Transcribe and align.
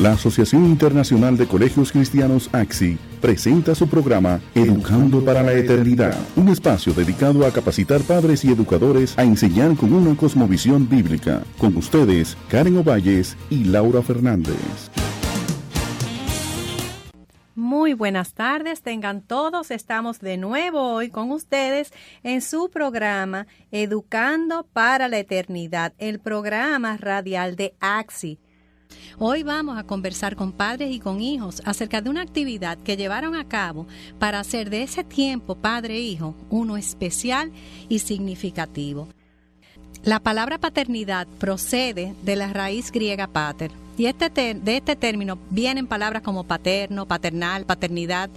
La 0.00 0.12
Asociación 0.12 0.64
Internacional 0.64 1.36
de 1.36 1.46
Colegios 1.46 1.92
Cristianos 1.92 2.48
AXI 2.54 2.96
presenta 3.20 3.74
su 3.74 3.86
programa 3.86 4.40
Educando 4.54 5.22
para 5.22 5.42
la 5.42 5.52
Eternidad, 5.52 6.16
un 6.36 6.48
espacio 6.48 6.94
dedicado 6.94 7.46
a 7.46 7.50
capacitar 7.50 8.00
padres 8.00 8.42
y 8.46 8.50
educadores 8.50 9.18
a 9.18 9.24
enseñar 9.24 9.76
con 9.76 9.92
una 9.92 10.16
cosmovisión 10.16 10.88
bíblica. 10.88 11.42
Con 11.58 11.76
ustedes, 11.76 12.38
Karen 12.48 12.78
Ovalles 12.78 13.36
y 13.50 13.64
Laura 13.64 14.00
Fernández. 14.00 14.56
Muy 17.54 17.92
buenas 17.92 18.32
tardes, 18.32 18.80
tengan 18.80 19.20
todos. 19.20 19.70
Estamos 19.70 20.20
de 20.20 20.38
nuevo 20.38 20.94
hoy 20.94 21.10
con 21.10 21.30
ustedes 21.30 21.92
en 22.22 22.40
su 22.40 22.70
programa 22.70 23.46
Educando 23.70 24.66
para 24.72 25.08
la 25.08 25.18
Eternidad, 25.18 25.92
el 25.98 26.20
programa 26.20 26.96
radial 26.96 27.54
de 27.54 27.74
AXI 27.80 28.38
Hoy 29.18 29.42
vamos 29.42 29.78
a 29.78 29.84
conversar 29.84 30.36
con 30.36 30.52
padres 30.52 30.90
y 30.94 30.98
con 30.98 31.20
hijos 31.20 31.62
acerca 31.64 32.00
de 32.00 32.10
una 32.10 32.22
actividad 32.22 32.78
que 32.78 32.96
llevaron 32.96 33.34
a 33.34 33.46
cabo 33.46 33.86
para 34.18 34.40
hacer 34.40 34.70
de 34.70 34.82
ese 34.82 35.04
tiempo 35.04 35.54
padre-hijo 35.54 36.34
uno 36.48 36.76
especial 36.76 37.52
y 37.88 37.98
significativo. 37.98 39.08
La 40.02 40.20
palabra 40.20 40.58
paternidad 40.58 41.26
procede 41.38 42.14
de 42.22 42.36
la 42.36 42.52
raíz 42.52 42.90
griega 42.90 43.26
pater, 43.26 43.70
y 43.98 44.06
este 44.06 44.30
de 44.30 44.76
este 44.76 44.96
término 44.96 45.38
vienen 45.50 45.86
palabras 45.86 46.22
como 46.22 46.44
paterno, 46.44 47.06
paternal, 47.06 47.66
paternidad, 47.66 48.30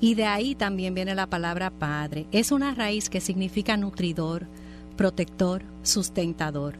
y 0.00 0.14
de 0.14 0.26
ahí 0.26 0.54
también 0.54 0.94
viene 0.94 1.16
la 1.16 1.26
palabra 1.26 1.70
padre. 1.70 2.26
Es 2.30 2.52
una 2.52 2.74
raíz 2.74 3.10
que 3.10 3.20
significa 3.20 3.76
nutridor, 3.76 4.46
protector, 4.96 5.62
sustentador. 5.82 6.78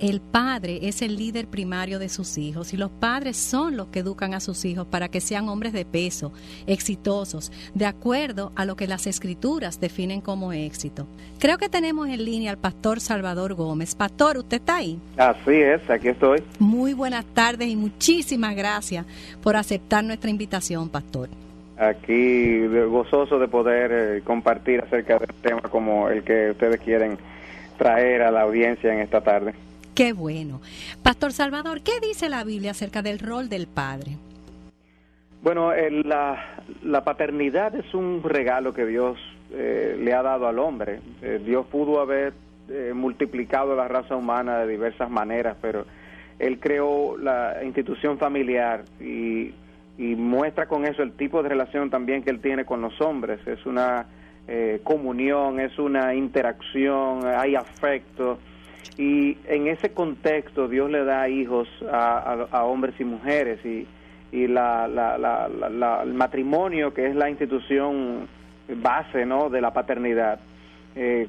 El 0.00 0.22
padre 0.22 0.78
es 0.88 1.02
el 1.02 1.16
líder 1.16 1.46
primario 1.46 1.98
de 1.98 2.08
sus 2.08 2.38
hijos 2.38 2.72
y 2.72 2.78
los 2.78 2.90
padres 2.90 3.36
son 3.36 3.76
los 3.76 3.88
que 3.88 3.98
educan 3.98 4.32
a 4.32 4.40
sus 4.40 4.64
hijos 4.64 4.86
para 4.86 5.10
que 5.10 5.20
sean 5.20 5.50
hombres 5.50 5.74
de 5.74 5.84
peso, 5.84 6.32
exitosos, 6.66 7.52
de 7.74 7.84
acuerdo 7.84 8.50
a 8.56 8.64
lo 8.64 8.76
que 8.76 8.86
las 8.86 9.06
escrituras 9.06 9.78
definen 9.78 10.22
como 10.22 10.54
éxito. 10.54 11.06
Creo 11.38 11.58
que 11.58 11.68
tenemos 11.68 12.08
en 12.08 12.24
línea 12.24 12.50
al 12.50 12.56
pastor 12.56 12.98
Salvador 12.98 13.52
Gómez. 13.52 13.94
Pastor, 13.94 14.38
¿usted 14.38 14.56
está 14.56 14.76
ahí? 14.76 14.98
Así 15.18 15.52
es, 15.52 15.90
aquí 15.90 16.08
estoy. 16.08 16.42
Muy 16.58 16.94
buenas 16.94 17.26
tardes 17.26 17.68
y 17.68 17.76
muchísimas 17.76 18.56
gracias 18.56 19.04
por 19.42 19.54
aceptar 19.54 20.02
nuestra 20.02 20.30
invitación, 20.30 20.88
pastor. 20.88 21.28
Aquí 21.76 22.66
gozoso 22.86 23.38
de 23.38 23.48
poder 23.48 23.90
eh, 23.92 24.22
compartir 24.22 24.80
acerca 24.80 25.18
del 25.18 25.34
tema 25.42 25.60
como 25.60 26.08
el 26.08 26.22
que 26.22 26.52
ustedes 26.52 26.80
quieren 26.80 27.18
traer 27.76 28.22
a 28.22 28.30
la 28.30 28.40
audiencia 28.42 28.94
en 28.94 29.00
esta 29.00 29.20
tarde. 29.20 29.52
Qué 29.94 30.12
bueno. 30.12 30.60
Pastor 31.02 31.32
Salvador, 31.32 31.82
¿qué 31.82 32.00
dice 32.00 32.28
la 32.28 32.44
Biblia 32.44 32.70
acerca 32.70 33.02
del 33.02 33.18
rol 33.18 33.48
del 33.48 33.66
padre? 33.66 34.16
Bueno, 35.42 35.72
la, 36.04 37.02
paternidad 37.02 37.74
es 37.74 37.94
un 37.94 38.22
regalo 38.22 38.74
que 38.74 38.84
Dios 38.84 39.18
eh, 39.52 39.96
le 39.98 40.12
ha 40.12 40.22
dado 40.22 40.46
al 40.46 40.58
hombre. 40.58 41.00
Eh, 41.22 41.40
Dios 41.44 41.66
pudo 41.66 42.00
haber 42.00 42.34
eh, 42.68 42.92
multiplicado 42.94 43.74
la 43.74 43.88
raza 43.88 44.16
humana 44.16 44.58
de 44.58 44.72
diversas 44.72 45.10
maneras, 45.10 45.56
pero 45.62 45.86
Él 46.38 46.60
creó 46.60 47.16
la 47.16 47.56
institución 47.64 48.18
familiar 48.18 48.84
y, 49.00 49.54
y 49.96 50.14
muestra 50.14 50.66
con 50.66 50.84
eso 50.84 51.02
el 51.02 51.12
tipo 51.12 51.42
de 51.42 51.48
relación 51.48 51.88
también 51.88 52.22
que 52.22 52.30
Él 52.30 52.40
tiene 52.40 52.66
con 52.66 52.82
los 52.82 53.00
hombres. 53.00 53.40
Es 53.46 53.64
una 53.66 54.06
comunión, 54.82 55.60
es 55.60 55.78
una 55.78 56.12
interacción, 56.12 57.24
hay 57.24 57.54
afecto 57.54 58.40
y 59.00 59.38
en 59.46 59.66
ese 59.68 59.92
contexto 59.94 60.68
Dios 60.68 60.90
le 60.90 61.04
da 61.04 61.28
hijos 61.28 61.68
a, 61.90 62.64
hombres 62.64 62.94
y 62.98 63.04
mujeres 63.04 63.64
y, 63.64 63.86
y 64.30 64.46
la, 64.46 64.84
el 66.04 66.12
matrimonio, 66.12 66.92
que 66.92 67.06
es 67.06 67.14
la 67.14 67.30
institución 67.30 68.28
base 68.68 69.24
¿no? 69.24 69.48
de 69.48 69.60
la 69.60 69.72
paternidad, 69.72 70.40
eh, 70.96 71.28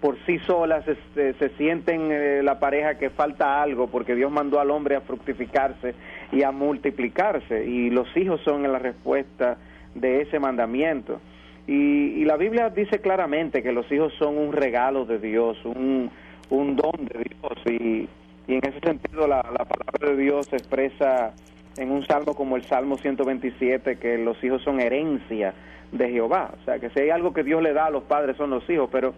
por 0.00 0.18
sí 0.26 0.38
solas 0.40 0.84
se, 1.14 1.32
se 1.34 1.48
sienten 1.56 2.12
eh, 2.12 2.42
la 2.42 2.60
pareja 2.60 2.96
que 2.96 3.08
falta 3.08 3.62
algo 3.62 3.86
porque 3.86 4.14
Dios 4.14 4.30
mandó 4.30 4.60
al 4.60 4.70
hombre 4.70 4.96
a 4.96 5.00
fructificarse 5.00 5.94
y 6.32 6.42
a 6.42 6.52
multiplicarse 6.52 7.64
y 7.64 7.88
los 7.88 8.14
hijos 8.16 8.40
son 8.44 8.62
la 8.70 8.78
respuesta 8.78 9.56
de 9.94 10.20
ese 10.20 10.38
mandamiento. 10.38 11.20
Y, 11.66 12.20
y 12.20 12.24
la 12.24 12.36
Biblia 12.36 12.68
dice 12.68 13.00
claramente 13.00 13.62
que 13.62 13.72
los 13.72 13.90
hijos 13.90 14.12
son 14.18 14.36
un 14.38 14.52
regalo 14.52 15.06
de 15.06 15.18
Dios, 15.18 15.56
un, 15.64 16.10
un 16.50 16.76
don 16.76 17.04
de 17.06 17.24
Dios 17.24 17.58
y, 17.66 18.08
en 18.48 18.60
ese 18.64 18.78
sentido 18.80 19.26
la, 19.26 19.42
palabra 19.42 20.10
de 20.10 20.16
Dios 20.16 20.46
se 20.46 20.56
expresa 20.56 21.32
en 21.76 21.90
un 21.90 22.06
salmo 22.06 22.34
como 22.34 22.56
el 22.56 22.62
Salmo 22.62 22.96
127 22.96 23.98
que 23.98 24.18
los 24.18 24.42
hijos 24.44 24.62
son 24.62 24.80
herencia 24.80 25.52
de 25.92 26.10
Jehová. 26.10 26.52
O 26.60 26.64
sea, 26.64 26.78
que 26.78 26.90
si 26.90 27.00
hay 27.00 27.10
algo 27.10 27.32
que 27.32 27.42
Dios 27.42 27.62
le 27.62 27.72
da 27.72 27.86
a 27.86 27.90
los 27.90 28.04
padres 28.04 28.36
son 28.36 28.50
los 28.50 28.68
hijos, 28.70 28.88
pero 28.90 29.14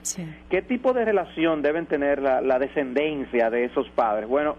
¿qué 0.49 0.63
tipo 0.63 0.93
de 0.93 1.05
relación 1.05 1.63
deben 1.63 1.87
tener 1.87 2.23
la, 2.23 2.41
la, 2.41 2.59
descendencia 2.59 3.51
de 3.51 3.65
esos 3.65 3.89
padres? 3.91 4.29
Bueno, 4.29 4.57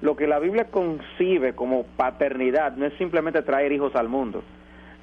lo 0.00 0.16
que 0.16 0.26
la 0.26 0.38
Biblia 0.38 0.64
concibe 0.70 1.54
como 1.54 1.84
paternidad 1.84 2.76
no 2.76 2.86
es 2.86 2.94
simplemente 2.94 3.42
traer 3.42 3.72
hijos 3.72 3.94
al 3.94 4.08
mundo. 4.08 4.42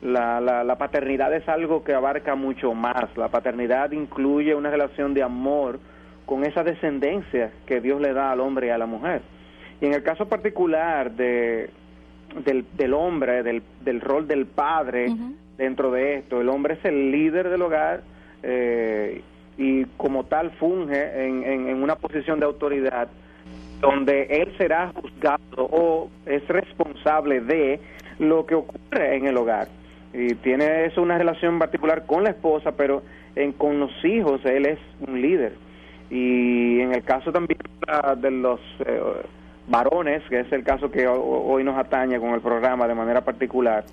La, 0.01 0.41
la, 0.41 0.63
la 0.63 0.77
paternidad 0.77 1.33
es 1.33 1.47
algo 1.47 1.83
que 1.83 1.93
abarca 1.93 2.35
mucho 2.35 2.73
más. 2.73 3.15
La 3.15 3.29
paternidad 3.29 3.91
incluye 3.91 4.53
una 4.53 4.69
relación 4.69 5.13
de 5.13 5.23
amor, 5.23 5.79
con 6.25 6.45
esa 6.45 6.63
descendencia 6.63 7.51
que 7.65 7.81
Dios 7.81 8.01
le 8.01 8.13
da 8.13 8.31
al 8.31 8.39
hombre 8.39 8.67
y 8.67 8.69
a 8.69 8.77
la 8.77 8.85
mujer. 8.85 9.21
Y 9.81 9.85
en 9.85 9.93
el 9.93 10.03
caso 10.03 10.27
particular 10.27 11.11
de, 11.11 11.69
del, 12.45 12.93
hombre, 12.93 13.43
del, 13.43 13.61
del, 13.83 14.01
rol 14.01 14.27
del 14.27 14.45
padre 14.45 15.07
dentro 15.57 15.91
de 15.91 16.15
esto, 16.15 16.41
el 16.41 16.49
hombre 16.49 16.75
es 16.75 16.85
el 16.85 17.11
líder 17.11 17.49
del 17.49 17.61
hogar 17.61 18.01
eh, 18.43 19.21
y 19.57 19.85
como 19.97 20.25
tal 20.25 20.51
funge 20.51 21.25
en, 21.25 21.43
en, 21.43 21.83
una 21.83 21.95
posición 21.95 22.39
de 22.39 22.45
autoridad 22.45 23.07
donde 23.79 24.23
él 24.29 24.53
será 24.57 24.91
juzgado 24.95 25.41
o 25.57 26.09
es 26.25 26.47
responsable 26.47 27.41
de 27.41 27.79
lo 28.19 28.45
que 28.45 28.55
ocurre 28.55 29.17
en 29.17 29.27
el 29.27 29.37
hogar. 29.37 29.67
Y 30.13 30.35
tiene 30.35 30.85
eso 30.85 31.01
una 31.01 31.17
relación 31.17 31.59
particular 31.59 32.05
con 32.05 32.23
la 32.23 32.29
esposa, 32.29 32.71
pero 32.71 33.03
en, 33.35 33.51
con 33.51 33.79
los 33.79 33.91
hijos 34.05 34.41
él 34.45 34.65
es 34.65 34.79
un 35.05 35.21
líder. 35.21 35.53
Y 36.13 36.79
en 36.79 36.93
el 36.93 37.03
caso 37.03 37.31
también 37.31 37.57
de 38.17 38.29
los 38.29 38.59
eh, 38.85 39.01
varones, 39.67 40.21
que 40.29 40.41
es 40.41 40.51
el 40.51 40.63
caso 40.63 40.91
que 40.91 41.07
hoy 41.07 41.63
nos 41.63 41.75
atañe 41.75 42.19
con 42.19 42.35
el 42.35 42.41
programa 42.41 42.87
de 42.87 42.93
manera 42.93 43.21
particular, 43.21 43.83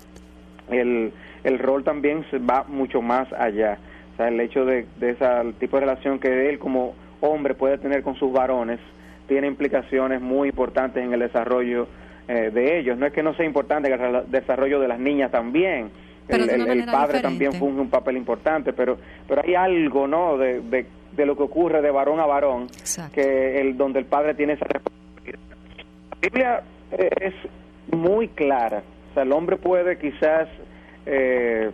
el, 0.71 1.15
el 1.45 1.59
rol 1.59 1.83
también 1.83 2.23
va 2.49 2.67
mucho 2.69 3.01
más 3.01 3.33
allá. 3.33 3.79
O 4.13 4.17
sea, 4.19 4.29
el 4.29 4.39
hecho 4.39 4.67
de, 4.67 4.85
de 4.99 5.13
ese 5.13 5.27
tipo 5.61 5.79
de 5.79 5.87
relación 5.87 6.19
que 6.19 6.51
él 6.51 6.59
como 6.59 6.95
hombre 7.23 7.55
puede 7.55 7.79
tener 7.79 8.03
con 8.03 8.17
sus 8.17 8.31
varones 8.31 8.81
tiene 9.27 9.47
implicaciones 9.47 10.21
muy 10.21 10.51
importantes 10.51 11.03
en 11.03 11.15
el 11.15 11.21
desarrollo 11.21 11.89
eh, 12.29 12.51
de 12.53 12.81
ellos. 12.81 12.99
No 12.99 13.07
es 13.07 13.15
que 13.15 13.23
no 13.23 13.33
sea 13.33 13.47
importante 13.47 13.91
el 13.91 14.31
desarrollo 14.31 14.79
de 14.79 14.89
las 14.89 14.99
niñas 14.99 15.31
también. 15.31 15.91
el, 16.29 16.51
el, 16.51 16.85
padre 16.85 17.23
también 17.23 17.55
funge 17.55 17.81
un 17.81 17.89
papel 17.89 18.19
importante, 18.19 18.75
pero 18.75 18.99
pero 19.27 19.43
hay 19.43 19.55
algo, 19.55 20.07
¿no? 20.07 20.37
De, 20.37 20.61
de 20.61 21.00
de 21.13 21.27
lo 21.27 21.37
que 21.37 21.43
ocurre 21.43 21.83
de 21.83 21.91
varón 21.91 22.21
a 22.21 22.27
varón, 22.27 22.69
que 23.13 23.61
el 23.61 23.77
donde 23.77 23.99
el 23.99 24.07
padre 24.07 24.35
tiene 24.35 24.55
esa 24.55 24.67
responsabilidad. 24.67 25.39
La 26.11 26.19
Biblia 26.21 26.63
eh, 26.93 27.11
es 27.21 27.35
muy 27.97 28.29
clara, 28.29 28.83
o 29.11 29.15
sea, 29.15 29.23
el 29.25 29.33
hombre 29.33 29.57
puede 29.57 29.99
quizás 29.99 30.49
eh, 31.07 31.71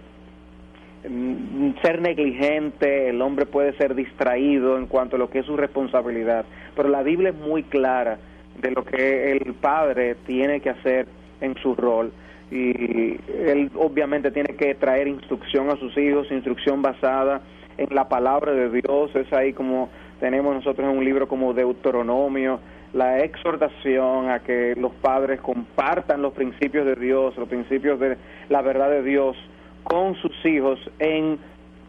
ser 1.82 2.00
negligente, 2.00 3.10
el 3.10 3.20
hombre 3.22 3.47
puede 3.47 3.76
ser 3.76 3.94
distraído 3.94 4.78
en 4.78 4.86
cuanto 4.86 5.16
a 5.16 5.19
lo 5.19 5.30
que 5.30 5.41
es 5.41 5.47
su 5.47 5.56
responsabilidad, 5.56 6.44
pero 6.74 6.88
la 6.88 7.03
Biblia 7.03 7.30
es 7.30 7.36
muy 7.36 7.62
clara 7.64 8.18
de 8.60 8.70
lo 8.70 8.84
que 8.84 9.32
el 9.32 9.54
padre 9.54 10.16
tiene 10.26 10.60
que 10.60 10.70
hacer 10.70 11.06
en 11.41 11.54
su 11.56 11.74
rol. 11.74 12.12
Y 12.50 13.18
él 13.28 13.71
obviamente 13.74 14.30
tiene 14.30 14.54
que 14.54 14.74
traer 14.77 15.09
instrucción 15.09 15.68
a 15.68 15.77
sus 15.77 15.97
hijos, 15.98 16.30
instrucción 16.30 16.80
basada 16.80 17.42
en 17.78 17.95
la 17.95 18.09
palabra 18.09 18.53
de 18.53 18.71
Dios, 18.71 19.15
es 19.15 19.33
ahí 19.33 19.53
como 19.53 19.89
tenemos 20.21 20.55
nosotros 20.55 20.89
en 20.89 20.97
un 20.97 21.05
libro 21.05 21.28
como 21.28 21.53
Deuteronomio, 21.53 22.61
la 22.93 23.19
exhortación 23.21 24.31
a 24.31 24.41
que 24.41 24.75
los 24.77 24.93
padres 24.93 25.41
compartan 25.41 26.23
los 26.23 26.33
principios 26.33 26.87
de 26.87 26.95
Dios, 26.95 27.37
los 27.37 27.49
principios 27.49 28.01
de 28.01 28.17
la 28.49 28.63
verdad 28.63 28.91
de 28.91 29.03
Dios 29.03 29.37
con 29.84 30.15
sus 30.17 30.33
hijos 30.45 30.78
en 30.99 31.39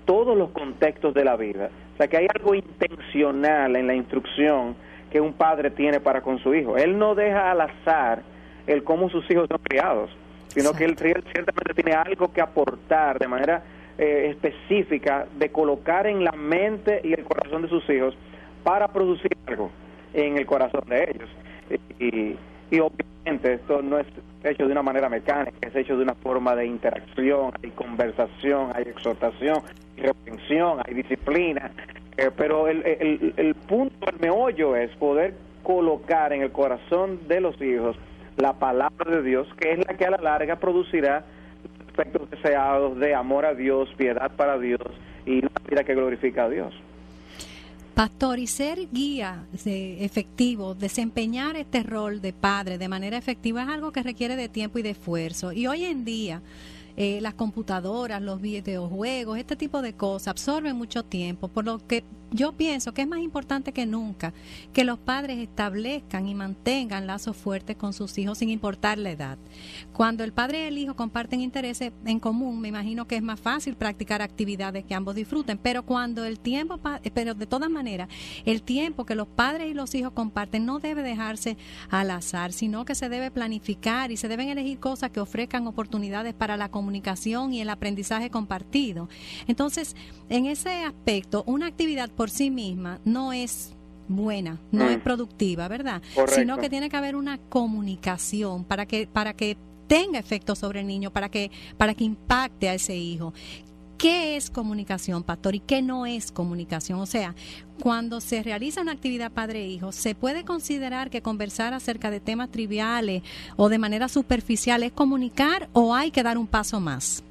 todos 0.05 0.37
los 0.37 0.49
contextos 0.49 1.13
de 1.13 1.23
la 1.23 1.35
vida. 1.35 1.69
O 1.93 1.97
sea, 1.97 2.07
que 2.07 2.17
hay 2.17 2.27
algo 2.35 2.53
intencional 2.53 3.75
en 3.75 3.87
la 3.87 3.95
instrucción 3.95 4.75
que 5.09 5.21
un 5.21 5.33
padre 5.33 5.71
tiene 5.71 5.99
para 5.99 6.21
con 6.21 6.39
su 6.39 6.53
hijo. 6.53 6.77
Él 6.77 6.97
no 6.97 7.15
deja 7.15 7.51
al 7.51 7.61
azar 7.61 8.21
el 8.67 8.83
cómo 8.83 9.09
sus 9.09 9.29
hijos 9.31 9.47
son 9.49 9.59
criados, 9.63 10.09
sino 10.49 10.73
que 10.73 10.85
él 10.85 10.95
ciertamente 10.97 11.73
tiene 11.73 11.93
algo 11.93 12.31
que 12.33 12.41
aportar 12.41 13.17
de 13.17 13.27
manera 13.27 13.63
eh, 13.97 14.29
específica 14.31 15.27
de 15.37 15.49
colocar 15.49 16.07
en 16.07 16.23
la 16.23 16.31
mente 16.31 17.01
y 17.03 17.13
el 17.13 17.23
corazón 17.23 17.63
de 17.63 17.69
sus 17.69 17.87
hijos 17.89 18.15
para 18.63 18.87
producir 18.87 19.31
algo 19.45 19.71
en 20.13 20.37
el 20.37 20.45
corazón 20.45 20.83
de 20.87 21.03
ellos. 21.03 21.29
Y, 21.99 22.35
y 22.69 22.79
obviamente 22.79 23.53
esto 23.53 23.81
no 23.81 23.97
es 23.99 24.07
hecho 24.43 24.65
de 24.65 24.71
una 24.71 24.83
manera 24.83 25.09
mecánica, 25.09 25.67
es 25.67 25.75
hecho 25.75 25.97
de 25.97 26.03
una 26.03 26.15
forma 26.15 26.55
de 26.55 26.65
interacción, 26.65 27.51
hay 27.61 27.71
conversación, 27.71 28.71
hay 28.73 28.83
exhortación, 28.83 29.61
hay 29.97 30.03
reprensión, 30.03 30.79
hay 30.85 30.93
disciplina, 30.93 31.71
eh, 32.17 32.29
pero 32.35 32.67
el, 32.67 32.83
el 33.37 33.55
punto, 33.55 34.09
el 34.09 34.19
meollo 34.19 34.75
es 34.75 34.91
poder 34.97 35.33
colocar 35.63 36.33
en 36.33 36.43
el 36.43 36.51
corazón 36.51 37.27
de 37.27 37.41
los 37.41 37.61
hijos 37.61 37.97
la 38.37 38.53
palabra 38.53 39.11
de 39.11 39.23
Dios, 39.23 39.47
que 39.59 39.73
es 39.73 39.79
la 39.79 39.97
que 39.97 40.05
a 40.05 40.11
la 40.11 40.17
larga 40.17 40.57
producirá 40.57 41.25
efectos 41.97 42.29
deseados 42.29 42.97
de 42.99 43.15
amor 43.15 43.45
a 43.45 43.53
Dios, 43.53 43.89
piedad 43.97 44.31
para 44.35 44.57
Dios 44.59 44.81
y 45.25 45.39
una 45.39 45.51
vida 45.67 45.83
que 45.83 45.95
glorifica 45.95 46.45
a 46.45 46.49
Dios. 46.49 46.73
Pastor, 47.93 48.37
y 48.37 48.45
ser 48.45 48.77
guía 48.91 49.47
efectivo, 49.65 50.75
desempeñar 50.75 51.55
este 51.55 51.81
rol 51.81 52.21
de 52.21 52.31
padre 52.31 52.77
de 52.77 52.87
manera 52.87 53.17
efectiva 53.17 53.63
es 53.63 53.69
algo 53.69 53.91
que 53.91 54.03
requiere 54.03 54.35
de 54.35 54.49
tiempo 54.49 54.77
y 54.77 54.83
de 54.83 54.91
esfuerzo. 54.91 55.51
Y 55.51 55.65
hoy 55.65 55.85
en 55.85 56.05
día, 56.05 56.43
eh, 56.95 57.19
las 57.21 57.33
computadoras, 57.33 58.21
los 58.21 58.39
videojuegos, 58.39 59.39
este 59.39 59.55
tipo 59.55 59.81
de 59.81 59.93
cosas 59.93 60.27
absorben 60.27 60.75
mucho 60.75 61.03
tiempo, 61.03 61.47
por 61.47 61.65
lo 61.65 61.79
que 61.79 62.03
yo 62.31 62.53
pienso 62.53 62.93
que 62.93 63.03
es 63.03 63.07
más 63.07 63.19
importante 63.19 63.71
que 63.71 63.85
nunca 63.85 64.33
que 64.73 64.83
los 64.83 64.99
padres 64.99 65.37
establezcan 65.39 66.27
y 66.27 66.35
mantengan 66.35 67.07
lazos 67.07 67.37
fuertes 67.37 67.77
con 67.77 67.93
sus 67.93 68.17
hijos 68.17 68.39
sin 68.39 68.49
importar 68.49 68.97
la 68.97 69.11
edad. 69.11 69.37
Cuando 69.93 70.23
el 70.23 70.33
padre 70.33 70.63
y 70.63 70.67
el 70.67 70.77
hijo 70.77 70.95
comparten 70.95 71.41
intereses 71.41 71.91
en 72.05 72.19
común, 72.19 72.59
me 72.59 72.67
imagino 72.67 73.07
que 73.07 73.15
es 73.15 73.23
más 73.23 73.39
fácil 73.39 73.75
practicar 73.75 74.21
actividades 74.21 74.85
que 74.85 74.95
ambos 74.95 75.15
disfruten, 75.15 75.57
pero 75.57 75.83
cuando 75.83 76.25
el 76.25 76.39
tiempo, 76.39 76.79
pero 77.13 77.33
de 77.33 77.47
todas 77.47 77.69
maneras, 77.69 78.09
el 78.45 78.61
tiempo 78.61 79.05
que 79.05 79.15
los 79.15 79.27
padres 79.27 79.71
y 79.71 79.73
los 79.73 79.95
hijos 79.95 80.11
comparten 80.13 80.65
no 80.65 80.79
debe 80.79 81.03
dejarse 81.03 81.57
al 81.89 82.11
azar, 82.11 82.53
sino 82.53 82.85
que 82.85 82.95
se 82.95 83.09
debe 83.09 83.31
planificar 83.31 84.11
y 84.11 84.17
se 84.17 84.27
deben 84.27 84.49
elegir 84.49 84.79
cosas 84.79 85.11
que 85.11 85.19
ofrezcan 85.19 85.67
oportunidades 85.67 86.33
para 86.33 86.57
la 86.57 86.69
comunicación 86.69 87.53
y 87.53 87.61
el 87.61 87.69
aprendizaje 87.69 88.29
compartido. 88.29 89.09
Entonces, 89.47 89.95
en 90.29 90.45
ese 90.45 90.83
aspecto, 90.83 91.43
una 91.45 91.67
actividad 91.67 92.09
por 92.17 92.29
sí 92.29 92.49
misma 92.51 92.99
no 93.05 93.31
es 93.31 93.73
buena, 94.09 94.59
no 94.71 94.85
mm. 94.85 94.89
es 94.89 94.97
productiva, 94.99 95.67
¿verdad? 95.67 96.01
Sino 96.27 96.57
que 96.57 96.69
tiene 96.69 96.89
que 96.89 96.97
haber 96.97 97.15
una 97.15 97.37
comunicación 97.37 98.65
para 98.65 98.85
que 98.85 99.07
para 99.07 99.33
que 99.33 99.57
tenga 99.87 100.19
efecto 100.19 100.55
sobre 100.55 100.81
el 100.81 100.87
niño, 100.87 101.11
para 101.11 101.29
que 101.29 101.51
para 101.77 101.93
que 101.93 102.03
impacte 102.03 102.67
a 102.67 102.73
ese 102.73 102.95
hijo. 102.97 103.33
¿Qué 103.97 104.35
es 104.35 104.51
comunicación, 104.51 105.23
pastor? 105.23 105.55
¿Y 105.55 105.59
qué 105.59 105.81
no 105.81 106.05
es 106.05 106.31
comunicación? 106.31 106.99
O 106.99 107.07
sea, 107.07 107.33
cuando 107.81 108.21
se 108.21 108.43
realiza 108.43 108.81
una 108.81 108.91
actividad 108.91 109.31
padre-hijo, 109.31 109.91
¿se 109.91 110.13
puede 110.13 110.45
considerar 110.45 111.09
que 111.09 111.23
conversar 111.23 111.73
acerca 111.73 112.11
de 112.11 112.19
temas 112.19 112.51
triviales 112.51 113.23
o 113.55 113.69
de 113.69 113.79
manera 113.79 114.07
superficial 114.07 114.83
es 114.83 114.91
comunicar 114.91 115.67
o 115.73 115.95
hay 115.95 116.11
que 116.11 116.21
dar 116.21 116.37
un 116.37 116.45
paso 116.45 116.79
más? 116.79 117.23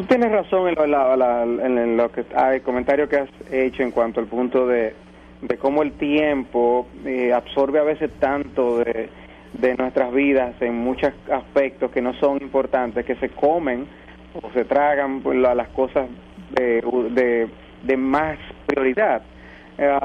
Tú 0.00 0.06
tienes 0.06 0.32
razón 0.32 0.66
en 0.66 1.96
lo, 1.98 2.10
que 2.10 2.24
hay 2.34 2.56
el 2.56 2.62
comentario 2.62 3.06
que 3.06 3.16
has 3.18 3.28
hecho 3.50 3.82
en 3.82 3.90
cuanto 3.90 4.20
al 4.20 4.28
punto 4.28 4.66
de, 4.66 4.94
cómo 5.58 5.82
el 5.82 5.92
tiempo 5.92 6.88
eh, 7.04 7.34
absorbe 7.34 7.80
a 7.80 7.82
veces 7.82 8.10
tanto 8.18 8.78
de, 8.78 9.10
nuestras 9.76 10.10
vidas 10.14 10.54
en 10.62 10.74
muchos 10.74 11.12
aspectos 11.30 11.90
que 11.90 12.00
no 12.00 12.14
son 12.14 12.40
importantes, 12.40 13.04
que 13.04 13.14
se 13.16 13.28
comen 13.28 13.88
o 14.40 14.50
se 14.52 14.64
tragan 14.64 15.20
pues, 15.20 15.36
las 15.36 15.68
cosas 15.68 16.08
de, 16.52 17.50
de, 17.82 17.96
más 17.98 18.38
prioridad. 18.64 19.20
Eh, 19.76 19.98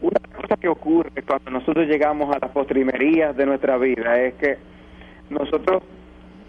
una 0.00 0.20
cosa 0.34 0.56
que 0.56 0.68
ocurre 0.68 1.10
cuando 1.26 1.50
nosotros 1.50 1.86
llegamos 1.86 2.34
a 2.34 2.38
las 2.38 2.52
postrimerías 2.52 3.36
de 3.36 3.44
nuestra 3.44 3.76
vida 3.76 4.18
es 4.18 4.32
que 4.36 4.56
nosotros 5.28 5.82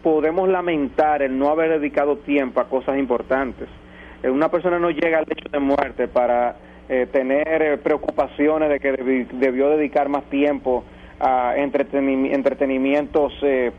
podemos 0.03 0.49
lamentar 0.49 1.21
el 1.21 1.37
no 1.37 1.49
haber 1.49 1.79
dedicado 1.79 2.17
tiempo 2.17 2.59
a 2.59 2.69
cosas 2.69 2.97
importantes. 2.97 3.67
Eh, 4.23 4.29
una 4.29 4.49
persona 4.49 4.79
no 4.79 4.89
llega 4.89 5.19
al 5.19 5.25
hecho 5.29 5.49
de 5.51 5.59
muerte 5.59 6.07
para 6.07 6.55
eh, 6.87 7.07
tener 7.11 7.61
eh, 7.61 7.77
preocupaciones 7.77 8.69
de 8.69 8.79
que 8.79 8.91
debió 9.33 9.69
dedicar 9.69 10.09
más 10.09 10.23
tiempo 10.25 10.83
a 11.21 11.55
entretenimientos 11.57 13.33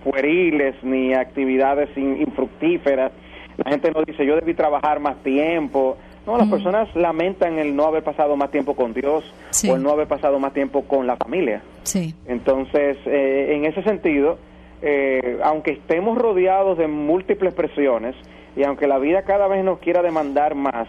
pueriles 0.05 0.75
ni 0.83 1.15
actividades 1.15 1.89
infructíferas. 1.97 3.13
La 3.57 3.71
gente 3.71 3.91
no 3.93 4.03
dice, 4.03 4.27
yo 4.27 4.37
debí 4.37 4.53
trabajar 4.53 5.01
más 5.01 5.23
tiempo. 5.23 5.97
No, 6.27 6.37
las 6.37 6.47
mm. 6.47 6.51
personas 6.51 6.95
lamentan 6.95 7.59
el 7.59 7.75
no 7.75 7.87
haber 7.87 8.03
pasado 8.05 8.37
más 8.37 8.51
tiempo 8.51 8.77
con 8.77 8.93
Dios 8.93 9.25
o 9.67 9.75
el 9.75 9.83
no 9.83 9.91
haber 9.91 10.07
pasado 10.07 10.39
más 10.39 10.53
tiempo 10.53 10.83
con 10.83 11.07
la 11.07 11.17
familia. 11.17 11.63
Sí. 11.83 12.15
Entonces, 12.27 12.99
en 13.07 13.65
ese 13.65 13.83
sentido, 13.85 14.37
eh, 14.82 15.38
aunque 15.43 15.73
estemos 15.73 16.17
rodeados 16.17 16.79
de 16.79 16.87
múltiples 16.87 17.53
presiones 17.53 18.15
y 18.56 18.65
aunque 18.65 18.87
la 18.87 18.99
vida 18.99 19.23
cada 19.23 19.47
vez 19.47 19.62
nos 19.65 19.79
quiera 19.79 20.03
demandar 20.03 20.55
más, 20.55 20.88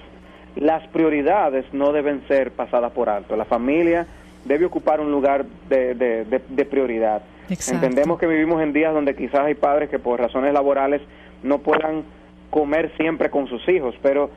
las 0.56 0.88
prioridades 0.90 1.66
no 1.74 1.92
deben 1.92 2.26
ser 2.28 2.52
pasadas 2.52 2.92
por 2.94 3.10
alto. 3.10 3.36
La 3.36 3.46
familia 3.46 4.08
debe 4.46 4.66
ocupar 4.66 5.00
un 5.00 5.12
lugar 5.12 5.46
de, 5.70 6.66
prioridad. 6.70 7.22
Entendemos 7.50 8.18
que 8.18 8.28
vivimos 8.28 8.62
en 8.62 8.74
días 8.74 8.94
donde 8.94 9.16
quizás 9.16 9.42
hay 9.42 9.56
padres 9.56 9.90
que 9.90 10.00
por 10.00 10.20
razones 10.20 10.54
laborales 10.54 11.02
no 11.44 11.60
puedan 11.60 12.04
comer 12.50 12.92
siempre 12.98 13.30
con 13.30 13.48
sus 13.48 13.68
hijos, 13.68 13.96
pero 14.02 14.30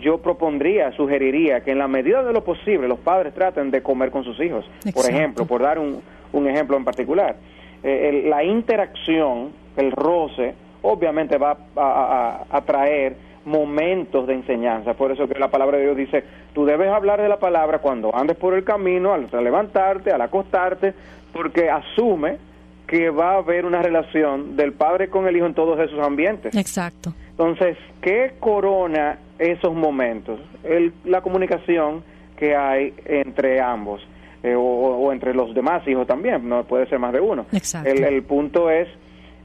yo 0.00 0.18
propondría, 0.18 0.92
sugeriría 0.92 1.62
que 1.62 1.72
en 1.72 1.78
la 1.78 1.88
medida 1.88 2.22
de 2.22 2.32
lo 2.32 2.44
posible 2.44 2.86
los 2.86 3.00
padres 3.00 3.34
traten 3.34 3.72
de 3.72 3.82
comer 3.82 4.10
con 4.10 4.22
sus 4.22 4.40
hijos. 4.40 4.64
Por 4.94 5.08
ejemplo, 5.08 5.46
por 5.46 5.62
dar 5.62 5.78
un 5.80 6.46
ejemplo 6.48 6.76
en 6.76 6.84
particular 6.84 7.36
eh, 7.82 8.24
la 8.28 8.44
interacción, 8.44 9.52
el 9.76 9.92
roce, 9.92 10.54
obviamente 10.82 11.38
va 11.38 11.56
a, 11.76 12.60
traer 12.66 13.16
momentos 13.44 14.26
de 14.26 14.34
enseñanza. 14.34 14.94
Por 14.94 15.12
eso 15.12 15.26
que 15.28 15.38
la 15.38 15.50
palabra 15.50 15.78
de 15.78 15.84
Dios 15.84 15.96
dice, 15.96 16.24
tú 16.52 16.64
debes 16.64 16.88
hablar 16.88 17.20
de 17.20 17.28
la 17.28 17.38
palabra 17.38 17.78
cuando 17.78 18.14
andes 18.14 18.36
por 18.36 18.54
el 18.54 18.64
camino, 18.64 19.12
al 19.14 19.28
levantarte, 19.42 20.12
al 20.12 20.20
acostarte, 20.20 20.94
porque 21.32 21.70
asume 21.70 22.38
que 22.86 23.08
va 23.08 23.34
a 23.34 23.36
haber 23.36 23.66
una 23.66 23.82
relación 23.82 24.56
del 24.56 24.72
padre 24.72 25.08
con 25.08 25.28
el 25.28 25.36
hijo 25.36 25.46
en 25.46 25.54
todos 25.54 25.78
esos 25.78 26.04
ambientes. 26.04 26.54
Exacto. 26.56 27.14
Entonces, 27.30 27.78
¿qué 28.02 28.32
corona 28.40 29.18
esos 29.38 29.72
momentos? 29.72 30.40
El, 30.64 30.92
la 31.04 31.20
comunicación 31.20 32.02
que 32.36 32.56
hay 32.56 32.92
entre 33.04 33.60
ambos. 33.60 34.02
Eh, 34.42 34.54
o, 34.56 35.12
entre 35.12 35.34
los 35.34 35.54
demás 35.54 35.86
hijos 35.86 36.06
también, 36.06 36.48
no 36.48 36.64
puede 36.64 36.86
ser 36.86 36.98
más 36.98 37.12
de 37.12 37.20
uno. 37.20 37.44
El, 37.84 38.04
el 38.04 38.22
punto 38.22 38.70
es 38.70 38.88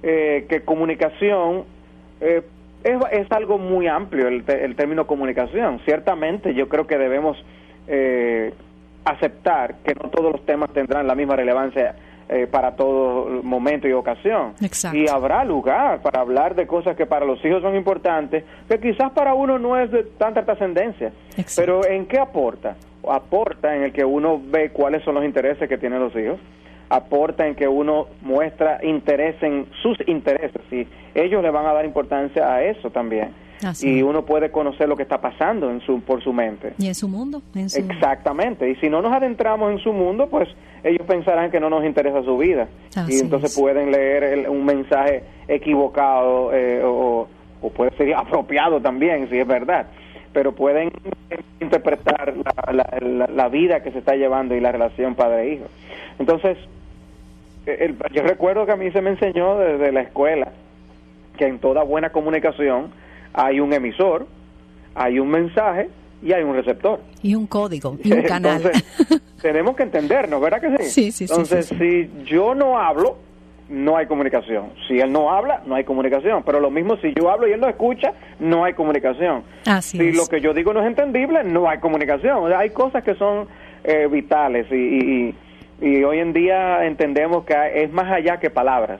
eh, 0.04 0.46
que 0.48 0.62
comunicación 0.62 1.66
eh, 2.22 2.44
es, 2.82 2.98
es, 3.12 3.32
algo 3.32 3.58
muy 3.58 3.88
amplio, 3.88 4.30
el, 4.30 4.46
el, 4.48 4.76
término 4.78 5.06
comunicación. 5.06 5.82
Ciertamente 5.84 6.54
yo 6.54 6.70
creo 6.70 6.88
que 6.88 6.98
debemos 6.98 7.38
aceptar 9.04 9.76
que 9.84 9.94
no 10.02 10.10
todos 10.10 10.32
los 10.32 10.46
temas 10.46 10.72
tendrán 10.72 11.06
la 11.06 11.14
misma 11.14 11.36
relevancia 11.36 11.96
para 12.50 12.76
todo 12.76 13.44
momento 13.44 13.88
y 13.88 13.92
ocasión. 13.92 14.54
Y 14.96 15.08
habrá 15.08 15.44
lugar 15.44 16.02
para 16.02 16.22
hablar 16.22 16.56
de 16.56 16.66
cosas 16.66 16.96
que 16.96 17.06
para 17.06 17.26
los 17.26 17.44
hijos 17.46 17.62
son 17.62 17.76
importantes, 17.76 18.44
que 18.68 18.80
quizás 18.80 19.12
para 19.12 19.36
uno 19.36 19.60
no 19.60 19.78
es 19.80 19.92
de 19.92 20.04
tanta 20.18 20.44
trascendencia. 20.44 21.12
Pero 21.56 21.86
¿en 21.86 22.08
qué 22.08 22.18
aporta? 22.18 22.76
Aporta 23.12 23.76
en 23.76 23.84
el 23.84 23.94
que 23.94 24.06
uno 24.06 24.42
ve 24.44 24.70
cuáles 24.72 25.04
son 25.04 25.16
los 25.16 25.26
intereses 25.26 25.68
que 25.68 25.78
tienen 25.78 26.00
los 26.00 26.16
hijos, 26.16 26.40
aporta 26.90 27.48
en 27.48 27.56
que 27.56 27.68
uno 27.68 28.08
muestra 28.22 28.80
interés 28.84 29.42
en 29.42 29.68
sus 29.82 29.98
intereses 30.08 30.62
y 30.72 30.88
ellos 31.14 31.42
le 31.42 31.50
van 31.50 31.66
a 31.66 31.74
dar 31.74 31.86
importancia 31.86 32.54
a 32.54 32.64
eso 32.64 32.90
también. 32.90 33.34
Y 33.82 34.04
uno 34.04 34.26
puede 34.26 34.52
conocer 34.52 34.88
lo 34.88 34.96
que 34.96 35.04
está 35.04 35.20
pasando 35.20 35.72
en 35.72 35.82
su, 35.82 36.02
por 36.02 36.22
su 36.24 36.32
mente. 36.34 36.74
Y 36.78 36.88
en 36.88 36.94
su 36.94 37.08
mundo. 37.08 37.42
Exactamente. 37.56 38.70
Y 38.70 38.76
si 38.76 38.90
no 38.90 39.02
nos 39.02 39.12
adentramos 39.12 39.72
en 39.72 39.80
su 39.80 39.92
mundo, 39.92 40.28
pues 40.30 40.48
ellos 40.84 41.08
pensarán 41.08 41.50
que 41.50 41.60
no 41.60 41.70
nos 41.70 41.84
interesa 41.84 42.22
su 42.22 42.38
vida. 42.38 42.68
y 43.08 43.20
entonces 43.20 43.58
pueden 43.58 43.92
leer 43.92 44.48
un 44.50 44.66
mensaje 44.66 45.24
equivocado 45.48 46.54
eh, 46.54 46.84
o, 46.84 47.28
o 47.62 47.70
puede 47.72 47.96
ser 47.98 48.14
apropiado 48.14 48.80
también, 48.82 49.28
si 49.30 49.40
es 49.40 49.48
verdad 49.48 49.88
pero 50.36 50.52
pueden 50.52 50.92
interpretar 51.62 52.34
la, 53.34 53.48
vida 53.48 53.82
que 53.82 53.92
se 53.92 54.00
está 54.00 54.16
llevando 54.18 54.54
y 54.54 54.60
la 54.60 54.74
relación 54.74 55.16
padre-hijo. 55.16 55.64
Entonces, 56.20 56.58
yo 58.12 58.22
recuerdo 58.22 58.66
que 58.66 58.74
a 58.74 58.76
mí 58.76 58.92
se 58.92 59.02
me 59.02 59.12
enseñó 59.12 59.58
desde 59.58 59.94
la 59.94 60.02
escuela 60.02 60.52
que 61.38 61.48
en 61.48 61.60
toda 61.60 61.84
buena 61.84 62.10
comunicación 62.10 62.92
hay 63.34 63.62
un 63.62 63.72
emisor, 63.72 64.28
hay 64.94 65.20
un 65.20 65.30
mensaje 65.30 65.88
y 66.22 66.34
hay 66.34 66.44
un 66.44 66.54
receptor. 66.54 67.00
Y 67.24 67.34
un 67.34 67.48
código, 67.48 67.98
y 68.04 68.12
un 68.12 68.22
canal. 68.28 68.58
Entonces, 68.58 69.22
tenemos 69.42 69.78
que 69.78 69.84
entendernos, 69.84 70.42
¿verdad 70.42 70.60
que 70.60 70.84
sí? 70.84 70.90
Sí, 70.90 71.12
sí, 71.14 71.24
Entonces, 71.30 71.68
si 71.68 72.12
yo 72.26 72.54
no 72.54 72.78
hablo, 72.78 73.20
no 73.70 73.98
hay 73.98 74.06
comunicación. 74.06 74.72
Si 74.88 75.00
él 75.00 75.12
no 75.12 75.32
habla, 75.32 75.62
no 75.66 75.76
hay 75.76 75.84
comunicación. 75.84 76.44
Pero 76.44 76.60
lo 76.60 76.70
mismo 76.70 76.98
si 76.98 77.14
yo 77.14 77.30
hablo 77.30 77.48
y 77.48 77.52
él 77.52 77.60
no 77.60 77.68
escucha, 77.68 78.14
no 78.40 78.64
hay 78.64 78.74
comunicación. 78.74 79.44
si 79.82 80.12
lo 80.12 80.28
que 80.28 80.42
yo 80.42 80.54
digo 80.54 80.74
no 80.74 80.82
es 80.82 80.88
entendible, 80.88 81.44
no 81.44 81.68
hay 81.68 81.80
comunicación. 81.80 82.52
hay 82.54 82.70
cosas 82.70 83.04
que 83.04 83.16
son 83.16 83.48
eh, 83.84 84.08
vitales 84.08 84.72
y, 84.72 85.34
Y 85.82 86.04
hoy 86.04 86.20
en 86.20 86.34
día 86.34 86.86
entendemos 86.86 87.46
que 87.46 87.56
es 87.84 87.92
más 87.92 88.12
allá 88.12 88.38
que 88.38 88.50
palabras. 88.50 89.00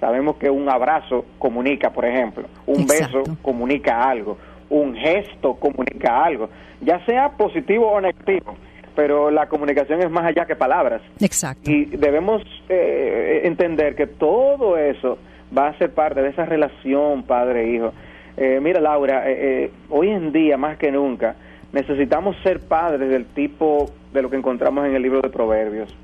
Sabemos 0.00 0.36
que 0.36 0.50
un 0.50 0.68
abrazo 0.68 1.24
comunica, 1.38 1.90
por 1.90 2.04
ejemplo, 2.04 2.46
un 2.66 2.86
beso 2.86 3.22
comunica 3.40 4.02
algo, 4.02 4.36
un 4.68 4.94
gesto 4.94 5.54
comunica 5.54 6.22
algo, 6.22 6.50
ya 6.82 7.02
sea 7.06 7.30
positivo 7.30 7.90
o 7.90 8.00
negativo, 8.00 8.56
pero 8.96 9.30
la 9.30 9.46
comunicación 9.48 10.02
es 10.02 10.10
más 10.10 10.24
allá 10.24 10.46
que 10.46 10.56
palabras. 10.56 11.02
Exacto. 11.20 11.70
Y 11.70 11.84
debemos 11.84 12.42
eh, 12.68 13.42
entender 13.44 13.94
que 13.94 14.06
todo 14.06 14.76
eso 14.76 15.18
va 15.56 15.68
a 15.68 15.78
ser 15.78 15.92
parte 15.92 16.22
de 16.22 16.30
esa 16.30 16.46
relación 16.46 17.22
padre-hijo. 17.22 17.92
Eh, 18.36 18.58
mira, 18.60 18.80
Laura, 18.80 19.22
eh, 19.26 19.70
hoy 19.90 20.08
en 20.08 20.32
día 20.32 20.56
más 20.56 20.78
que 20.78 20.90
nunca 20.90 21.36
necesitamos 21.72 22.36
ser 22.42 22.60
padres 22.60 23.08
del 23.08 23.26
tipo 23.26 23.90
de 24.12 24.22
lo 24.22 24.30
que 24.30 24.36
encontramos 24.36 24.86
en 24.86 24.94
el 24.94 25.02
libro 25.02 25.20
de 25.20 25.28
Proverbios. 25.28 25.94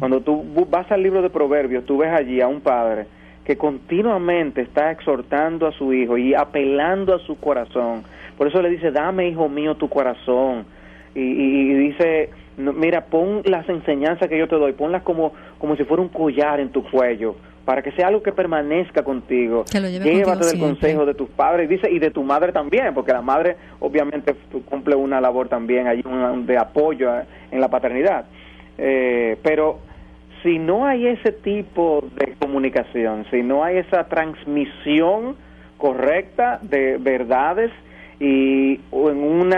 Cuando 0.00 0.20
tú 0.20 0.44
vas 0.68 0.90
al 0.90 1.02
libro 1.02 1.22
de 1.22 1.30
Proverbios, 1.30 1.86
tú 1.86 1.98
ves 1.98 2.12
allí 2.12 2.40
a 2.40 2.48
un 2.48 2.60
padre 2.60 3.06
que 3.44 3.56
continuamente 3.56 4.62
está 4.62 4.90
exhortando 4.90 5.68
a 5.68 5.72
su 5.72 5.92
hijo 5.92 6.18
y 6.18 6.34
apelando 6.34 7.14
a 7.14 7.20
su 7.20 7.38
corazón. 7.38 8.02
Por 8.36 8.48
eso 8.48 8.60
le 8.60 8.70
dice, 8.70 8.90
dame, 8.90 9.28
hijo 9.28 9.48
mío, 9.48 9.76
tu 9.76 9.88
corazón. 9.88 10.64
Y, 11.14 11.74
dice, 11.74 12.30
mira, 12.56 13.04
pon 13.06 13.42
las 13.44 13.68
enseñanzas 13.68 14.28
que 14.28 14.38
yo 14.38 14.48
te 14.48 14.56
doy, 14.56 14.72
ponlas 14.72 15.02
como, 15.02 15.32
como 15.58 15.76
si 15.76 15.84
fuera 15.84 16.02
un 16.02 16.08
collar 16.08 16.60
en 16.60 16.70
tu 16.70 16.82
cuello, 16.90 17.36
para 17.64 17.82
que 17.82 17.92
sea 17.92 18.08
algo 18.08 18.22
que 18.22 18.32
permanezca 18.32 19.02
contigo. 19.02 19.64
Llévate 19.72 20.46
del 20.46 20.58
consejo 20.58 21.04
de 21.04 21.14
tus 21.14 21.28
padres 21.30 21.68
dice 21.68 21.90
y 21.90 21.98
de 21.98 22.10
tu 22.10 22.22
madre 22.22 22.52
también, 22.52 22.94
porque 22.94 23.12
la 23.12 23.22
madre 23.22 23.56
obviamente 23.80 24.34
cumple 24.68 24.94
una 24.94 25.20
labor 25.20 25.48
también 25.48 25.86
allí 25.86 26.02
de 26.46 26.58
apoyo 26.58 27.10
en 27.50 27.60
la 27.60 27.68
paternidad. 27.68 28.24
Eh, 28.78 29.36
pero 29.42 29.80
si 30.42 30.58
no 30.58 30.86
hay 30.86 31.06
ese 31.06 31.32
tipo 31.32 32.04
de 32.16 32.34
comunicación, 32.38 33.26
si 33.30 33.42
no 33.42 33.62
hay 33.64 33.78
esa 33.78 34.04
transmisión 34.08 35.36
correcta 35.76 36.58
de 36.62 36.96
verdades 36.98 37.70
y 38.22 38.78
en 38.92 39.18
un 39.18 39.52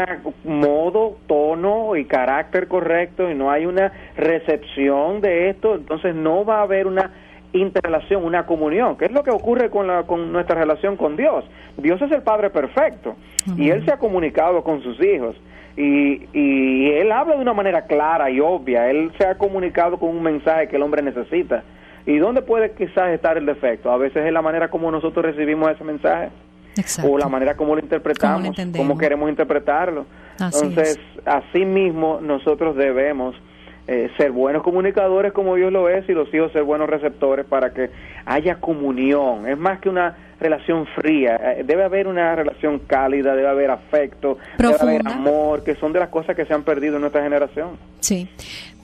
modo, 0.45 1.19
tono 1.27 1.97
y 1.97 2.07
carácter 2.07 2.67
correcto 2.67 3.31
y 3.31 3.35
no 3.35 3.51
hay 3.51 3.67
una 3.67 3.93
recepción 4.17 5.21
de 5.21 5.51
esto, 5.51 5.75
entonces 5.75 6.15
no 6.15 6.47
va 6.47 6.61
a 6.61 6.63
haber 6.63 6.87
una 6.87 7.11
interrelación, 7.53 8.25
una 8.25 8.47
comunión, 8.47 8.97
que 8.97 9.05
es 9.05 9.13
lo 9.13 9.23
que 9.23 9.31
ocurre 9.31 9.69
con, 9.69 9.87
la, 9.87 10.05
con 10.05 10.33
nuestra 10.33 10.59
relación 10.59 10.97
con 10.97 11.15
Dios. 11.15 11.45
Dios 11.77 12.01
es 12.01 12.11
el 12.11 12.23
Padre 12.23 12.49
perfecto 12.49 13.17
y 13.59 13.69
Él 13.69 13.85
se 13.85 13.93
ha 13.93 13.99
comunicado 13.99 14.65
con 14.65 14.83
sus 14.83 14.99
hijos 15.05 15.37
y, 15.77 16.23
y 16.33 16.91
Él 16.91 17.13
habla 17.13 17.37
de 17.37 17.43
una 17.43 17.53
manera 17.53 17.83
clara 17.83 18.31
y 18.31 18.41
obvia, 18.41 18.89
Él 18.89 19.13
se 19.19 19.27
ha 19.27 19.37
comunicado 19.37 19.99
con 19.99 20.09
un 20.09 20.23
mensaje 20.23 20.69
que 20.69 20.77
el 20.77 20.83
hombre 20.83 21.03
necesita. 21.03 21.65
¿Y 22.07 22.17
dónde 22.17 22.41
puede 22.41 22.73
quizás 22.73 23.11
estar 23.11 23.37
el 23.37 23.45
defecto? 23.45 23.93
A 23.93 23.99
veces 23.99 24.25
es 24.25 24.33
la 24.33 24.41
manera 24.41 24.69
como 24.69 24.91
nosotros 24.91 25.23
recibimos 25.23 25.71
ese 25.71 25.85
mensaje. 25.85 26.31
O 27.03 27.19
la 27.19 27.29
manera 27.29 27.57
como 27.57 27.75
lo 27.75 27.81
interpretamos, 27.81 28.57
cómo, 28.77 28.99
queremos 28.99 29.29
interpretarlo. 29.29 30.07
Entonces, 30.39 30.99
así 31.25 31.65
mismo 31.65 32.21
nosotros 32.21 32.77
debemos 32.77 33.35
eh, 33.87 34.11
ser 34.17 34.33
buenos 34.33 34.63
comunicadores 34.63 35.33
como 35.33 35.57
Dios 35.57 35.71
lo 35.71 35.89
es 35.91 36.09
y 36.09 36.13
los 36.13 36.33
hijos 36.33 36.51
ser 36.53 36.63
buenos 36.63 36.89
receptores 36.89 37.45
para 37.45 37.75
que 37.75 37.91
haya 38.25 38.57
comunión. 38.57 39.47
Es 39.47 39.59
más 39.59 39.79
que 39.81 39.91
una 39.91 40.17
relación 40.41 40.87
fría, 40.87 41.37
eh, 41.37 41.65
debe 41.65 41.85
haber 41.85 42.07
una 42.07 42.35
relación 42.35 42.79
cálida, 42.81 43.35
debe 43.35 43.49
haber 43.49 43.71
afecto, 43.71 44.39
debe 44.59 44.75
haber 44.81 45.07
amor, 45.07 45.65
que 45.65 45.75
son 45.77 45.93
de 45.93 46.01
las 46.01 46.09
cosas 46.09 46.35
que 46.35 46.45
se 46.47 46.55
han 46.55 46.63
perdido 46.63 46.97
en 46.97 47.03
nuestra 47.03 47.23
generación. 47.23 47.77
Sí. 48.01 48.29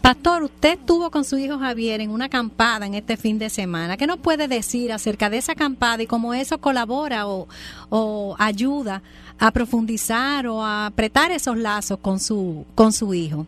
Pastor, 0.02 0.42
usted 0.42 0.78
estuvo 0.78 1.10
con 1.10 1.24
su 1.24 1.36
hijo 1.38 1.58
Javier 1.58 2.00
en 2.00 2.10
una 2.10 2.26
acampada 2.26 2.86
en 2.86 2.94
este 2.94 3.16
fin 3.16 3.38
de 3.38 3.50
semana. 3.50 3.96
¿Qué 3.96 4.06
nos 4.06 4.18
puede 4.18 4.48
decir 4.48 4.92
acerca 4.92 5.28
de 5.28 5.38
esa 5.38 5.52
acampada 5.52 6.02
y 6.02 6.06
cómo 6.06 6.32
eso 6.32 6.58
colabora 6.58 7.26
o, 7.26 7.48
o 7.90 8.34
ayuda 8.38 9.02
a 9.38 9.50
profundizar 9.50 10.46
o 10.46 10.62
a 10.62 10.86
apretar 10.86 11.30
esos 11.32 11.56
lazos 11.56 11.98
con 11.98 12.18
su, 12.18 12.64
con 12.74 12.92
su 12.92 13.12
hijo? 13.12 13.46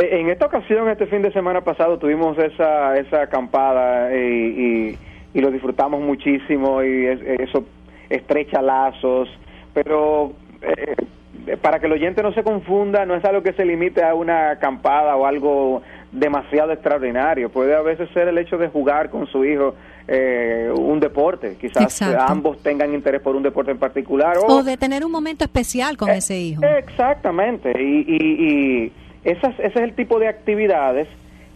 Eh, 0.00 0.20
en 0.20 0.28
esta 0.30 0.46
ocasión, 0.46 0.88
este 0.88 1.06
fin 1.06 1.22
de 1.22 1.32
semana 1.32 1.62
pasado, 1.62 1.98
tuvimos 1.98 2.38
esa, 2.38 2.96
esa 2.96 3.22
acampada 3.22 4.14
y, 4.16 4.96
y, 5.34 5.40
lo 5.40 5.50
disfrutamos 5.50 6.00
muchísimo 6.00 6.82
y 6.82 7.06
eso 7.06 7.64
estrecha 8.08 8.60
lazos, 8.60 9.28
pero 9.72 10.32
eh, 10.62 11.56
para 11.62 11.78
que 11.78 11.86
el 11.86 11.92
oyente 11.92 12.22
no 12.22 12.32
se 12.32 12.42
confunda, 12.42 13.06
no 13.06 13.14
es 13.14 13.24
algo 13.24 13.42
que 13.42 13.52
se 13.52 13.64
limite 13.64 14.02
a 14.04 14.14
una 14.14 14.50
acampada 14.50 15.16
o 15.16 15.26
algo 15.26 15.82
demasiado 16.12 16.72
extraordinario. 16.72 17.48
Puede 17.50 17.74
a 17.74 17.82
veces 17.82 18.08
ser 18.12 18.28
el 18.28 18.38
hecho 18.38 18.58
de 18.58 18.68
jugar 18.68 19.10
con 19.10 19.26
su 19.28 19.44
hijo 19.44 19.74
eh, 20.08 20.70
un 20.76 20.98
deporte. 20.98 21.56
Quizás 21.60 22.02
ambos 22.02 22.60
tengan 22.62 22.92
interés 22.92 23.22
por 23.22 23.36
un 23.36 23.42
deporte 23.44 23.70
en 23.70 23.78
particular. 23.78 24.36
O, 24.44 24.62
de 24.64 24.76
tener 24.76 25.04
un 25.04 25.12
momento 25.12 25.44
especial 25.44 25.96
con 25.96 26.10
ese 26.10 26.36
hijo. 26.36 26.62
Exactamente. 26.64 27.72
y, 27.80 28.04
y 28.08 28.92
esas, 29.24 29.58
ese 29.58 29.66
es 29.66 29.76
el 29.76 29.94
tipo 29.94 30.18
de 30.18 30.28
actividades 30.28 31.08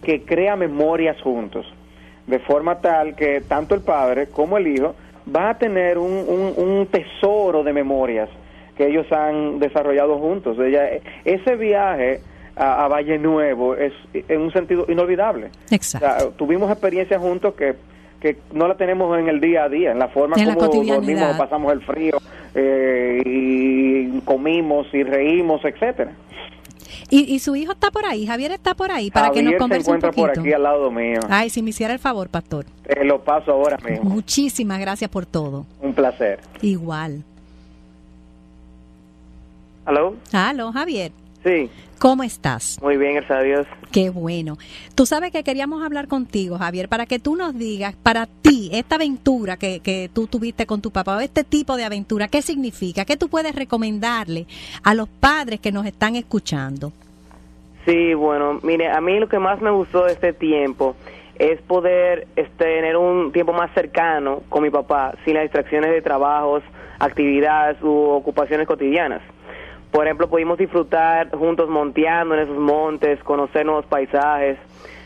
que 0.02 0.22
crea 0.22 0.56
memorias 0.56 1.20
juntos, 1.22 1.66
de 2.26 2.38
forma 2.40 2.80
tal 2.80 3.16
que 3.16 3.40
tanto 3.40 3.74
el 3.74 3.80
padre 3.80 4.26
como 4.28 4.58
el 4.58 4.66
hijo 4.66 4.94
va 5.34 5.50
a 5.50 5.58
tener 5.58 5.98
un, 5.98 6.52
un, 6.56 6.86
tesoro 6.86 7.62
de 7.62 7.72
memorias 7.72 8.28
que 8.76 8.86
ellos 8.86 9.10
han 9.12 9.58
desarrollado 9.58 10.18
juntos. 10.18 10.58
Ella, 10.58 10.88
ese 11.24 11.56
viaje 11.56 12.20
a, 12.56 12.86
Valle 12.88 13.18
Nuevo 13.18 13.74
es 13.74 13.92
en 14.12 14.42
un 14.42 14.52
sentido 14.52 14.84
inolvidable. 14.88 15.50
Exacto. 15.70 16.34
tuvimos 16.36 16.70
experiencias 16.70 17.20
juntos 17.20 17.54
que, 17.54 17.74
que 18.20 18.36
no 18.52 18.68
la 18.68 18.76
tenemos 18.76 19.18
en 19.18 19.28
el 19.28 19.40
día 19.40 19.64
a 19.64 19.68
día, 19.68 19.92
en 19.92 19.98
la 19.98 20.08
forma 20.08 20.36
como 20.36 20.84
dormimos, 20.84 21.36
pasamos 21.38 21.72
el 21.72 21.80
frío 21.82 22.18
eh, 22.54 23.22
y 23.24 24.20
comimos 24.20 24.86
y 24.92 25.02
reímos, 25.02 25.64
etcétera. 25.64 26.12
Y, 27.10 27.38
su 27.38 27.54
hijo 27.56 27.72
está 27.72 27.90
por 27.90 28.06
ahí, 28.06 28.26
Javier 28.26 28.52
está 28.52 28.74
por 28.74 28.90
ahí, 28.90 29.10
para 29.10 29.30
que 29.30 29.42
nos 29.42 29.54
converse 29.54 29.84
se 29.84 29.90
encuentra 29.90 30.12
por 30.12 30.30
aquí 30.30 30.52
al 30.52 30.62
lado 30.62 30.90
mío. 30.90 31.20
Ay, 31.28 31.50
si 31.50 31.62
me 31.62 31.70
hiciera 31.70 31.92
el 31.92 31.98
favor, 31.98 32.28
pastor. 32.28 32.66
Te 32.82 33.04
lo 33.04 33.22
paso 33.22 33.52
ahora 33.52 33.78
mismo. 33.78 34.08
Muchísimas 34.08 34.80
gracias 34.80 35.10
por 35.10 35.26
todo. 35.26 35.66
Un 35.80 35.94
placer. 35.94 36.40
Igual. 36.62 37.22
¿Aló? 39.84 40.16
Aló, 40.32 40.72
Javier. 40.72 41.12
Sí. 41.44 41.70
¿Cómo 41.98 42.22
estás? 42.22 42.78
Muy 42.82 42.96
bien, 42.96 43.14
gracias 43.14 43.38
a 43.38 43.42
Dios. 43.42 43.66
Qué 43.92 44.10
bueno. 44.10 44.56
Tú 44.94 45.06
sabes 45.06 45.30
que 45.30 45.44
queríamos 45.44 45.82
hablar 45.84 46.08
contigo, 46.08 46.58
Javier, 46.58 46.88
para 46.88 47.06
que 47.06 47.18
tú 47.18 47.36
nos 47.36 47.56
digas, 47.56 47.94
para 48.02 48.26
ti, 48.26 48.70
esta 48.72 48.96
aventura 48.96 49.56
que, 49.56 49.80
que 49.80 50.10
tú 50.12 50.26
tuviste 50.26 50.66
con 50.66 50.82
tu 50.82 50.90
papá, 50.90 51.22
este 51.22 51.44
tipo 51.44 51.76
de 51.76 51.84
aventura, 51.84 52.28
¿qué 52.28 52.42
significa? 52.42 53.04
¿Qué 53.04 53.16
tú 53.16 53.28
puedes 53.28 53.54
recomendarle 53.54 54.46
a 54.82 54.94
los 54.94 55.08
padres 55.08 55.60
que 55.60 55.70
nos 55.70 55.86
están 55.86 56.16
escuchando? 56.16 56.92
Sí, 57.86 58.14
bueno, 58.14 58.60
mire, 58.62 58.90
a 58.90 59.00
mí 59.00 59.18
lo 59.20 59.28
que 59.28 59.38
más 59.38 59.60
me 59.60 59.70
gustó 59.70 60.04
de 60.04 60.12
este 60.12 60.32
tiempo 60.32 60.96
es 61.38 61.60
poder 61.62 62.26
este, 62.36 62.64
tener 62.64 62.96
un 62.96 63.32
tiempo 63.32 63.52
más 63.52 63.72
cercano 63.74 64.42
con 64.48 64.62
mi 64.62 64.70
papá, 64.70 65.14
sin 65.24 65.34
las 65.34 65.44
distracciones 65.44 65.90
de 65.90 66.00
trabajos, 66.00 66.62
actividades 66.98 67.82
u 67.82 67.90
ocupaciones 67.90 68.66
cotidianas. 68.66 69.20
Por 69.94 70.06
ejemplo, 70.08 70.26
pudimos 70.26 70.58
disfrutar 70.58 71.30
juntos 71.30 71.68
monteando 71.68 72.34
en 72.34 72.40
esos 72.40 72.58
montes, 72.58 73.22
conocer 73.22 73.64
nuevos 73.64 73.86
paisajes, 73.86 74.58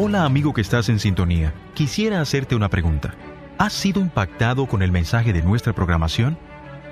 Hola 0.00 0.24
amigo 0.24 0.54
que 0.54 0.60
estás 0.60 0.88
en 0.90 1.00
sintonía, 1.00 1.52
quisiera 1.74 2.20
hacerte 2.20 2.54
una 2.54 2.70
pregunta. 2.70 3.16
¿Has 3.58 3.72
sido 3.72 4.00
impactado 4.00 4.66
con 4.66 4.82
el 4.82 4.92
mensaje 4.92 5.32
de 5.32 5.42
nuestra 5.42 5.72
programación? 5.72 6.38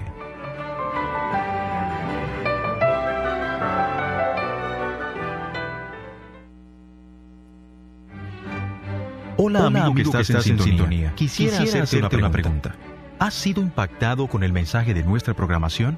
Hola, 9.42 9.68
amigo, 9.68 9.96
que 9.96 10.01
estás, 10.01 10.30
en, 10.30 10.60
sintonía. 10.60 11.16
Quisiera, 11.16 11.62
hacerte, 11.62 12.18
una, 12.18 12.30
pregunta. 12.30 12.75
¿Has 13.20 13.34
sido 13.34 13.62
impactado 13.62 14.28
con 14.28 14.44
el 14.44 14.51
mensaje 14.51 14.94
de 14.94 15.01
nuestra 15.04 15.34
programación? 15.34 15.98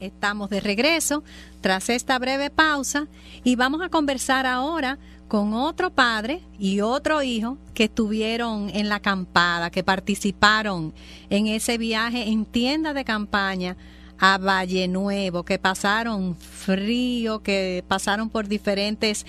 Estamos 0.00 0.50
de 0.50 0.60
regreso 0.60 1.22
tras 1.60 1.88
esta 1.88 2.18
breve 2.18 2.50
pausa 2.50 3.06
y 3.44 3.56
vamos 3.56 3.82
a 3.82 3.88
conversar 3.88 4.46
ahora 4.46 4.98
con 5.28 5.54
otro 5.54 5.90
padre 5.90 6.40
y 6.58 6.80
otro 6.80 7.22
hijo 7.22 7.56
que 7.72 7.84
estuvieron 7.84 8.68
en 8.74 8.88
la 8.88 8.96
acampada, 8.96 9.70
que 9.70 9.84
participaron 9.84 10.92
en 11.28 11.46
ese 11.46 11.78
viaje 11.78 12.28
en 12.28 12.44
tienda 12.44 12.92
de 12.94 13.04
campaña 13.04 13.76
a 14.18 14.38
Valle 14.38 14.88
Nuevo, 14.88 15.44
que 15.44 15.58
pasaron 15.58 16.36
frío, 16.36 17.42
que 17.42 17.84
pasaron 17.86 18.28
por 18.28 18.48
diferentes 18.48 19.24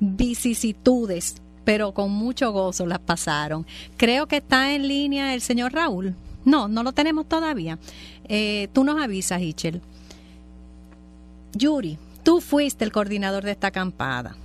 vicisitudes, 0.00 1.36
pero 1.64 1.92
con 1.92 2.10
mucho 2.10 2.50
gozo 2.50 2.86
las 2.86 2.98
pasaron. 2.98 3.66
Creo 3.96 4.26
que 4.26 4.38
está 4.38 4.74
en 4.74 4.88
línea 4.88 5.34
el 5.34 5.42
señor 5.42 5.72
Raúl. 5.72 6.14
No, 6.44 6.66
no 6.66 6.82
lo 6.82 6.92
tenemos 6.92 7.28
todavía. 7.28 7.78
Eh, 8.24 8.68
tú 8.72 8.84
nos 8.84 9.00
avisas, 9.00 9.40
Hichel. 9.40 9.80
Yuri, 11.54 11.98
tú 12.22 12.40
fuiste 12.40 12.84
el 12.84 12.92
coordinador 12.92 13.44
de 13.44 13.52
esta 13.52 13.68
acampada. 13.68 14.36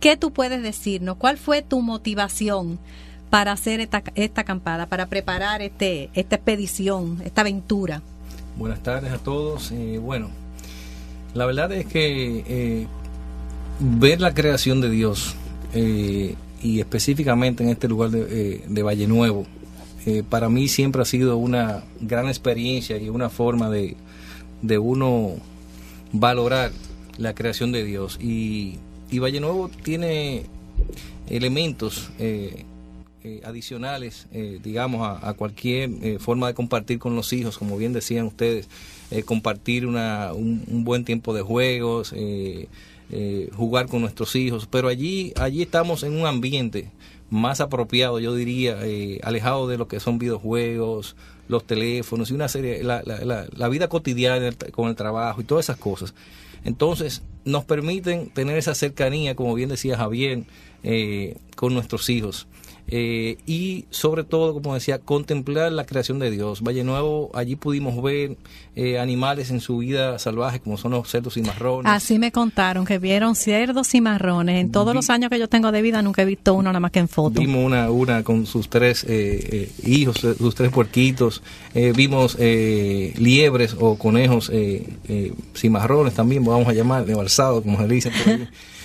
¿Qué 0.00 0.16
tú 0.16 0.32
puedes 0.32 0.62
decirnos? 0.62 1.16
¿Cuál 1.16 1.38
fue 1.38 1.62
tu 1.62 1.80
motivación 1.80 2.78
para 3.30 3.52
hacer 3.52 3.80
esta, 3.80 4.02
esta 4.14 4.42
acampada, 4.42 4.86
para 4.86 5.06
preparar 5.06 5.62
este, 5.62 6.10
esta 6.14 6.36
expedición, 6.36 7.20
esta 7.24 7.40
aventura? 7.40 8.02
Buenas 8.56 8.82
tardes 8.82 9.12
a 9.12 9.18
todos. 9.18 9.72
Eh, 9.72 9.98
bueno, 9.98 10.30
la 11.34 11.46
verdad 11.46 11.72
es 11.72 11.86
que 11.86 12.44
eh, 12.46 12.86
ver 13.80 14.20
la 14.20 14.34
creación 14.34 14.80
de 14.80 14.90
Dios 14.90 15.34
eh, 15.72 16.36
y 16.62 16.80
específicamente 16.80 17.64
en 17.64 17.70
este 17.70 17.88
lugar 17.88 18.10
de, 18.10 18.62
de 18.66 18.82
Valle 18.82 19.06
Nuevo, 19.06 19.46
para 20.28 20.50
mí 20.50 20.68
siempre 20.68 21.00
ha 21.00 21.06
sido 21.06 21.38
una 21.38 21.82
gran 21.98 22.26
experiencia 22.28 22.98
y 22.98 23.08
una 23.08 23.30
forma 23.30 23.70
de, 23.70 23.96
de 24.60 24.78
uno 24.78 25.36
valorar 26.14 26.72
la 27.18 27.34
creación 27.34 27.72
de 27.72 27.84
Dios. 27.84 28.18
Y, 28.20 28.78
y 29.10 29.18
Valle 29.18 29.40
Nuevo 29.40 29.68
tiene 29.82 30.44
elementos 31.28 32.10
eh, 32.18 33.40
adicionales, 33.44 34.26
eh, 34.32 34.60
digamos, 34.62 35.18
a, 35.22 35.32
cualquier 35.32 35.90
eh, 36.02 36.18
forma 36.18 36.46
de 36.48 36.52
compartir 36.54 36.98
con 36.98 37.16
los 37.16 37.32
hijos, 37.32 37.56
como 37.56 37.78
bien 37.78 37.94
decían 37.94 38.26
ustedes, 38.26 38.68
compartir 39.24 39.86
una, 39.86 40.32
un, 40.34 40.84
buen 40.84 41.04
tiempo 41.04 41.32
de 41.32 41.40
juegos, 41.40 42.14
jugar 43.56 43.86
con 43.86 44.02
nuestros 44.02 44.36
hijos, 44.36 44.66
pero 44.70 44.88
allí, 44.88 45.32
allí 45.36 45.62
estamos 45.62 46.02
en 46.02 46.20
un 46.20 46.26
ambiente 46.26 46.90
más 47.34 47.60
apropiado, 47.60 48.20
yo 48.20 48.34
diría, 48.34 48.78
alejado 49.22 49.66
de 49.66 49.76
lo 49.76 49.88
que 49.88 49.98
son 49.98 50.18
videojuegos, 50.18 51.16
los 51.48 51.64
teléfonos 51.66 52.30
y 52.30 52.34
una 52.34 52.48
serie, 52.48 52.82
la, 52.84 53.02
la, 53.04 53.46
la 53.50 53.68
vida 53.68 53.88
cotidiana 53.88 54.50
con 54.70 54.88
el 54.88 54.94
trabajo 54.94 55.40
y 55.40 55.44
todas 55.44 55.66
esas 55.66 55.76
cosas. 55.76 56.14
Entonces, 56.64 57.22
nos 57.44 57.64
permiten 57.64 58.30
tener 58.30 58.56
esa 58.56 58.74
cercanía, 58.74 59.34
como 59.34 59.52
bien 59.54 59.68
decía 59.68 59.96
Javier, 59.96 60.44
con 61.56 61.74
nuestros 61.74 62.08
hijos. 62.08 62.46
Eh, 62.86 63.38
y 63.46 63.86
sobre 63.90 64.24
todo, 64.24 64.52
como 64.52 64.74
decía, 64.74 64.98
contemplar 64.98 65.72
la 65.72 65.86
creación 65.86 66.18
de 66.18 66.30
Dios. 66.30 66.62
Valle 66.62 66.84
Nuevo, 66.84 67.30
allí 67.34 67.56
pudimos 67.56 68.00
ver 68.02 68.36
eh, 68.76 68.98
animales 68.98 69.50
en 69.50 69.60
su 69.60 69.78
vida 69.78 70.18
salvaje, 70.18 70.60
como 70.60 70.76
son 70.76 70.92
los 70.92 71.08
cerdos 71.08 71.36
y 71.38 71.42
marrones. 71.42 71.90
Así 71.90 72.18
me 72.18 72.30
contaron, 72.30 72.84
que 72.84 72.98
vieron 72.98 73.36
cerdos 73.36 73.94
y 73.94 74.00
marrones. 74.00 74.60
En 74.60 74.70
todos 74.70 74.94
los 74.94 75.08
años 75.08 75.30
que 75.30 75.38
yo 75.38 75.48
tengo 75.48 75.72
de 75.72 75.80
vida 75.80 76.02
nunca 76.02 76.22
he 76.22 76.26
visto 76.26 76.52
uno 76.54 76.64
nada 76.64 76.80
más 76.80 76.90
que 76.90 76.98
en 76.98 77.08
foto. 77.08 77.40
Vimos 77.40 77.64
una, 77.64 77.90
una 77.90 78.22
con 78.22 78.44
sus 78.44 78.68
tres 78.68 79.04
eh, 79.08 79.72
hijos, 79.84 80.18
sus 80.18 80.54
tres 80.54 80.70
puerquitos. 80.70 81.42
vimos 81.94 82.36
liebres 82.38 83.76
o 83.78 83.96
conejos 83.96 84.52
cimarrones 85.54 86.14
también, 86.14 86.44
vamos 86.44 86.68
a 86.68 86.72
llamar, 86.74 87.06
de 87.06 87.14
balsado, 87.14 87.62
como 87.62 87.78
se 87.78 87.88
dice 87.88 88.10
por. 88.10 88.48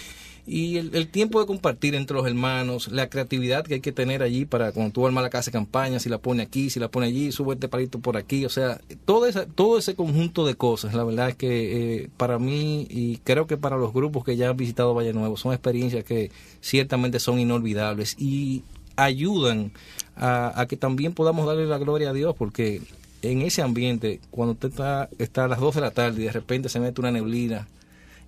y 0.50 0.78
el, 0.78 1.08
tiempo 1.10 1.40
de 1.40 1.46
compartir 1.46 1.94
entre 1.94 2.18
los 2.18 2.26
hermanos, 2.26 2.88
la 2.88 3.08
creatividad 3.08 3.64
que 3.64 3.76
hay 3.76 3.82
que 3.82 3.92
tener 3.92 4.24
allí 4.24 4.46
para 4.46 4.72
cuando 4.72 4.92
tú 4.92 5.06
armas 5.06 5.24
la 5.24 5.30
casa 5.30 5.52
de 5.52 5.54
campaña, 5.54 6.00
si 6.00 6.10
la 6.10 6.18
pone 6.18 6.42
aquí, 6.42 6.72
si 6.72 6.80
la 6.80 6.90
pone 6.90 7.06
allí, 7.06 7.32
sube 7.32 7.54
este 7.54 7.68
palito 7.68 8.00
por 8.00 8.18
aquí, 8.18 8.46
o 8.46 8.50
sea, 8.50 8.82
todo, 9.06 9.28
esa, 9.28 9.46
todo 9.46 9.78
ese 9.78 9.94
conjunto 9.94 10.48
de 10.48 10.56
cosas, 10.56 10.96
la 10.96 11.04
verdad 11.04 11.30
es 11.30 11.36
que 11.36 12.02
eh, 12.04 12.10
para 12.18 12.40
mí 12.40 12.88
y 12.90 13.18
creo 13.18 13.46
que 13.46 13.58
para 13.58 13.78
los 13.78 13.94
grupos 13.94 14.24
que 14.24 14.38
ya 14.38 14.50
han 14.50 14.58
visitado 14.58 14.96
Valle 14.96 15.14
Nuevo, 15.14 15.38
son 15.38 15.54
experiencias 15.54 16.04
que 16.04 16.32
ciertamente 16.62 17.20
son 17.20 17.40
inolvidables 17.40 18.16
y 18.18 18.64
ayudan 18.96 19.72
a, 20.16 20.66
que 20.68 20.78
también 20.78 21.14
podamos 21.14 21.46
darle 21.46 21.68
la 21.68 21.78
gloria 21.78 22.10
a 22.10 22.14
Dios, 22.14 22.36
porque 22.36 22.82
en 23.22 23.44
ese 23.44 23.62
ambiente, 23.62 24.20
cuando 24.32 24.54
usted 24.54 24.70
está, 24.70 25.10
está 25.20 25.46
a 25.46 25.48
las 25.48 25.60
2 25.60 25.76
de 25.76 25.82
la 25.82 25.92
tarde 25.92 26.22
y 26.22 26.26
de 26.26 26.32
repente 26.32 26.70
se 26.70 26.80
mete 26.80 27.00
una 27.02 27.12
neblina, 27.12 27.68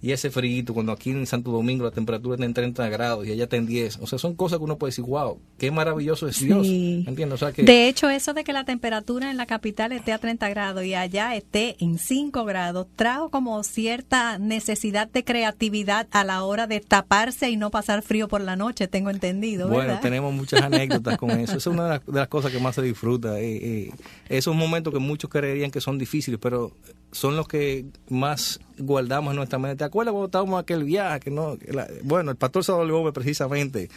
y 0.01 0.11
ese 0.13 0.31
frío, 0.31 0.63
cuando 0.73 0.91
aquí 0.91 1.11
en 1.11 1.27
Santo 1.27 1.51
Domingo 1.51 1.83
la 1.83 1.91
temperatura 1.91 2.33
está 2.35 2.45
en 2.45 2.53
30 2.53 2.89
grados 2.89 3.27
y 3.27 3.31
allá 3.31 3.43
está 3.43 3.57
en 3.57 3.67
10. 3.67 3.99
O 4.01 4.07
sea, 4.07 4.17
son 4.17 4.35
cosas 4.35 4.57
que 4.57 4.63
uno 4.63 4.77
puede 4.79 4.89
decir, 4.89 5.05
wow, 5.05 5.39
qué 5.59 5.69
maravilloso 5.69 6.27
es 6.27 6.39
Dios. 6.39 6.65
¿Entiendes? 6.65 7.33
O 7.33 7.37
sea, 7.37 7.51
que... 7.51 7.61
De 7.61 7.87
hecho, 7.87 8.09
eso 8.09 8.33
de 8.33 8.43
que 8.43 8.51
la 8.51 8.65
temperatura 8.65 9.29
en 9.29 9.37
la 9.37 9.45
capital 9.45 9.91
esté 9.91 10.11
a 10.11 10.17
30 10.17 10.49
grados 10.49 10.83
y 10.85 10.95
allá 10.95 11.35
esté 11.35 11.75
en 11.79 11.99
5 11.99 12.45
grados, 12.45 12.87
trajo 12.95 13.29
como 13.29 13.63
cierta 13.63 14.39
necesidad 14.39 15.07
de 15.07 15.23
creatividad 15.23 16.07
a 16.11 16.23
la 16.23 16.43
hora 16.43 16.65
de 16.65 16.79
taparse 16.79 17.51
y 17.51 17.55
no 17.55 17.69
pasar 17.69 18.01
frío 18.01 18.27
por 18.27 18.41
la 18.41 18.55
noche, 18.55 18.87
tengo 18.87 19.11
entendido. 19.11 19.67
Bueno, 19.67 19.99
tenemos 20.01 20.33
muchas 20.33 20.61
anécdotas 20.63 21.17
con 21.17 21.29
eso. 21.29 21.43
Esa 21.43 21.57
es 21.57 21.67
una 21.67 21.99
de 21.99 22.01
las, 22.11 22.27
cosas 22.27 22.51
que 22.51 22.59
más 22.59 22.73
se 22.73 22.81
disfruta. 22.81 23.39
Eh, 23.39 23.59
eh, 23.61 23.91
esos 24.29 24.55
momentos 24.55 24.91
que 24.91 24.99
muchos 24.99 25.29
creerían 25.29 25.69
que 25.69 25.79
son 25.79 25.99
difíciles, 25.99 26.39
pero 26.41 26.71
son 27.11 27.35
los 27.35 27.47
que 27.47 27.85
más 28.09 28.59
guardamos 28.77 29.31
en 29.31 29.37
nuestra 29.37 29.59
mente. 29.59 29.83
¿Te 29.91 29.93
acuerdas 29.93 30.13
cuando 30.13 30.27
estábamos 30.27 30.61
aquel 30.61 30.85
viaje? 30.85 31.19
Que 31.19 31.31
no, 31.31 31.57
bueno, 32.03 32.31
el 32.31 32.37
pastor 32.37 32.63
Sadolio 32.63 33.11
precisamente 33.11 33.89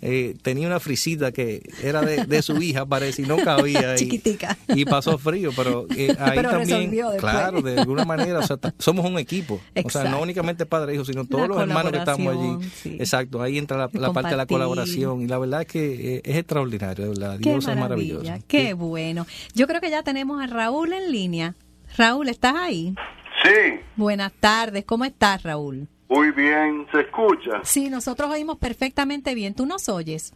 eh, 0.00 0.34
tenía 0.40 0.66
una 0.66 0.80
frisita 0.80 1.30
que 1.30 1.62
era 1.82 2.00
de, 2.00 2.40
su 2.40 2.56
hija, 2.62 2.86
parece, 2.86 3.20
y 3.20 3.26
no 3.26 3.36
cabía. 3.36 3.94
Chiquitica. 3.96 4.56
Y, 4.68 4.86
pasó 4.86 5.18
frío, 5.18 5.50
pero 5.54 5.86
eh, 5.94 6.16
ahí 6.18 6.42
también, 6.42 6.90
claro, 7.18 7.60
de 7.60 7.80
alguna 7.80 8.06
manera, 8.06 8.40
somos 8.78 9.04
un 9.04 9.18
equipo. 9.18 9.60
O 9.84 9.90
sea, 9.90 10.04
no 10.04 10.22
únicamente 10.22 10.64
padre 10.64 10.92
e 10.92 10.94
hijo, 10.94 11.04
sino 11.04 11.26
todos 11.26 11.48
los 11.48 11.60
hermanos 11.60 11.92
que 11.92 11.98
estamos 11.98 12.34
allí. 12.34 12.96
Exacto, 12.98 13.42
ahí 13.42 13.58
entra 13.58 13.90
la, 13.92 14.12
parte 14.14 14.30
de 14.30 14.36
la 14.38 14.46
colaboración. 14.46 15.20
Y 15.20 15.26
la 15.26 15.36
verdad 15.36 15.60
es 15.60 15.66
que 15.66 16.16
eh, 16.16 16.22
es 16.24 16.36
extraordinario, 16.38 17.10
verdad. 17.10 17.38
Dios 17.38 17.68
es 17.68 17.76
maravilloso. 17.76 18.32
Qué 18.48 18.72
bueno. 18.72 19.26
Yo 19.54 19.66
creo 19.66 19.82
que 19.82 19.90
ya 19.90 20.02
tenemos 20.02 20.42
a 20.42 20.46
Raúl 20.46 20.94
en 20.94 21.12
línea. 21.12 21.54
Raúl, 21.98 22.30
¿estás 22.30 22.54
ahí? 22.56 22.94
Sí. 23.42 23.80
Buenas 23.96 24.32
tardes, 24.32 24.84
¿cómo 24.84 25.04
estás, 25.04 25.42
Raúl? 25.42 25.88
Muy 26.08 26.30
bien, 26.30 26.86
¿se 26.92 27.00
escucha? 27.00 27.60
Sí, 27.64 27.88
nosotros 27.88 28.30
oímos 28.30 28.58
perfectamente 28.58 29.34
bien. 29.34 29.54
¿Tú 29.54 29.64
nos 29.66 29.88
oyes? 29.88 30.34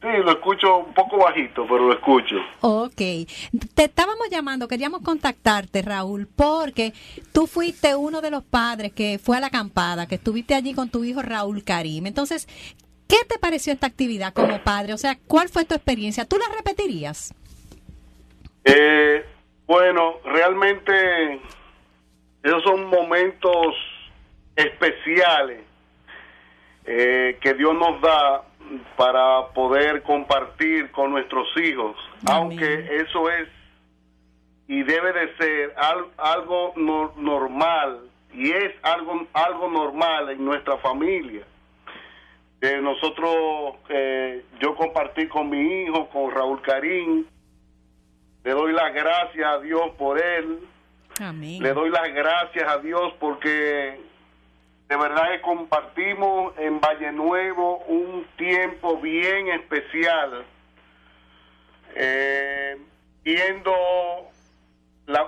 Sí, 0.00 0.08
lo 0.24 0.30
escucho 0.30 0.78
un 0.78 0.94
poco 0.94 1.18
bajito, 1.18 1.66
pero 1.68 1.88
lo 1.88 1.92
escucho. 1.92 2.36
Ok. 2.60 2.96
Te 3.74 3.84
estábamos 3.84 4.28
llamando, 4.30 4.68
queríamos 4.68 5.02
contactarte, 5.02 5.82
Raúl, 5.82 6.26
porque 6.34 6.92
tú 7.32 7.46
fuiste 7.46 7.94
uno 7.94 8.20
de 8.20 8.30
los 8.30 8.44
padres 8.44 8.92
que 8.92 9.18
fue 9.22 9.36
a 9.36 9.40
la 9.40 9.48
acampada, 9.48 10.06
que 10.06 10.16
estuviste 10.16 10.54
allí 10.54 10.74
con 10.74 10.90
tu 10.90 11.04
hijo 11.04 11.22
Raúl 11.22 11.64
Karim. 11.64 12.06
Entonces, 12.06 12.46
¿qué 13.08 13.16
te 13.28 13.38
pareció 13.38 13.72
esta 13.72 13.86
actividad 13.86 14.32
como 14.32 14.62
padre? 14.62 14.92
O 14.94 14.98
sea, 14.98 15.18
¿cuál 15.26 15.48
fue 15.48 15.64
tu 15.64 15.74
experiencia? 15.74 16.24
¿Tú 16.24 16.36
la 16.38 16.54
repetirías? 16.54 17.34
Eh, 18.64 19.24
bueno, 19.66 20.14
realmente 20.24 21.40
esos 22.46 22.62
son 22.62 22.86
momentos 22.86 23.74
especiales 24.54 25.60
eh, 26.84 27.38
que 27.40 27.54
Dios 27.54 27.74
nos 27.74 28.00
da 28.00 28.44
para 28.96 29.48
poder 29.48 30.02
compartir 30.02 30.90
con 30.90 31.10
nuestros 31.10 31.48
hijos, 31.56 31.96
aunque 32.28 33.00
eso 33.00 33.30
es 33.30 33.48
y 34.68 34.82
debe 34.82 35.12
de 35.12 35.36
ser 35.36 35.74
algo 36.16 36.72
normal 37.16 38.00
y 38.32 38.50
es 38.50 38.72
algo 38.82 39.26
algo 39.32 39.68
normal 39.68 40.30
en 40.30 40.44
nuestra 40.44 40.76
familia. 40.78 41.44
Eh, 42.60 42.80
nosotros, 42.80 43.76
eh, 43.88 44.44
yo 44.60 44.74
compartí 44.74 45.28
con 45.28 45.50
mi 45.50 45.82
hijo, 45.82 46.08
con 46.08 46.30
Raúl 46.30 46.60
Karim, 46.62 47.26
le 48.44 48.50
doy 48.50 48.72
las 48.72 48.94
gracias 48.94 49.44
a 49.46 49.58
Dios 49.58 49.90
por 49.98 50.18
él, 50.18 50.60
le 51.18 51.72
doy 51.72 51.90
las 51.90 52.12
gracias 52.12 52.68
a 52.68 52.78
Dios 52.78 53.14
porque 53.18 53.98
de 54.88 54.96
verdad 54.96 55.30
que 55.32 55.40
compartimos 55.40 56.52
en 56.58 56.80
Valle 56.80 57.10
Nuevo 57.12 57.78
un 57.86 58.26
tiempo 58.36 58.98
bien 58.98 59.48
especial, 59.48 60.44
eh, 61.94 62.76
viendo 63.24 63.72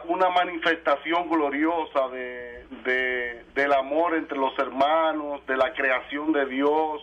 una 0.09 0.29
manifestación 0.29 1.29
gloriosa 1.29 2.09
de, 2.09 3.45
del 3.55 3.73
amor 3.73 4.15
entre 4.15 4.39
los 4.39 4.57
hermanos, 4.59 5.45
de 5.47 5.57
la 5.57 5.73
creación 5.73 6.33
de 6.33 6.47
Dios. 6.47 7.03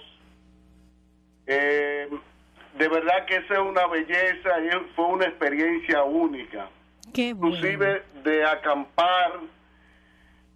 Eh, 1.47 2.09
de 2.77 2.87
verdad 2.87 3.25
que 3.25 3.37
esa 3.37 3.53
es 3.55 3.59
una 3.59 3.87
belleza 3.87 4.59
y 4.59 4.93
fue 4.95 5.05
una 5.05 5.25
experiencia 5.25 6.03
única. 6.03 6.69
Inclusive 7.13 8.03
de 8.23 8.45
acampar 8.45 9.39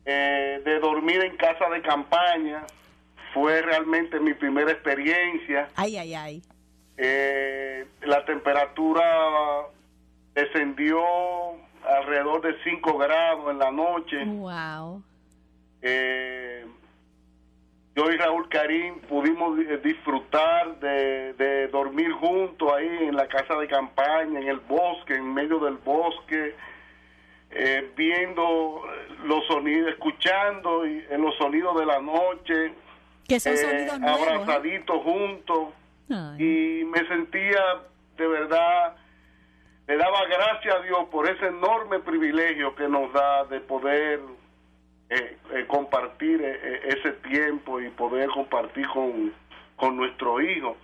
eh, 0.05 0.61
de 0.65 0.79
dormir 0.79 1.21
en 1.23 1.37
casa 1.37 1.69
de 1.69 1.81
campaña. 1.81 2.63
Fue 3.33 3.61
realmente 3.61 4.19
mi 4.19 4.33
primera 4.33 4.71
experiencia. 4.71 5.69
Ay, 5.75 5.97
ay, 5.97 6.15
ay. 6.15 6.43
Eh, 6.97 7.85
la 8.01 8.25
temperatura 8.25 9.03
descendió 10.33 10.99
alrededor 11.87 12.41
de 12.41 12.55
5 12.63 12.97
grados 12.97 13.51
en 13.51 13.59
la 13.59 13.71
noche. 13.71 14.25
Wow. 14.25 15.03
Eh, 15.81 16.65
yo 17.99 18.11
y 18.11 18.17
Raúl 18.17 18.47
Karim 18.47 18.99
pudimos 19.01 19.57
disfrutar 19.83 20.79
de, 20.79 21.33
de, 21.33 21.67
dormir 21.67 22.11
juntos 22.13 22.71
ahí 22.71 22.87
en 23.01 23.15
la 23.15 23.27
casa 23.27 23.55
de 23.55 23.67
campaña, 23.67 24.39
en 24.39 24.47
el 24.47 24.59
bosque, 24.59 25.15
en 25.15 25.33
medio 25.33 25.59
del 25.59 25.75
bosque, 25.75 26.55
eh, 27.51 27.91
viendo 27.97 28.83
los 29.25 29.45
sonidos, 29.47 29.89
escuchando 29.89 30.87
y, 30.87 31.05
en 31.09 31.21
los 31.21 31.35
sonidos 31.35 31.77
de 31.77 31.85
la 31.85 31.99
noche, 31.99 32.73
que 33.27 33.39
son 33.39 33.53
eh, 33.53 33.89
abrazaditos 33.91 35.03
juntos. 35.03 35.69
Y 36.39 36.83
me 36.85 37.07
sentía 37.07 37.61
de 38.17 38.27
verdad, 38.27 38.95
le 39.87 39.97
daba 39.97 40.25
gracias 40.25 40.75
a 40.75 40.81
Dios 40.81 41.05
por 41.11 41.29
ese 41.29 41.47
enorme 41.47 41.99
privilegio 41.99 42.73
que 42.75 42.87
nos 42.87 43.11
da 43.13 43.43
de 43.45 43.59
poder 43.59 44.19
eh, 45.09 45.65
compartir 45.67 46.41
ese 46.43 47.13
tiempo 47.13 47.79
y 47.81 47.89
poder 47.89 48.29
compartir 48.29 48.87
con, 48.89 49.33
con 49.75 49.97
nuestro 49.97 50.39
hijo. 50.41 50.77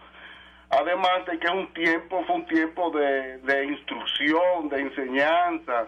Además 0.70 1.26
de 1.28 1.38
que 1.38 1.46
es 1.46 1.54
un 1.54 1.74
tiempo, 1.74 2.24
fue 2.26 2.36
un 2.36 2.46
tiempo 2.48 2.90
de, 2.90 3.38
de 3.38 3.66
instrucción, 3.66 4.68
de 4.70 4.82
enseñanza, 4.82 5.88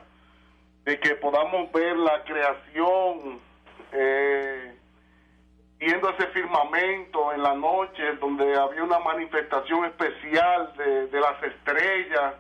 de 0.85 0.99
que 0.99 1.15
podamos 1.15 1.71
ver 1.71 1.97
la 1.97 2.23
creación, 2.23 3.39
eh, 3.91 4.73
viendo 5.79 6.09
ese 6.11 6.27
firmamento 6.27 7.33
en 7.33 7.43
la 7.43 7.55
noche, 7.55 8.13
donde 8.21 8.55
había 8.55 8.83
una 8.83 8.99
manifestación 8.99 9.85
especial 9.85 10.73
de, 10.77 11.07
de 11.07 11.19
las 11.19 11.43
estrellas, 11.43 12.35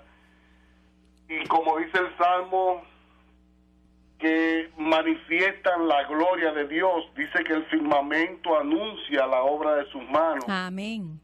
y 1.27 1.45
como 1.47 1.77
dice 1.77 1.97
el 1.97 2.15
Salmo, 2.17 2.83
que 4.19 4.69
manifiestan 4.77 5.87
la 5.87 6.03
gloria 6.05 6.51
de 6.51 6.67
Dios. 6.67 7.05
Dice 7.15 7.43
que 7.43 7.53
el 7.53 7.65
firmamento 7.65 8.57
anuncia 8.57 9.27
la 9.27 9.43
obra 9.43 9.75
de 9.75 9.85
sus 9.91 10.03
manos. 10.09 10.45
Amén. 10.47 11.19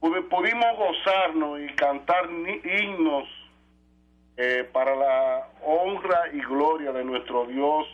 Pudimos 0.00 0.76
gozarnos 0.76 1.60
y 1.60 1.74
cantar 1.74 2.28
himnos 2.30 3.24
eh, 4.36 4.68
para 4.72 4.94
la 4.94 5.48
honra 5.64 6.20
y 6.32 6.40
gloria 6.40 6.92
de 6.92 7.04
nuestro 7.04 7.46
Dios. 7.46 7.86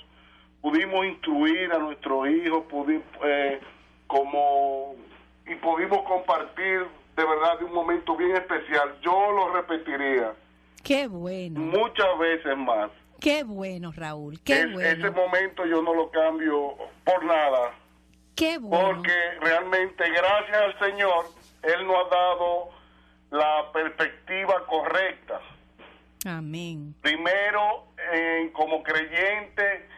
Pudimos 0.61 1.07
instruir 1.07 1.73
a 1.73 1.79
nuestro 1.79 2.27
hijo, 2.27 2.65
pudimos, 2.65 3.05
eh, 3.25 3.61
como 4.07 4.95
y 5.47 5.55
pudimos 5.57 6.03
compartir 6.03 6.87
de 7.17 7.25
verdad 7.25 7.59
de 7.59 7.65
un 7.65 7.73
momento 7.73 8.17
bien 8.17 8.37
especial. 8.37 8.97
Yo 9.03 9.33
lo 9.33 9.55
repetiría. 9.55 10.35
Qué 10.83 11.07
bueno. 11.07 11.61
Muchas 11.61 12.19
veces 12.19 12.57
más. 12.57 12.91
Qué 13.23 13.45
bueno, 13.45 13.93
Raúl. 13.95 14.41
Qué 14.43 14.67
bueno. 14.67 14.89
Ese 14.89 15.11
momento 15.11 15.65
yo 15.65 15.81
no 15.81 15.95
lo 15.95 16.11
cambio 16.11 16.75
por 17.05 17.25
nada. 17.25 17.73
Qué 18.35 18.59
bueno. 18.59 18.97
Porque 18.97 19.15
realmente, 19.41 20.11
gracias 20.11 20.57
al 20.57 20.79
Señor, 20.79 21.27
Él 21.63 21.87
nos 21.87 21.97
ha 21.97 22.09
dado 22.09 22.71
la 23.31 23.73
perspectiva 23.73 24.67
correcta 24.67 25.41
Amén. 26.25 26.95
Primero, 27.03 27.87
como 28.53 28.83
creyente, 28.83 29.89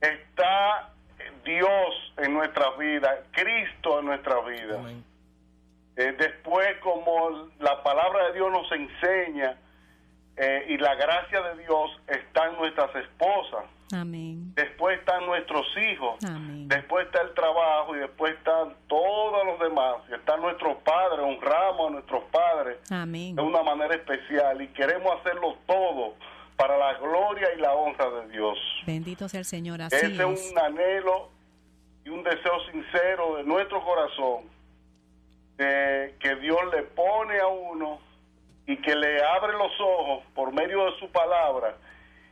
está 0.00 0.92
Dios 1.44 2.14
en 2.18 2.34
nuestra 2.34 2.70
vida, 2.76 3.22
Cristo 3.32 3.98
en 4.00 4.06
nuestra 4.06 4.40
vida. 4.42 4.80
Eh, 5.96 6.14
después, 6.16 6.76
como 6.78 7.48
la 7.58 7.82
palabra 7.82 8.28
de 8.28 8.34
Dios 8.34 8.52
nos 8.52 8.70
enseña 8.70 9.56
eh, 10.38 10.66
y 10.68 10.78
la 10.78 10.94
gracia 10.94 11.40
de 11.42 11.62
Dios 11.62 12.00
está 12.06 12.48
en 12.48 12.56
nuestras 12.56 12.94
esposas. 12.96 13.64
Amén. 13.92 14.54
Después 14.54 14.98
están 14.98 15.24
nuestros 15.26 15.66
hijos. 15.90 16.16
Después 16.66 17.06
está 17.06 17.22
el 17.22 17.32
trabajo 17.34 17.96
y 17.96 18.00
después 18.00 18.34
están 18.34 18.74
todos 18.86 19.46
los 19.46 19.58
demás. 19.60 19.96
Y 20.10 20.14
están 20.14 20.40
nuestros 20.40 20.76
padres, 20.82 21.20
honramos 21.20 21.88
a 21.88 21.90
nuestros 21.92 22.24
padres 22.24 22.78
de 22.88 23.40
una 23.40 23.62
manera 23.62 23.94
especial 23.94 24.60
y 24.60 24.68
queremos 24.68 25.18
hacerlo 25.20 25.56
todo 25.66 26.14
para 26.56 26.76
la 26.76 26.98
gloria 26.98 27.48
y 27.56 27.60
la 27.60 27.72
honra 27.72 28.10
de 28.10 28.28
Dios. 28.28 28.58
Bendito 28.86 29.28
sea 29.28 29.40
el 29.40 29.46
Señor. 29.46 29.80
Así 29.80 29.96
Ese 29.96 30.06
es 30.06 30.52
un 30.52 30.58
anhelo 30.58 31.30
deseo 32.28 32.60
sincero 32.70 33.36
de 33.36 33.44
nuestro 33.44 33.82
corazón, 33.82 34.44
que 35.56 36.36
Dios 36.40 36.58
le 36.72 36.82
pone 36.82 37.38
a 37.38 37.46
uno 37.48 37.98
y 38.68 38.76
que 38.76 38.94
le 38.94 39.24
abre 39.24 39.54
los 39.54 39.72
ojos 39.80 40.22
por 40.34 40.52
medio 40.52 40.84
de 40.84 40.98
su 40.98 41.10
palabra 41.10 41.74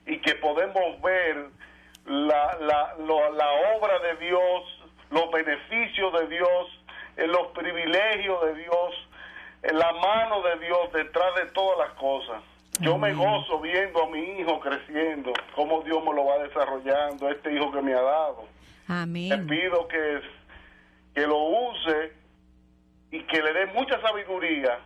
y 0.06 0.18
que 0.18 0.34
podemos 0.34 1.00
ver 1.00 1.48
la, 2.04 2.58
la, 2.60 2.94
la 2.98 3.50
obra 3.74 3.98
de 4.00 4.16
Dios, 4.26 4.82
los 5.10 5.30
beneficios 5.32 6.12
de 6.12 6.26
Dios, 6.28 6.84
eh, 7.16 7.26
los 7.26 7.48
privilegios 7.48 8.44
de 8.44 8.54
Dios, 8.54 9.08
eh, 9.62 9.72
la 9.72 9.90
mano 9.94 10.42
de 10.42 10.58
Dios 10.58 10.92
detrás 10.92 11.34
de 11.36 11.46
todas 11.52 11.78
las 11.78 11.98
cosas. 11.98 12.42
Yo 12.80 12.98
me 12.98 13.14
gozo 13.14 13.58
viendo 13.60 14.02
a 14.02 14.10
mi 14.10 14.20
hijo 14.38 14.60
creciendo, 14.60 15.32
cómo 15.54 15.80
Dios 15.80 16.04
me 16.04 16.12
lo 16.12 16.26
va 16.26 16.38
desarrollando, 16.40 17.30
este 17.30 17.54
hijo 17.54 17.72
que 17.72 17.80
me 17.80 17.94
ha 17.94 18.02
dado. 18.02 18.44
Amén. 18.86 19.30
Le 19.30 19.38
pido 19.38 19.88
que, 19.88 20.20
que 21.14 21.26
lo 21.26 21.38
use 21.38 22.12
y 23.10 23.22
que 23.22 23.40
le 23.40 23.54
dé 23.54 23.66
mucha 23.68 23.98
sabiduría 24.02 24.78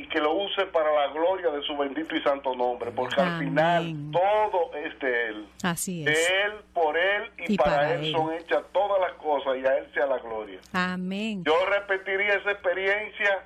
y 0.00 0.06
que 0.08 0.18
lo 0.18 0.32
use 0.32 0.64
para 0.66 0.90
la 0.90 1.12
gloria 1.12 1.50
de 1.50 1.60
su 1.62 1.76
bendito 1.76 2.16
y 2.16 2.22
santo 2.22 2.54
nombre, 2.54 2.90
porque 2.90 3.20
al 3.20 3.38
final 3.38 3.94
todo 4.10 4.74
es 4.74 4.98
de 4.98 5.28
Él. 5.28 5.46
Así 5.62 6.00
es. 6.00 6.06
De 6.06 6.42
Él, 6.44 6.52
por 6.72 6.96
Él 6.96 7.30
y, 7.36 7.56
para, 7.58 7.92
él, 7.92 8.10
son 8.10 8.32
hechas 8.32 8.62
todas 8.72 8.98
las 8.98 9.12
cosas 9.18 9.58
y 9.58 9.66
a 9.66 9.76
Él 9.76 9.86
sea 9.92 10.06
la 10.06 10.16
gloria. 10.16 10.58
Amén. 10.72 11.44
Yo 11.44 11.52
repetiría 11.66 12.32
esa 12.32 12.52
experiencia 12.52 13.44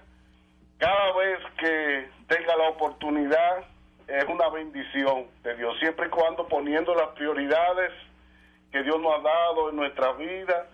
cada 0.79 1.13
vez 1.17 1.41
que 1.59 2.09
tenga 2.29 2.57
la 2.57 2.69
oportunidad. 2.69 3.65
Es 4.07 4.25
una 4.29 4.49
bendición 4.49 5.25
de 5.43 5.57
Dios, 5.57 5.77
siempre 5.81 6.07
y 6.07 6.11
cuando 6.11 6.47
poniendo 6.47 6.95
las 6.95 7.09
prioridades 7.17 7.91
que 8.71 8.81
Dios 8.85 9.01
nos 9.01 9.13
ha 9.13 9.23
dado 9.23 9.71
en 9.71 9.77
nuestra 9.77 10.13
vida 10.13 10.69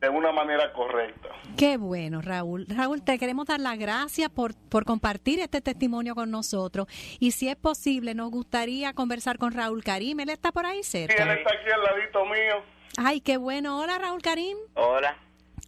de 0.00 0.08
una 0.08 0.32
manera 0.32 0.72
correcta. 0.72 1.28
Qué 1.56 1.76
bueno, 1.76 2.20
Raúl. 2.20 2.66
Raúl, 2.68 3.02
te 3.02 3.18
queremos 3.18 3.46
dar 3.46 3.60
las 3.60 3.78
gracias 3.78 4.30
por, 4.30 4.54
por 4.68 4.84
compartir 4.84 5.40
este 5.40 5.60
testimonio 5.60 6.14
con 6.14 6.30
nosotros. 6.30 6.86
Y 7.18 7.32
si 7.32 7.48
es 7.48 7.56
posible, 7.56 8.14
nos 8.14 8.30
gustaría 8.30 8.92
conversar 8.92 9.38
con 9.38 9.52
Raúl 9.52 9.82
Karim. 9.82 10.20
¿Él 10.20 10.30
está 10.30 10.52
por 10.52 10.66
ahí 10.66 10.82
cerca? 10.82 11.16
Sí, 11.16 11.22
él 11.22 11.38
está 11.38 11.50
aquí 11.52 11.70
al 11.70 11.82
ladito 11.82 12.24
mío. 12.26 12.62
Ay, 12.96 13.20
qué 13.20 13.36
bueno. 13.36 13.78
Hola, 13.80 13.98
Raúl 13.98 14.22
Karim. 14.22 14.56
Hola. 14.74 15.16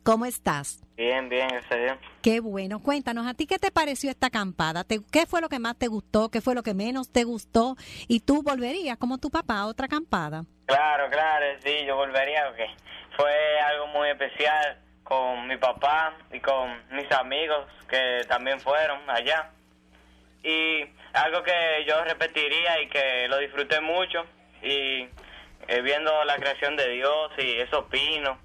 ¿Cómo 0.02 0.24
estás? 0.24 0.80
Bien, 0.96 1.28
bien, 1.28 1.48
gracias 1.48 1.98
Qué 2.22 2.40
bueno. 2.40 2.80
Cuéntanos, 2.80 3.26
¿a 3.26 3.34
ti 3.34 3.46
qué 3.46 3.58
te 3.58 3.70
pareció 3.70 4.10
esta 4.10 4.28
acampada? 4.28 4.84
¿Qué 4.84 5.26
fue 5.26 5.40
lo 5.40 5.48
que 5.48 5.58
más 5.58 5.76
te 5.76 5.88
gustó? 5.88 6.30
¿Qué 6.30 6.40
fue 6.40 6.54
lo 6.54 6.62
que 6.62 6.74
menos 6.74 7.10
te 7.10 7.24
gustó? 7.24 7.76
¿Y 8.08 8.20
tú 8.20 8.42
volverías, 8.42 8.96
como 8.96 9.18
tu 9.18 9.30
papá, 9.30 9.60
a 9.60 9.66
otra 9.66 9.86
acampada? 9.86 10.44
Claro, 10.66 11.10
claro, 11.10 11.46
sí, 11.64 11.84
yo 11.86 11.96
volvería, 11.96 12.46
porque 12.48 12.66
fue 13.20 13.60
algo 13.60 13.86
muy 13.88 14.08
especial 14.08 14.78
con 15.02 15.46
mi 15.46 15.56
papá 15.58 16.16
y 16.32 16.40
con 16.40 16.80
mis 16.92 17.10
amigos 17.12 17.66
que 17.88 18.22
también 18.28 18.60
fueron 18.60 18.98
allá. 19.10 19.50
Y 20.42 20.84
algo 21.12 21.42
que 21.42 21.84
yo 21.86 22.02
repetiría 22.04 22.80
y 22.82 22.88
que 22.88 23.28
lo 23.28 23.38
disfruté 23.38 23.80
mucho 23.82 24.24
y 24.62 25.06
eh, 25.68 25.82
viendo 25.82 26.24
la 26.24 26.36
creación 26.36 26.76
de 26.76 26.88
Dios 26.88 27.32
y 27.36 27.60
esos 27.60 27.84
pinos 27.86 28.38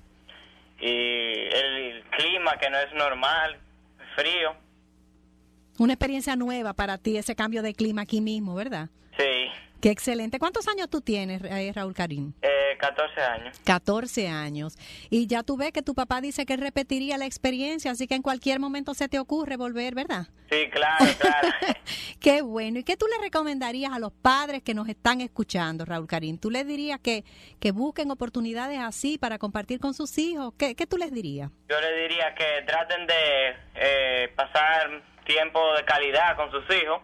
y 0.80 0.90
el 0.90 2.04
clima 2.10 2.58
que 2.58 2.70
no 2.70 2.78
es 2.78 2.94
normal, 2.94 3.58
frío. 4.16 4.56
Una 5.80 5.94
experiencia 5.94 6.36
nueva 6.36 6.74
para 6.74 6.98
ti 6.98 7.18
ese 7.18 7.36
cambio 7.36 7.62
de 7.62 7.74
clima 7.74 8.02
aquí 8.02 8.20
mismo, 8.20 8.56
¿verdad? 8.56 8.90
Sí. 9.18 9.52
Qué 9.86 9.92
excelente. 9.92 10.40
¿Cuántos 10.40 10.68
años 10.68 10.90
tú 10.90 11.00
tienes, 11.02 11.44
eh, 11.44 11.72
Raúl 11.72 11.94
Karim? 11.94 12.34
Eh, 12.42 12.76
14 12.80 13.22
años. 13.22 13.62
14 13.64 14.28
años. 14.28 14.78
Y 15.12 15.28
ya 15.28 15.44
tú 15.44 15.58
ves 15.58 15.72
que 15.74 15.84
tu 15.84 15.94
papá 15.94 16.22
dice 16.22 16.48
que 16.48 16.58
repetiría 16.58 17.20
la 17.20 17.28
experiencia, 17.28 17.92
así 17.92 18.08
que 18.08 18.16
en 18.16 18.24
cualquier 18.24 18.60
momento 18.60 18.96
se 18.96 19.08
te 19.08 19.20
ocurre 19.20 19.58
volver, 19.58 19.94
¿verdad? 19.94 20.26
Sí, 20.50 20.72
claro, 20.72 21.06
claro. 21.20 21.50
qué 22.20 22.42
bueno. 22.42 22.80
¿Y 22.80 22.84
qué 22.84 22.98
tú 22.98 23.06
le 23.06 23.24
recomendarías 23.24 23.94
a 23.94 24.00
los 24.00 24.12
padres 24.12 24.64
que 24.64 24.74
nos 24.74 24.90
están 24.90 25.22
escuchando, 25.22 25.86
Raúl 25.86 26.08
Karim? 26.08 26.40
¿Tú 26.40 26.50
les 26.50 26.66
dirías 26.66 27.00
que, 27.00 27.24
que 27.60 27.70
busquen 27.70 28.10
oportunidades 28.10 28.80
así 28.80 29.20
para 29.20 29.38
compartir 29.38 29.80
con 29.80 29.94
sus 29.94 30.18
hijos? 30.18 30.56
¿Qué, 30.58 30.74
qué 30.74 30.88
tú 30.88 30.98
les 30.98 31.14
dirías? 31.14 31.52
Yo 31.70 31.80
les 31.80 32.10
diría 32.10 32.34
que 32.34 32.64
traten 32.66 33.06
de 33.06 33.56
eh, 33.76 34.34
pasar 34.36 35.04
tiempo 35.28 35.60
de 35.76 35.86
calidad 35.86 36.36
con 36.38 36.50
sus 36.50 36.64
hijos 36.76 37.04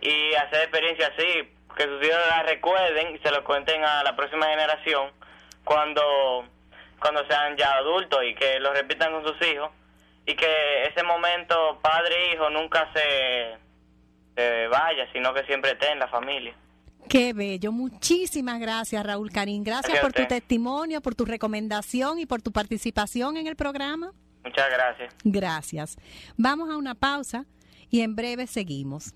y 0.00 0.34
hacer 0.36 0.62
experiencias 0.62 1.10
así 1.18 1.48
que 1.74 1.84
sus 1.84 2.02
hijos 2.02 2.18
la 2.28 2.42
recuerden 2.42 3.14
y 3.14 3.18
se 3.18 3.30
lo 3.30 3.44
cuenten 3.44 3.84
a 3.84 4.02
la 4.02 4.16
próxima 4.16 4.46
generación 4.46 5.10
cuando, 5.64 6.44
cuando 7.00 7.26
sean 7.26 7.56
ya 7.56 7.74
adultos 7.74 8.20
y 8.24 8.34
que 8.34 8.60
lo 8.60 8.72
repitan 8.72 9.12
con 9.12 9.24
sus 9.24 9.46
hijos 9.48 9.70
y 10.26 10.34
que 10.34 10.86
ese 10.86 11.02
momento 11.02 11.78
padre-hijo 11.82 12.50
nunca 12.50 12.90
se, 12.92 13.56
se 14.36 14.68
vaya, 14.68 15.10
sino 15.12 15.34
que 15.34 15.44
siempre 15.44 15.72
esté 15.72 15.90
en 15.90 15.98
la 15.98 16.08
familia. 16.08 16.54
Qué 17.08 17.32
bello. 17.32 17.72
Muchísimas 17.72 18.60
gracias, 18.60 19.04
Raúl 19.04 19.30
Karim. 19.32 19.64
Gracias, 19.64 19.98
por 19.98 20.12
tu 20.12 20.24
testimonio, 20.26 21.00
por 21.00 21.14
tu 21.14 21.24
recomendación 21.24 22.18
y 22.18 22.26
por 22.26 22.42
tu 22.42 22.52
participación 22.52 23.36
en 23.36 23.46
el 23.48 23.56
programa. 23.56 24.12
Muchas 24.44 24.70
gracias. 24.70 25.14
Gracias. 25.24 25.96
Vamos 26.36 26.70
a 26.70 26.76
una 26.76 26.94
pausa 26.94 27.44
y 27.90 28.02
en 28.02 28.14
breve 28.14 28.46
seguimos. 28.46 29.14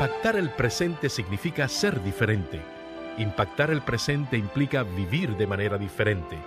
Impactar 0.00 0.36
el 0.36 0.50
presente 0.50 1.08
significa 1.08 1.66
ser 1.66 2.00
diferente. 2.04 2.60
Impactar 3.16 3.72
el 3.72 3.82
presente 3.82 4.36
implica 4.36 4.84
vivir 4.84 5.36
de 5.36 5.44
manera 5.44 5.76
diferente. 5.76 6.38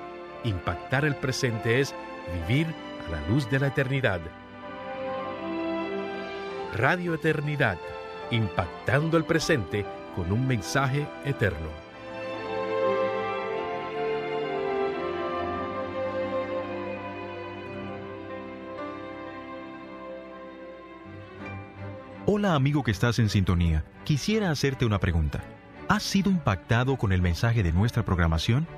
Impactar 0.46 1.04
el 1.04 1.18
presente 1.18 1.82
es 1.82 1.94
vivir 2.48 2.74
a 3.06 3.12
la 3.12 3.28
luz 3.28 3.50
de 3.52 3.60
la 3.60 3.68
eternidad. 3.68 4.22
Radio 6.78 7.14
Eternidad, 7.14 7.78
impactando 8.32 9.18
el 9.18 9.26
presente 9.26 9.86
con 10.16 10.32
un 10.32 10.48
mensaje 10.48 11.06
eterno. 11.26 11.91
Hola 22.34 22.56
amigo 22.56 22.82
que 22.82 22.92
estás 22.92 23.20
en 23.20 23.28
sintonía, 23.28 23.84
quisiera 24.06 24.52
hacerte 24.52 24.86
una 24.86 25.02
pregunta. 25.02 25.44
¿Has 25.90 26.02
sido 26.02 26.32
impactado 26.32 26.96
con 26.96 27.12
el 27.12 27.22
mensaje 27.22 27.62
de 27.62 27.74
nuestra 27.74 28.06
programación? 28.06 28.70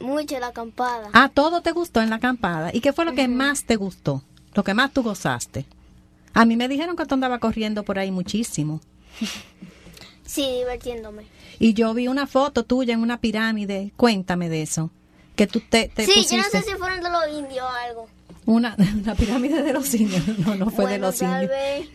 mucho 0.00 0.38
la 0.40 0.48
acampada. 0.48 1.08
Ah, 1.12 1.30
todo 1.32 1.60
te 1.62 1.72
gustó 1.72 2.00
en 2.02 2.10
la 2.10 2.16
acampada. 2.16 2.70
¿Y 2.72 2.80
qué 2.80 2.92
fue 2.92 3.04
lo 3.04 3.14
que 3.14 3.28
más 3.28 3.64
te 3.64 3.76
gustó? 3.76 4.22
Lo 4.54 4.64
que 4.64 4.74
más 4.74 4.92
tú 4.92 5.02
gozaste. 5.02 5.64
A 6.34 6.44
mí 6.44 6.56
me 6.56 6.68
dijeron 6.68 6.96
que 6.96 7.04
tú 7.06 7.14
andabas 7.14 7.40
corriendo 7.40 7.82
por 7.84 7.98
ahí 7.98 8.10
muchísimo. 8.10 8.80
Sí, 10.24 10.46
divirtiéndome. 10.64 11.24
Y 11.58 11.74
yo 11.74 11.92
vi 11.92 12.08
una 12.08 12.26
foto 12.26 12.64
tuya 12.64 12.94
en 12.94 13.00
una 13.00 13.20
pirámide. 13.20 13.92
Cuéntame 13.96 14.48
de 14.48 14.62
eso. 14.62 14.90
Que 15.36 15.46
tú 15.46 15.60
te, 15.60 15.88
te 15.88 16.06
sí, 16.06 16.12
pusiste 16.14 16.36
yo 16.36 16.42
no 16.42 16.48
sé 16.48 16.62
si 16.62 16.72
fueron 16.76 17.02
de 17.02 17.10
los 17.10 17.28
indios 17.38 17.62
o 17.62 17.68
algo. 17.68 18.08
una, 18.46 18.74
una 19.02 19.14
pirámide 19.14 19.62
de 19.62 19.72
los 19.74 19.92
indios. 19.94 20.26
No, 20.38 20.54
no 20.54 20.70
fue 20.70 20.90
de 20.90 20.98
los 20.98 21.18
tal 21.18 21.42
indios. 21.42 21.50
vez. 21.50 21.88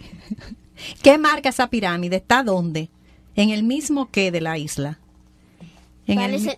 ¿Qué 1.02 1.18
marca 1.18 1.50
esa 1.50 1.68
pirámide? 1.68 2.18
¿Está 2.18 2.44
dónde? 2.44 2.90
¿En 3.36 3.50
el 3.50 3.64
mismo 3.64 4.12
que 4.12 4.30
de 4.32 4.42
la 4.42 4.58
isla? 4.60 5.00
En 6.06 6.20
el 6.20 6.40
mi- 6.40 6.52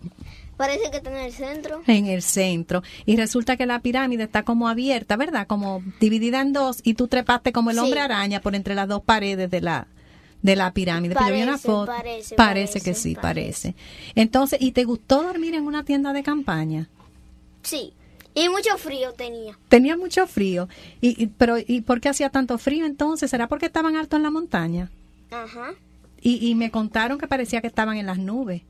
Parece, 0.59 0.79
parece 0.79 0.91
que 0.91 0.97
está 0.97 1.09
en 1.09 1.25
el 1.25 1.31
centro. 1.33 1.81
en 1.87 2.05
el 2.07 2.21
centro. 2.21 2.83
Y 3.05 3.15
resulta 3.15 3.55
que 3.57 3.65
la 3.65 3.79
pirámide 3.79 4.23
está 4.25 4.43
como 4.43 4.67
abierta, 4.67 5.15
¿verdad? 5.15 5.47
Como 5.47 5.81
dividida 5.99 6.41
en 6.41 6.51
dos 6.53 6.81
y 6.83 6.93
tú 6.95 7.07
trepaste 7.07 7.51
como 7.53 7.69
el 7.71 7.77
Sí. 7.77 7.81
hombre 7.83 8.01
araña 8.01 8.41
por 8.41 8.53
entre 8.55 8.75
las 8.75 8.87
dos 8.87 9.01
paredes 9.01 9.49
de 9.49 9.61
la 9.61 9.87
de 10.41 10.55
la 10.55 10.71
pirámide. 10.73 11.15
Pero 11.15 11.33
vi 11.35 11.41
una 11.41 11.51
Parece, 11.53 11.67
foto. 11.67 11.85
parece, 11.91 12.35
Parece 12.35 12.79
que 12.79 12.85
parece, 12.85 13.01
sí, 13.01 13.15
parece. 13.15 13.73
parece. 13.73 13.75
Entonces, 14.15 14.61
¿y 14.61 14.71
te 14.71 14.85
gustó 14.85 15.23
dormir 15.23 15.53
en 15.55 15.63
una 15.65 15.83
tienda 15.83 16.13
de 16.13 16.23
campaña? 16.23 16.87
Sí. 17.63 17.93
Y 18.35 18.47
mucho 18.47 18.77
frío 18.77 19.11
tenía. 19.13 19.57
Tenía 19.67 19.97
mucho 19.97 20.27
frío. 20.27 20.69
Y, 21.01 21.21
y- 21.21 21.27
pero 21.27 21.57
¿y 21.57 21.81
por 21.81 21.99
qué 21.99 22.07
hacía 22.09 22.29
tanto 22.29 22.57
frío 22.57 22.85
entonces? 22.85 23.29
¿Será 23.31 23.47
porque 23.47 23.65
estaban 23.65 23.97
alto 23.97 24.15
en 24.15 24.23
la 24.23 24.29
montaña? 24.31 24.89
Ajá. 25.31 25.71
Y, 26.21 26.47
y 26.49 26.55
me 26.55 26.71
contaron 26.71 27.17
que 27.17 27.27
parecía 27.27 27.59
que 27.59 27.67
estaban 27.67 27.97
en 27.97 28.05
las 28.05 28.17
nubes. 28.17 28.61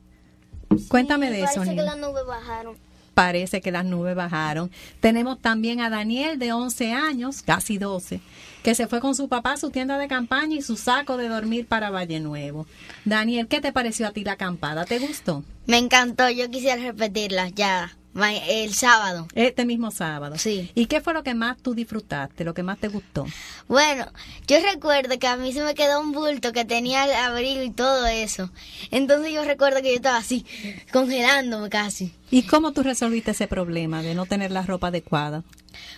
Cuéntame 0.88 1.30
de 1.32 1.44
eso, 1.44 1.56
Parece 1.56 1.76
que 1.76 1.82
las 1.82 1.98
nubes 1.98 2.26
bajaron. 2.26 2.78
Parece 3.14 3.62
que 3.62 3.72
las 3.72 3.86
nubes 3.86 4.16
bajaron. 4.16 4.72
Tenemos 5.02 5.42
también 5.42 5.82
a 5.82 5.90
Daniel 5.90 6.40
de 6.40 6.54
11 6.54 6.94
años, 6.94 7.42
casi 7.42 7.78
12, 7.78 8.22
que 8.64 8.76
se 8.76 8.88
fue 8.88 9.02
con 9.02 9.14
su 9.14 9.28
papá 9.28 9.54
a 9.54 9.58
su 9.58 9.72
tienda 9.72 9.98
de 9.98 10.08
campaña 10.08 10.56
y 10.56 10.62
su 10.62 10.78
saco 10.78 11.18
de 11.18 11.28
dormir 11.28 11.68
para 11.68 11.90
Valle 11.90 12.20
Nuevo. 12.22 12.66
Daniel, 13.04 13.48
¿qué 13.48 13.60
te 13.60 13.74
pareció 13.74 14.08
a 14.08 14.12
ti 14.12 14.24
la 14.24 14.34
acampada? 14.34 14.86
¿Te 14.86 15.00
gustó? 15.00 15.44
Me 15.66 15.78
encantó, 15.78 16.30
yo 16.30 16.50
quisiera 16.50 16.82
repetirla 16.82 17.50
ya, 17.50 17.98
el 18.16 18.74
sábado. 18.74 19.28
Este 19.36 19.66
mismo 19.66 19.92
sábado. 19.92 20.38
Sí. 20.38 20.72
¿Y 20.76 20.88
qué 20.88 21.02
fue 21.02 21.14
lo 21.14 21.24
que 21.24 21.34
más 21.34 21.58
tú 21.58 21.74
disfrutaste, 21.74 22.44
lo 22.44 22.54
que 22.54 22.64
más 22.64 22.80
te 22.80 22.88
gustó? 22.88 23.26
Bueno, 23.68 24.08
yo 24.48 24.58
recuerdo 24.62 25.18
que 25.20 25.28
a 25.28 25.36
mí 25.38 25.54
se 25.54 25.64
me 25.64 25.76
quedó 25.76 26.02
un 26.02 26.12
bulto 26.12 26.52
que 26.52 26.66
tenía 26.66 27.06
el 27.06 27.14
abrigo 27.14 27.62
y 27.62 27.72
todo 27.72 28.08
eso. 28.08 28.50
Entonces 28.92 29.34
yo 29.34 29.44
recuerdo 29.44 29.82
que 29.82 29.90
yo 29.90 29.96
estaba 29.96 30.18
así, 30.18 30.46
congelándome 30.92 31.70
casi. 31.70 32.14
¿Y 32.32 32.44
cómo 32.44 32.74
tú 32.74 32.84
resolviste 32.84 33.32
ese 33.32 33.48
problema 33.48 34.02
de 34.02 34.16
no 34.16 34.26
tener 34.26 34.52
la 34.52 34.64
ropa 34.64 34.88
adecuada? 34.88 35.44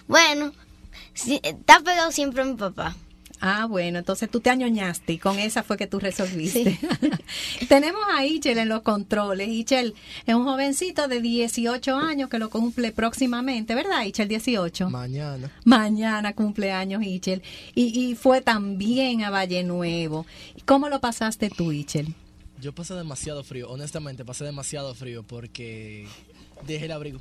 Bueno, 0.08 0.52
sí, 1.14 1.40
está 1.44 1.80
pegado 1.80 2.12
siempre 2.12 2.42
a 2.42 2.46
mi 2.46 2.56
papá. 2.56 2.96
Ah, 3.44 3.66
bueno, 3.66 3.98
entonces 3.98 4.30
tú 4.30 4.40
te 4.40 4.52
añoñaste 4.52 5.14
y 5.14 5.18
con 5.18 5.40
esa 5.40 5.64
fue 5.64 5.76
que 5.76 5.88
tú 5.88 6.00
resolviste. 6.00 6.80
Tenemos 7.68 8.02
a 8.14 8.24
Ichel 8.24 8.60
en 8.60 8.70
los 8.70 8.84
controles. 8.84 9.50
Ichel 9.50 9.96
es 10.28 10.36
un 10.36 10.44
jovencito 10.44 11.08
de 11.08 11.22
18 11.22 11.96
años 11.98 12.30
que 12.30 12.38
lo 12.38 12.52
cumple 12.52 12.92
próximamente, 12.92 13.74
¿verdad, 13.74 14.04
Ichel? 14.04 14.28
18. 14.28 14.92
Mañana. 14.92 15.52
Mañana 15.66 16.34
cumpleaños, 16.34 17.02
Ichel. 17.02 17.42
Y, 17.74 18.00
y 18.00 18.16
fue 18.16 18.42
también 18.42 19.24
a 19.24 19.32
Valle 19.32 19.64
Nuevo. 19.64 20.28
¿Cómo 20.66 20.88
lo 20.88 21.02
pasaste 21.02 21.50
tú, 21.50 21.72
Ichel? 21.72 22.14
Yo 22.62 22.76
pasé 22.76 22.94
demasiado 22.94 23.44
frío, 23.44 23.72
honestamente 23.72 24.24
pasé 24.24 24.46
demasiado 24.46 24.94
frío 24.94 25.24
porque 25.24 26.06
dejé 26.68 26.86
el 26.86 26.92
abrigo. 26.92 27.20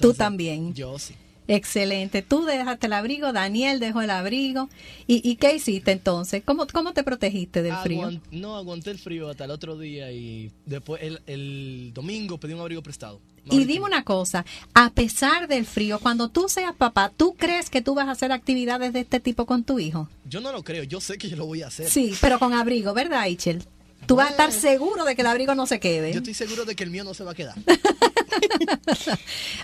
Tú 0.00 0.12
también. 0.12 0.74
Yo 0.74 0.98
sí. 0.98 1.14
Excelente. 1.48 2.22
Tú 2.22 2.44
dejaste 2.44 2.86
el 2.86 2.92
abrigo, 2.92 3.32
Daniel 3.32 3.80
dejó 3.80 4.02
el 4.02 4.10
abrigo. 4.10 4.68
¿Y, 5.06 5.28
y 5.28 5.36
qué 5.36 5.54
hiciste 5.54 5.92
entonces? 5.92 6.42
¿Cómo, 6.44 6.66
cómo 6.72 6.92
te 6.92 7.02
protegiste 7.02 7.62
del 7.62 7.76
frío? 7.76 8.20
No, 8.30 8.56
aguanté 8.56 8.90
el 8.90 8.98
frío 8.98 9.28
hasta 9.28 9.44
el 9.44 9.50
otro 9.50 9.78
día 9.78 10.12
y 10.12 10.50
después 10.66 11.02
el, 11.02 11.20
el 11.26 11.90
domingo 11.92 12.38
pedí 12.38 12.52
un 12.52 12.60
abrigo 12.60 12.82
prestado. 12.82 13.20
Y 13.50 13.64
dime 13.64 13.86
una 13.86 14.04
cosa, 14.04 14.44
a 14.72 14.90
pesar 14.90 15.48
del 15.48 15.66
frío, 15.66 15.98
cuando 15.98 16.28
tú 16.28 16.48
seas 16.48 16.76
papá, 16.76 17.10
¿tú 17.14 17.34
crees 17.34 17.70
que 17.70 17.82
tú 17.82 17.94
vas 17.94 18.06
a 18.06 18.12
hacer 18.12 18.30
actividades 18.30 18.92
de 18.92 19.00
este 19.00 19.18
tipo 19.18 19.46
con 19.46 19.64
tu 19.64 19.80
hijo? 19.80 20.08
Yo 20.26 20.40
no 20.40 20.52
lo 20.52 20.62
creo, 20.62 20.84
yo 20.84 21.00
sé 21.00 21.18
que 21.18 21.28
yo 21.28 21.36
lo 21.36 21.46
voy 21.46 21.62
a 21.62 21.66
hacer. 21.66 21.90
Sí, 21.90 22.14
pero 22.20 22.38
con 22.38 22.52
abrigo, 22.52 22.94
¿verdad, 22.94 23.26
Ichel? 23.26 23.64
Tú 24.06 24.16
vas 24.16 24.28
a 24.28 24.30
estar 24.30 24.52
seguro 24.52 25.04
de 25.04 25.14
que 25.14 25.22
el 25.22 25.26
abrigo 25.28 25.54
no 25.54 25.66
se 25.66 25.80
quede. 25.80 26.12
Yo 26.12 26.18
estoy 26.18 26.34
seguro 26.34 26.64
de 26.64 26.74
que 26.74 26.84
el 26.84 26.90
mío 26.90 27.04
no 27.04 27.14
se 27.14 27.24
va 27.24 27.32
a 27.32 27.34
quedar. 27.34 27.54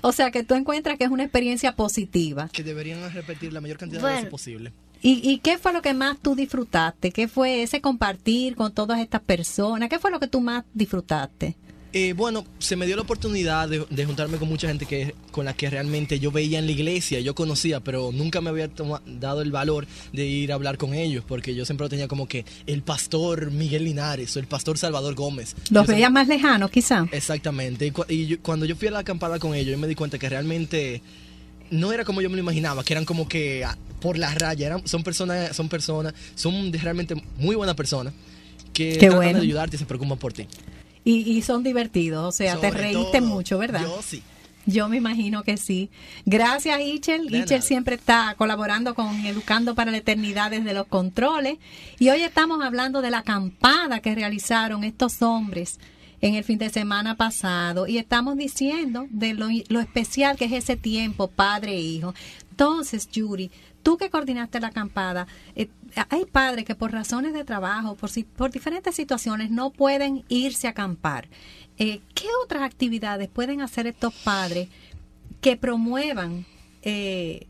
O 0.03 0.13
sea, 0.13 0.31
que 0.31 0.45
tú 0.45 0.55
encuentras 0.55 0.99
que 0.99 1.05
es 1.05 1.11
una 1.11 1.25
experiencia 1.25 1.75
positiva. 1.75 2.49
que 2.53 2.63
deberían 2.63 3.13
repetir 3.13 3.53
la 3.53 3.61
mayor 3.61 3.79
cantidad 3.79 4.03
de 4.03 4.15
veces 4.15 4.31
posible. 4.31 4.73
¿Y, 5.03 5.29
¿Y 5.29 5.39
qué 5.39 5.59
fue 5.59 5.73
lo 5.73 5.83
que 5.83 5.95
más 5.95 6.19
tú 6.21 6.35
disfrutaste? 6.35 7.11
¿Qué 7.11 7.29
fue 7.29 7.63
ese 7.63 7.81
compartir 7.81 8.57
con 8.57 8.73
todas 8.73 9.01
estas 9.01 9.21
personas? 9.21 9.89
¿Qué 9.89 9.99
fue 9.99 10.11
lo 10.11 10.21
que 10.21 10.29
tú 10.29 10.41
más 10.41 10.65
disfrutaste? 10.75 11.57
Eh, 11.95 12.13
bueno, 12.13 12.45
se 12.59 12.77
me 12.77 12.85
dio 12.85 12.97
la 12.97 13.03
oportunidad 13.03 13.67
de, 13.67 13.87
de 13.89 14.05
juntarme 14.05 14.37
con 14.37 14.47
mucha 14.47 14.69
gente 14.69 14.85
que 14.85 15.15
con 15.31 15.47
la 15.47 15.55
que 15.55 15.71
realmente 15.71 16.21
yo 16.21 16.31
veía 16.31 16.59
en 16.59 16.67
la 16.67 16.73
iglesia, 16.73 17.19
yo 17.21 17.35
conocía, 17.35 17.81
pero 17.81 18.11
nunca 18.13 18.43
me 18.43 18.51
había 18.51 18.69
toma- 18.69 19.01
dado 19.07 19.41
el 19.41 19.51
valor 19.51 19.87
de 20.13 20.27
ir 20.27 20.53
a 20.53 20.57
hablar 20.57 20.77
con 20.77 20.93
ellos, 20.93 21.25
porque 21.27 21.55
yo 21.55 21.65
siempre 21.65 21.87
lo 21.87 21.89
tenía 21.89 22.07
como 22.07 22.29
que 22.29 22.45
el 22.67 22.83
pastor 22.83 23.51
Miguel 23.53 23.85
Linares 23.85 24.37
o 24.37 24.39
el 24.39 24.47
pastor 24.47 24.77
Salvador 24.77 25.15
Gómez. 25.15 25.57
¿Los 25.71 25.87
Yo 25.87 25.93
veías 25.95 26.13
más 26.13 26.29
lejanos, 26.29 26.71
quizá? 26.71 27.07
Exactamente. 27.11 27.87
Y, 27.87 27.91
cu- 27.91 28.05
y 28.07 28.27
yo- 28.27 28.37
cuando 28.43 28.67
yo 28.67 28.77
fui 28.77 28.89
a 28.89 28.91
la 28.91 28.99
acampada 28.99 29.39
con 29.39 29.55
ellos, 29.55 29.73
yo 29.73 29.79
me 29.79 29.87
di 29.89 29.95
cuenta 29.95 30.19
que 30.19 30.29
realmente 30.29 31.01
no 31.71 31.91
era 31.93 32.05
como 32.05 32.21
yo 32.21 32.29
me 32.29 32.37
lo 32.37 32.43
imaginaba, 32.43 32.85
que 32.85 32.93
eran 32.93 33.07
como 33.07 33.27
que 33.29 33.65
ah, 33.65 33.79
por 34.03 34.19
la 34.19 34.35
raya, 34.35 34.67
eran, 34.67 34.87
son 34.87 35.03
personas, 35.03 35.57
son 35.57 35.71
personas, 35.71 36.13
son 36.35 36.71
realmente 36.71 37.15
muy 37.39 37.57
buenas 37.57 37.77
personas 37.77 38.13
que 38.75 38.91
Qué 38.93 38.99
tratan 39.07 39.17
bueno. 39.17 39.39
de 39.39 39.45
ayudarte 39.47 39.77
y 39.77 39.79
se 39.79 39.87
preocupan 39.87 40.19
por 40.19 40.35
ti. 40.35 40.47
Y, 41.09 41.31
y 41.31 41.41
son 41.41 41.63
divertidos, 41.63 42.23
o 42.23 42.33
sea, 42.33 42.61
te 42.61 42.71
reíste 42.71 43.21
todo, 43.21 43.29
mucho, 43.29 43.57
¿verdad? 43.57 43.81
Yo 43.83 44.03
sí. 44.03 44.23
Yo 44.67 44.91
me 44.91 44.99
imagino 44.99 45.43
que 45.43 45.57
sí. 45.57 45.89
Gracias, 46.27 46.79
Ichel. 46.83 47.29
De 47.29 47.39
Ichel 47.39 47.59
nada. 47.59 47.63
siempre 47.63 47.95
está 47.95 48.35
colaborando 48.37 48.95
con 48.95 49.25
Educando 49.25 49.75
para 49.75 49.91
la 49.91 49.97
Eternidad 49.97 50.51
desde 50.51 50.75
los 50.75 50.87
controles. 50.87 51.57
Y 51.99 52.11
hoy 52.11 52.21
estamos 52.21 52.63
hablando 52.63 53.01
de 53.01 53.11
la 53.11 53.21
acampada 53.21 54.01
que 54.01 54.15
realizaron 54.15 54.85
estos 54.85 55.23
hombres 55.23 55.81
en 56.21 56.35
el 56.35 56.45
fin 56.45 56.59
de 56.59 56.69
semana 56.69 57.17
pasado. 57.17 57.87
Y 57.87 57.97
estamos 57.97 58.37
diciendo 58.37 59.07
de 59.09 59.33
lo, 59.33 59.49
lo 59.69 59.81
especial 59.81 60.37
que 60.37 60.45
es 60.45 60.53
ese 60.53 60.77
tiempo, 60.77 61.29
padre 61.29 61.73
e 61.73 61.81
hijo. 61.81 62.13
Entonces, 62.51 63.09
Yuri, 63.11 63.51
tú 63.83 63.97
que 63.97 64.11
coordinaste 64.11 64.61
la 64.61 64.69
acampada, 64.69 65.27
eh, 65.55 65.69
hay 66.09 66.25
padres 66.25 66.65
que 66.65 66.75
por 66.75 66.93
razones 66.93 67.33
de 67.33 67.45
trabajo, 67.45 67.97
por, 67.97 68.11
por 68.37 68.51
diferentes 68.51 68.95
situaciones, 68.95 69.51
no 69.51 69.71
pueden 69.71 70.25
irse 70.29 70.67
a 70.67 70.71
acampar. 70.71 71.29
Eh, 71.79 72.01
¿Qué 72.15 72.27
otras 72.45 72.63
actividades 72.63 73.29
pueden 73.29 73.61
hacer 73.61 73.87
estos 73.87 74.13
padres 74.15 74.69
que 75.41 75.57
promuevan 75.57 76.45
eh, 76.83 77.47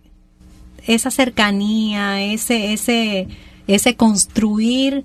esa 0.87 1.11
cercanía, 1.11 2.23
ese, 2.23 2.73
ese, 2.73 3.29
ese 3.67 3.97
construir 3.97 5.05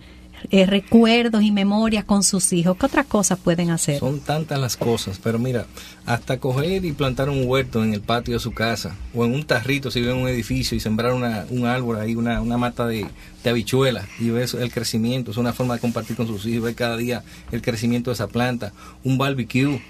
eh, 0.52 0.66
recuerdos 0.66 1.44
y 1.44 1.52
memorias 1.52 2.04
con 2.06 2.24
sus 2.24 2.52
hijos? 2.54 2.78
¿Qué 2.78 2.86
otras 2.86 3.06
cosas 3.06 3.40
pueden 3.40 3.70
hacer? 3.70 4.00
Son 4.00 4.20
tantas 4.20 4.60
las 4.60 4.78
cosas, 4.78 5.20
pero 5.24 5.40
mira, 5.40 5.66
hasta 6.06 6.40
coger 6.40 6.84
y 6.86 6.92
plantar 6.92 7.30
un 7.30 7.44
huerto 7.48 7.84
en 7.84 7.94
el 7.94 8.02
patio 8.02 8.34
de 8.34 8.40
su 8.40 8.52
casa 8.54 8.96
o 9.14 9.26
en 9.26 9.34
un 9.34 9.44
tarrito 9.46 9.92
si 9.92 10.00
vive 10.02 10.12
en 10.14 10.20
un 10.20 10.28
edificio 10.28 10.76
y 10.76 10.80
sembrar 10.80 11.14
una, 11.14 11.46
un 11.50 11.66
árbol 11.66 12.00
ahí, 12.00 12.16
una, 12.16 12.42
una 12.42 12.58
mata 12.58 12.88
de, 12.88 13.08
de 13.44 13.50
habichuelas 13.50 14.06
y 14.20 14.30
ver 14.30 14.44
eso- 14.44 14.60
el 14.60 14.72
crecimiento, 14.72 15.32
es 15.32 15.38
una 15.38 15.54
forma 15.54 15.76
de 15.76 15.80
compartir 15.80 16.16
con 16.16 16.28
sus 16.28 16.46
hijos, 16.46 16.64
ver 16.66 16.76
cada 16.76 16.98
día 16.98 17.24
el 17.52 17.62
crecimiento 17.62 18.10
de 18.12 18.16
esa 18.16 18.28
planta, 18.28 18.74
un 19.04 19.18
barbecue, 19.18 19.82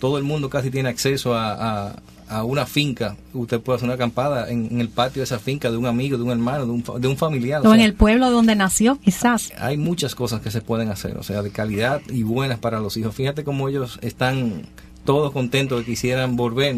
todo 0.00 0.18
el 0.18 0.24
mundo 0.24 0.50
casi 0.50 0.70
tiene 0.70 0.88
acceso 0.88 1.34
a, 1.34 1.52
a- 1.88 1.96
a 2.34 2.44
una 2.44 2.66
finca, 2.66 3.16
usted 3.32 3.60
puede 3.60 3.76
hacer 3.76 3.86
una 3.86 3.94
acampada 3.94 4.50
en, 4.50 4.68
en 4.70 4.80
el 4.80 4.88
patio 4.88 5.20
de 5.20 5.24
esa 5.24 5.38
finca 5.38 5.70
de 5.70 5.76
un 5.76 5.86
amigo, 5.86 6.16
de 6.16 6.24
un 6.24 6.30
hermano, 6.30 6.66
de 6.66 6.72
un, 6.72 6.84
de 7.00 7.08
un 7.08 7.16
familiar. 7.16 7.64
o 7.64 7.70
O 7.70 7.74
en 7.74 7.80
el 7.80 7.94
pueblo 7.94 8.30
donde 8.30 8.54
nació, 8.56 8.98
quizás. 9.00 9.52
hay 9.58 9.76
muchas 9.76 10.14
cosas 10.14 10.40
que 10.40 10.50
se 10.50 10.60
pueden 10.60 10.88
hacer, 10.90 11.16
o 11.16 11.22
sea, 11.22 11.42
de 11.42 11.50
calidad 11.50 12.00
y 12.08 12.22
buenas 12.22 12.58
para 12.58 12.80
los 12.80 12.96
hijos. 12.96 13.14
Fíjate 13.14 13.44
cómo 13.44 13.68
ellos 13.68 13.98
están 14.02 14.62
todos 15.04 15.32
contentos 15.32 15.78
de 15.78 15.84
que 15.84 15.92
quisieran 15.92 16.36
volver. 16.36 16.76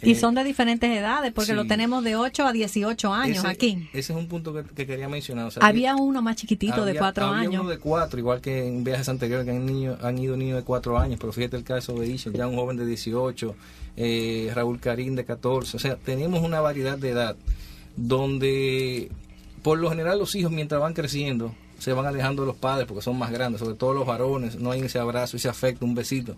Y 0.00 0.12
Eh, 0.12 0.14
son 0.14 0.34
de 0.36 0.44
diferentes 0.44 0.88
edades, 0.90 1.32
porque 1.32 1.50
sí. 1.50 1.56
lo 1.56 1.66
tenemos 1.66 2.04
de 2.04 2.14
8 2.14 2.46
a 2.46 2.52
18 2.52 3.12
años 3.12 3.38
ese, 3.38 3.46
aquí. 3.48 3.88
Ese 3.92 4.12
es 4.12 4.18
un 4.18 4.28
punto 4.28 4.54
que, 4.54 4.62
que 4.62 4.86
quería 4.86 5.08
mencionar. 5.08 5.46
o 5.46 5.50
sea, 5.50 5.64
Había 5.66 5.96
uno 5.96 6.22
más 6.22 6.36
chiquitito 6.36 6.84
de 6.84 6.90
había- 6.92 7.00
4 7.00 7.24
había 7.26 7.40
años. 7.48 7.60
uno 7.62 7.70
de 7.70 7.78
cuatro, 7.78 8.18
igual 8.20 8.40
que 8.40 8.66
en 8.68 8.84
viajes 8.84 9.08
anteriores 9.08 9.44
que 9.44 9.50
han, 9.50 9.66
niños, 9.66 9.98
han 10.02 10.16
ido 10.18 10.36
niños 10.36 10.56
de 10.58 10.62
cuatro 10.62 10.96
años, 10.98 11.18
pero 11.20 11.32
fíjate 11.32 11.56
el 11.56 11.64
caso 11.64 11.94
de 11.94 12.06
Ishel, 12.06 12.32
ya 12.32 12.46
un 12.46 12.54
joven 12.54 12.76
de 12.76 12.86
18, 12.86 13.56
eh, 13.96 14.52
Raúl 14.54 14.78
Karim 14.78 15.16
de 15.16 15.24
14, 15.24 15.76
o 15.76 15.80
sea, 15.80 15.96
tenemos 15.96 16.42
una 16.44 16.60
variedad 16.60 16.96
de 16.96 17.10
edad 17.10 17.36
donde 17.96 19.10
por 19.62 19.78
lo 19.78 19.90
general 19.90 20.18
los 20.18 20.34
hijos 20.34 20.52
mientras 20.52 20.80
van 20.80 20.94
creciendo 20.94 21.54
se 21.78 21.92
van 21.92 22.06
alejando 22.06 22.42
de 22.42 22.46
los 22.46 22.56
padres 22.56 22.86
porque 22.88 23.02
son 23.02 23.16
más 23.18 23.30
grandes, 23.30 23.60
sobre 23.60 23.74
todo 23.76 23.92
los 23.94 24.06
varones, 24.06 24.56
no 24.58 24.70
hay 24.72 24.80
ese 24.80 24.98
abrazo, 24.98 25.36
ese 25.36 25.48
afecto, 25.48 25.84
un 25.84 25.94
besito. 25.94 26.34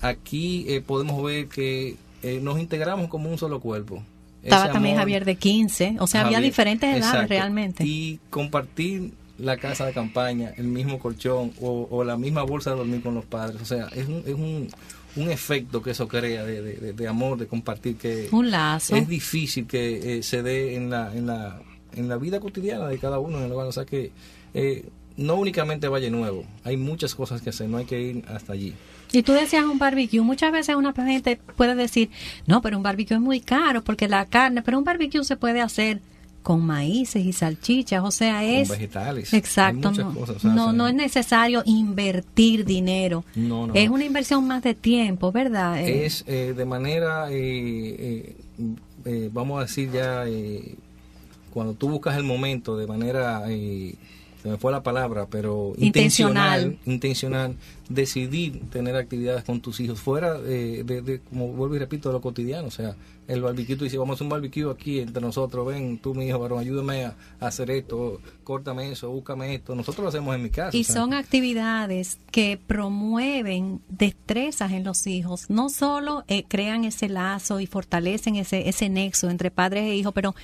Aquí 0.00 0.64
eh, 0.68 0.80
podemos 0.80 1.22
ver 1.22 1.48
que 1.48 1.96
eh, 2.22 2.40
nos 2.42 2.58
integramos 2.58 3.08
como 3.08 3.30
un 3.30 3.38
solo 3.38 3.60
cuerpo. 3.60 4.02
Estaba 4.42 4.72
también 4.72 4.96
Javier 4.96 5.24
de 5.24 5.36
15, 5.36 5.96
o 6.00 6.06
sea, 6.06 6.22
había 6.24 6.40
diferentes 6.40 6.88
edades 6.88 7.04
exacto. 7.04 7.28
realmente. 7.28 7.84
Y 7.84 8.20
compartir 8.30 9.12
la 9.38 9.56
casa 9.56 9.86
de 9.86 9.92
campaña, 9.92 10.52
el 10.56 10.66
mismo 10.66 10.98
colchón 10.98 11.52
o, 11.60 12.04
la 12.04 12.16
misma 12.16 12.42
bolsa 12.42 12.70
de 12.70 12.76
dormir 12.76 13.02
con 13.02 13.14
los 13.14 13.24
padres. 13.24 13.60
O 13.60 13.64
sea, 13.64 13.88
es 13.88 14.06
un, 14.06 14.22
es 14.26 14.34
un, 14.34 14.68
un 15.16 15.30
efecto 15.30 15.82
que 15.82 15.90
eso 15.90 16.08
crea 16.08 16.44
de, 16.44 16.92
de, 16.92 17.08
amor, 17.08 17.38
de 17.38 17.46
compartir, 17.46 17.96
que 17.96 18.28
un 18.32 18.50
lazo. 18.50 18.96
es 18.96 19.08
difícil 19.08 19.66
que 19.66 20.18
eh, 20.18 20.22
se 20.22 20.42
dé 20.42 20.74
en 20.76 20.90
la, 20.90 21.14
en, 21.14 21.26
la, 21.26 21.60
en 21.94 22.08
la 22.08 22.16
vida 22.16 22.40
cotidiana 22.40 22.88
de 22.88 22.98
cada 22.98 23.18
uno 23.18 23.38
en 23.38 23.44
el 23.44 23.52
O 23.52 23.72
sea 23.72 23.84
que 23.84 24.12
eh, 24.54 24.88
no 25.16 25.34
únicamente 25.34 25.88
Valle 25.88 26.10
Nuevo, 26.10 26.44
hay 26.64 26.76
muchas 26.76 27.14
cosas 27.14 27.42
que 27.42 27.50
hacer, 27.50 27.68
no 27.68 27.78
hay 27.78 27.86
que 27.86 28.00
ir 28.00 28.24
hasta 28.28 28.52
allí. 28.52 28.74
Y 29.12 29.22
tú 29.22 29.32
decías 29.32 29.64
un 29.64 29.78
barbecue, 29.78 30.20
muchas 30.20 30.52
veces 30.52 30.76
una 30.76 30.92
gente 30.92 31.40
puede 31.56 31.74
decir, 31.74 32.10
no, 32.46 32.62
pero 32.62 32.76
un 32.76 32.82
barbecue 32.82 33.16
es 33.16 33.22
muy 33.22 33.40
caro 33.40 33.82
porque 33.82 34.08
la 34.08 34.26
carne, 34.26 34.62
pero 34.62 34.78
un 34.78 34.84
barbecue 34.84 35.24
se 35.24 35.36
puede 35.36 35.60
hacer 35.60 36.00
con 36.42 36.64
maíces 36.64 37.24
y 37.24 37.32
salchichas, 37.32 38.02
o 38.02 38.10
sea, 38.10 38.44
es 38.44 38.68
con 38.68 38.78
vegetales. 38.78 39.34
Exacto, 39.34 39.92
no, 40.42 40.72
no, 40.72 40.88
es 40.88 40.94
necesario 40.94 41.62
invertir 41.66 42.64
dinero. 42.64 43.24
Es 43.74 43.90
una 43.90 44.04
inversión 44.04 44.46
más 44.46 44.62
de 44.62 44.74
tiempo, 44.74 45.32
¿verdad? 45.32 45.78
Eh, 45.80 46.06
es 46.06 46.24
eh, 46.26 46.54
de 46.56 46.64
manera, 46.64 47.26
eh, 47.30 48.34
vamos 49.32 49.58
a 49.58 49.62
decir 49.62 49.90
ya, 49.92 50.24
cuando 51.52 51.74
tú 51.74 51.90
buscas 51.90 52.16
el 52.16 52.24
momento 52.24 52.76
de 52.76 52.86
manera 52.86 53.44
se 54.42 54.48
me 54.48 54.56
fue 54.56 54.72
la 54.72 54.82
palabra, 54.82 55.26
pero 55.28 55.74
intencional, 55.76 56.78
intencional, 56.86 57.56
decidir 57.90 58.70
tener 58.70 58.96
actividades 58.96 59.44
con 59.44 59.60
tus 59.60 59.80
hijos 59.80 60.00
fuera 60.00 60.40
de, 60.40 61.20
como 61.28 61.48
vuelvo 61.48 61.76
y 61.76 61.78
repito, 61.78 62.08
de 62.08 62.14
lo 62.14 62.20
cotidiano. 62.22 62.68
O 62.68 62.70
sea, 62.70 62.96
el 63.28 63.42
barbecue, 63.42 63.76
tú 63.76 63.84
dices, 63.84 63.98
vamos 63.98 64.14
a 64.14 64.16
hacer 64.16 64.24
un 64.24 64.30
barbecue 64.30 64.70
aquí 64.70 65.00
entre 65.00 65.20
nosotros, 65.20 65.66
ven, 65.66 65.98
tú, 65.98 66.14
mi 66.14 66.26
hijo, 66.26 66.38
varón, 66.38 66.60
ayúdame 66.60 67.04
a, 67.04 67.14
hacer 67.40 67.70
esto, 67.70 68.20
córtame 68.42 68.90
eso, 68.90 69.10
búscame 69.10 69.54
esto. 69.54 69.74
Nosotros 69.74 70.04
lo 70.04 70.08
hacemos 70.08 70.34
en 70.34 70.42
mi 70.42 70.50
casa. 70.50 70.74
Y 70.74 70.84
son 70.84 71.12
actividades 71.12 72.18
que 72.30 72.58
promueven 72.66 73.82
destrezas 73.88 74.72
en 74.72 74.84
los 74.84 75.06
hijos. 75.06 75.50
No 75.50 75.68
solo 75.68 76.24
eh, 76.28 76.44
crean 76.48 76.84
ese 76.84 77.10
lazo 77.10 77.60
y 77.60 77.66
fortalecen 77.66 78.36
ese, 78.36 78.70
ese 78.70 78.88
nexo 78.88 79.28
entre 79.28 79.50
padres 79.50 79.84
e 79.84 79.96
hijos, 79.96 80.14
pero 80.14 80.34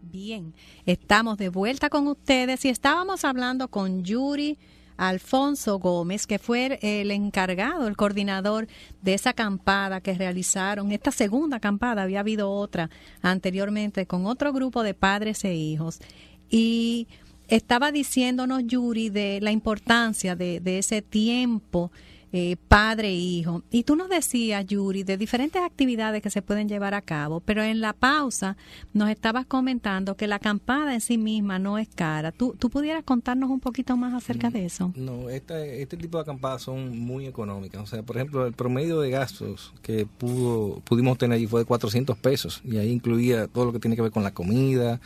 Bien, 0.02 0.54
estamos 0.84 1.38
de 1.38 1.48
vuelta 1.48 1.88
con 1.88 2.08
ustedes 2.08 2.64
y 2.64 2.68
estábamos 2.68 3.24
hablando 3.24 3.68
con 3.68 4.02
Yuri 4.02 4.58
Alfonso 4.96 5.78
Gómez, 5.78 6.26
que 6.26 6.38
fue 6.38 6.78
el 6.82 7.10
encargado, 7.10 7.86
el 7.86 7.96
coordinador 7.96 8.66
de 9.02 9.14
esa 9.14 9.30
acampada 9.30 10.00
que 10.00 10.14
realizaron. 10.14 10.92
Esta 10.92 11.10
segunda 11.10 11.58
acampada, 11.58 12.02
había 12.02 12.20
habido 12.20 12.50
otra 12.50 12.90
anteriormente 13.22 14.06
con 14.06 14.26
otro 14.26 14.52
grupo 14.52 14.82
de 14.82 14.94
padres 14.94 15.44
e 15.44 15.54
hijos. 15.54 16.00
Y 16.48 17.08
estaba 17.48 17.92
diciéndonos 17.92 18.64
Yuri 18.66 19.10
de 19.10 19.40
la 19.40 19.52
importancia 19.52 20.36
de, 20.36 20.60
de 20.60 20.78
ese 20.78 21.02
tiempo 21.02 21.90
eh, 22.32 22.56
padre 22.68 23.08
e 23.08 23.14
hijo. 23.14 23.62
Y 23.70 23.84
tú 23.84 23.96
nos 23.96 24.08
decías, 24.08 24.66
Yuri, 24.66 25.04
de 25.04 25.16
diferentes 25.16 25.62
actividades 25.62 26.20
que 26.20 26.28
se 26.28 26.42
pueden 26.42 26.68
llevar 26.68 26.92
a 26.92 27.00
cabo, 27.00 27.40
pero 27.40 27.62
en 27.62 27.80
la 27.80 27.92
pausa 27.92 28.56
nos 28.92 29.08
estabas 29.08 29.46
comentando 29.46 30.16
que 30.16 30.26
la 30.26 30.36
acampada 30.36 30.92
en 30.92 31.00
sí 31.00 31.18
misma 31.18 31.58
no 31.58 31.78
es 31.78 31.88
cara. 31.88 32.32
¿Tú, 32.32 32.54
tú 32.58 32.68
pudieras 32.68 33.04
contarnos 33.04 33.48
un 33.48 33.60
poquito 33.60 33.96
más 33.96 34.12
acerca 34.12 34.50
de 34.50 34.66
eso? 34.66 34.92
No, 34.96 35.30
este, 35.30 35.80
este 35.80 35.96
tipo 35.96 36.18
de 36.18 36.22
acampadas 36.22 36.62
son 36.62 36.98
muy 36.98 37.26
económicas. 37.26 37.80
O 37.80 37.86
sea, 37.86 38.02
por 38.02 38.16
ejemplo, 38.16 38.46
el 38.46 38.52
promedio 38.52 39.00
de 39.00 39.10
gastos 39.10 39.72
que 39.80 40.04
pudo, 40.04 40.80
pudimos 40.80 41.16
tener 41.18 41.36
allí 41.36 41.46
fue 41.46 41.60
de 41.60 41.66
400 41.66 42.18
pesos 42.18 42.60
y 42.64 42.76
ahí 42.78 42.90
incluía 42.90 43.46
todo 43.46 43.64
lo 43.64 43.72
que 43.72 43.78
tiene 43.78 43.96
que 43.96 44.02
ver 44.02 44.12
con 44.12 44.24
la 44.24 44.34
comida, 44.34 45.00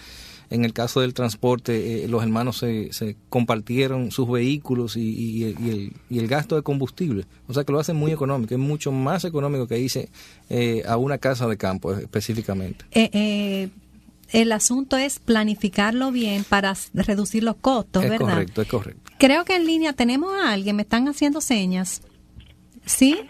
en 0.50 0.64
el 0.64 0.72
caso 0.72 1.00
del 1.00 1.14
transporte, 1.14 2.04
eh, 2.04 2.08
los 2.08 2.22
hermanos 2.24 2.58
se, 2.58 2.92
se, 2.92 3.16
compartieron 3.28 4.10
sus 4.10 4.28
vehículos 4.28 4.96
y, 4.96 5.44
el, 5.44 5.92
y, 6.10 6.18
el, 6.18 6.26
gasto 6.26 6.56
de 6.56 6.62
combustible. 6.62 7.24
O 7.46 7.54
sea 7.54 7.62
que 7.62 7.72
lo 7.72 7.78
hacen 7.78 7.94
muy 7.94 8.10
económico. 8.10 8.52
Es 8.52 8.60
mucho 8.60 8.90
más 8.90 9.24
económico 9.24 9.68
que 9.68 9.78
hice 9.78 10.08
eh, 10.48 10.82
a 10.88 10.96
una 10.96 11.18
casa 11.18 11.46
de 11.46 11.56
campo 11.56 11.94
específicamente. 11.94 12.84
Eh, 12.90 13.68
el 14.32 14.50
asunto 14.50 14.96
es 14.96 15.20
planificarlo 15.20 16.10
bien 16.10 16.42
para 16.42 16.74
reducir 16.94 17.44
los 17.44 17.56
costos, 17.56 18.02
es 18.02 18.10
¿verdad? 18.10 18.30
Correcto, 18.30 18.62
es 18.62 18.68
correcto. 18.68 19.12
Creo 19.18 19.44
que 19.44 19.54
en 19.54 19.66
línea 19.66 19.92
tenemos 19.92 20.32
a 20.32 20.52
alguien, 20.52 20.74
me 20.74 20.82
están 20.82 21.06
haciendo 21.06 21.40
señas. 21.40 22.02
¿Sí? 22.84 23.20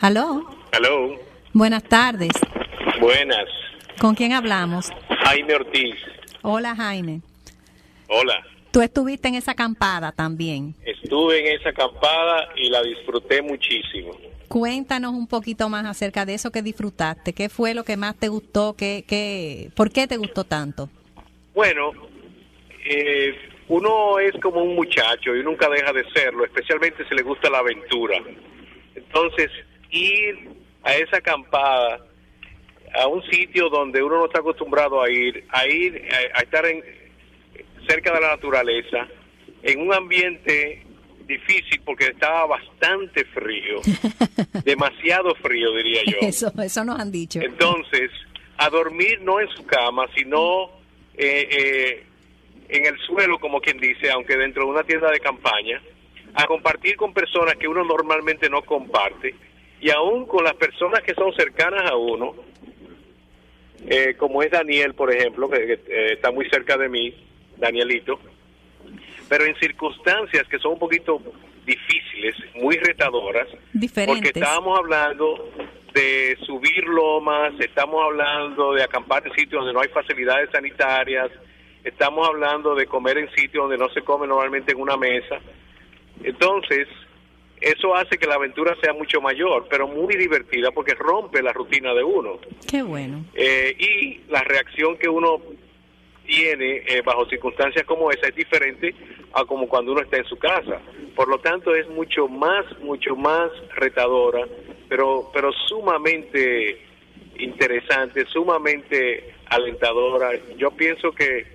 ¿Aló? 0.00 0.44
¿Aló? 0.72 1.14
Buenas 1.54 1.84
tardes. 1.84 2.32
Buenas. 3.00 3.46
¿Con 4.02 4.16
quién 4.16 4.32
hablamos? 4.32 4.90
Jaime 5.26 5.54
Ortiz. 5.54 5.94
Hola, 6.42 6.74
Jaime. 6.74 7.20
Hola. 8.08 8.44
Tú 8.72 8.82
estuviste 8.82 9.28
en 9.28 9.36
esa 9.36 9.52
acampada 9.52 10.10
también. 10.10 10.74
Estuve 10.84 11.38
en 11.38 11.60
esa 11.60 11.68
acampada 11.68 12.48
y 12.56 12.68
la 12.68 12.82
disfruté 12.82 13.40
muchísimo. 13.42 14.10
Cuéntanos 14.48 15.12
un 15.12 15.28
poquito 15.28 15.68
más 15.68 15.86
acerca 15.86 16.26
de 16.26 16.34
eso 16.34 16.50
que 16.50 16.62
disfrutaste. 16.62 17.32
¿Qué 17.32 17.48
fue 17.48 17.74
lo 17.74 17.84
que 17.84 17.96
más 17.96 18.16
te 18.18 18.26
gustó? 18.26 18.74
¿Qué, 18.76 19.04
qué, 19.06 19.70
¿Por 19.76 19.92
qué 19.92 20.08
te 20.08 20.16
gustó 20.16 20.42
tanto? 20.42 20.90
Bueno, 21.54 21.92
eh, 22.84 23.36
uno 23.68 24.18
es 24.18 24.32
como 24.42 24.64
un 24.64 24.74
muchacho 24.74 25.36
y 25.36 25.44
nunca 25.44 25.68
deja 25.68 25.92
de 25.92 26.04
serlo, 26.10 26.44
especialmente 26.44 27.06
si 27.08 27.14
le 27.14 27.22
gusta 27.22 27.48
la 27.48 27.58
aventura. 27.58 28.18
Entonces, 28.96 29.48
ir 29.92 30.50
a 30.82 30.92
esa 30.96 31.18
acampada, 31.18 32.04
a 32.94 33.06
un 33.06 33.22
sitio 33.24 33.68
donde 33.68 34.02
uno 34.02 34.18
no 34.18 34.26
está 34.26 34.40
acostumbrado 34.40 35.02
a 35.02 35.10
ir, 35.10 35.44
a 35.50 35.66
ir, 35.66 36.08
a, 36.34 36.40
estar 36.40 36.64
en, 36.66 36.82
cerca 37.88 38.12
de 38.12 38.20
la 38.20 38.28
naturaleza, 38.28 39.06
en 39.62 39.80
un 39.80 39.92
ambiente 39.92 40.84
difícil 41.26 41.80
porque 41.84 42.06
estaba 42.06 42.46
bastante 42.46 43.24
frío, 43.26 43.80
demasiado 44.64 45.34
frío 45.36 45.72
diría 45.74 46.02
yo. 46.04 46.18
Eso, 46.20 46.52
eso 46.62 46.84
nos 46.84 47.00
han 47.00 47.10
dicho. 47.10 47.40
Entonces, 47.40 48.10
a 48.58 48.68
dormir 48.68 49.20
no 49.22 49.40
en 49.40 49.48
su 49.48 49.64
cama, 49.64 50.06
sino 50.14 50.70
eh, 51.14 51.48
eh, 51.50 52.06
en 52.68 52.86
el 52.86 52.98
suelo, 53.00 53.38
como 53.38 53.60
quien 53.60 53.78
dice, 53.78 54.10
aunque 54.10 54.36
dentro 54.36 54.64
de 54.64 54.70
una 54.70 54.84
tienda 54.84 55.10
de 55.10 55.20
campaña, 55.20 55.80
a 56.34 56.46
compartir 56.46 56.96
con 56.96 57.12
personas 57.12 57.56
que 57.56 57.68
uno 57.68 57.84
normalmente 57.84 58.48
no 58.48 58.62
comparte 58.62 59.34
y 59.80 59.90
aún 59.90 60.26
con 60.26 60.44
las 60.44 60.54
personas 60.54 61.02
que 61.02 61.14
son 61.14 61.34
cercanas 61.34 61.90
a 61.90 61.96
uno, 61.96 62.34
eh, 63.88 64.14
como 64.16 64.42
es 64.42 64.50
Daniel, 64.50 64.94
por 64.94 65.12
ejemplo, 65.12 65.48
que, 65.48 65.72
eh, 65.72 66.12
está 66.12 66.30
muy 66.30 66.48
cerca 66.48 66.76
de 66.76 66.88
mí, 66.88 67.14
Danielito, 67.56 68.18
pero 69.28 69.44
en 69.44 69.54
circunstancias 69.56 70.46
que 70.48 70.58
son 70.58 70.72
un 70.72 70.78
poquito 70.78 71.20
difíciles, 71.64 72.36
muy 72.56 72.76
retadoras, 72.76 73.48
porque 74.06 74.30
estábamos 74.34 74.78
hablando 74.78 75.50
de 75.94 76.36
subir 76.44 76.84
lomas, 76.84 77.52
estamos 77.60 78.02
hablando 78.04 78.72
de 78.74 78.82
acampar 78.82 79.26
en 79.26 79.32
sitios 79.34 79.60
donde 79.60 79.72
no 79.72 79.80
hay 79.80 79.88
facilidades 79.88 80.50
sanitarias, 80.50 81.30
estamos 81.84 82.26
hablando 82.26 82.74
de 82.74 82.86
comer 82.86 83.18
en 83.18 83.30
sitios 83.30 83.64
donde 83.64 83.78
no 83.78 83.88
se 83.90 84.02
come 84.02 84.26
normalmente 84.26 84.72
en 84.72 84.80
una 84.80 84.96
mesa. 84.96 85.38
Entonces, 86.22 86.88
eso 87.62 87.94
hace 87.94 88.18
que 88.18 88.26
la 88.26 88.34
aventura 88.34 88.76
sea 88.82 88.92
mucho 88.92 89.20
mayor, 89.20 89.66
pero 89.70 89.86
muy 89.86 90.16
divertida 90.16 90.70
porque 90.72 90.94
rompe 90.94 91.42
la 91.42 91.52
rutina 91.52 91.94
de 91.94 92.02
uno. 92.02 92.38
Qué 92.68 92.82
bueno. 92.82 93.24
Eh, 93.34 93.76
y 93.78 94.30
la 94.30 94.42
reacción 94.42 94.96
que 94.96 95.08
uno 95.08 95.40
tiene 96.26 96.82
eh, 96.86 97.02
bajo 97.04 97.26
circunstancias 97.26 97.84
como 97.86 98.10
esa 98.10 98.28
es 98.28 98.34
diferente 98.34 98.94
a 99.32 99.44
como 99.44 99.68
cuando 99.68 99.92
uno 99.92 100.00
está 100.00 100.16
en 100.16 100.24
su 100.24 100.36
casa. 100.38 100.80
Por 101.14 101.28
lo 101.28 101.38
tanto, 101.38 101.74
es 101.74 101.88
mucho 101.88 102.26
más, 102.26 102.64
mucho 102.80 103.14
más 103.14 103.50
retadora, 103.76 104.46
pero, 104.88 105.30
pero 105.32 105.52
sumamente 105.68 106.80
interesante, 107.38 108.26
sumamente 108.26 109.34
alentadora. 109.46 110.30
Yo 110.56 110.70
pienso 110.72 111.12
que, 111.12 111.46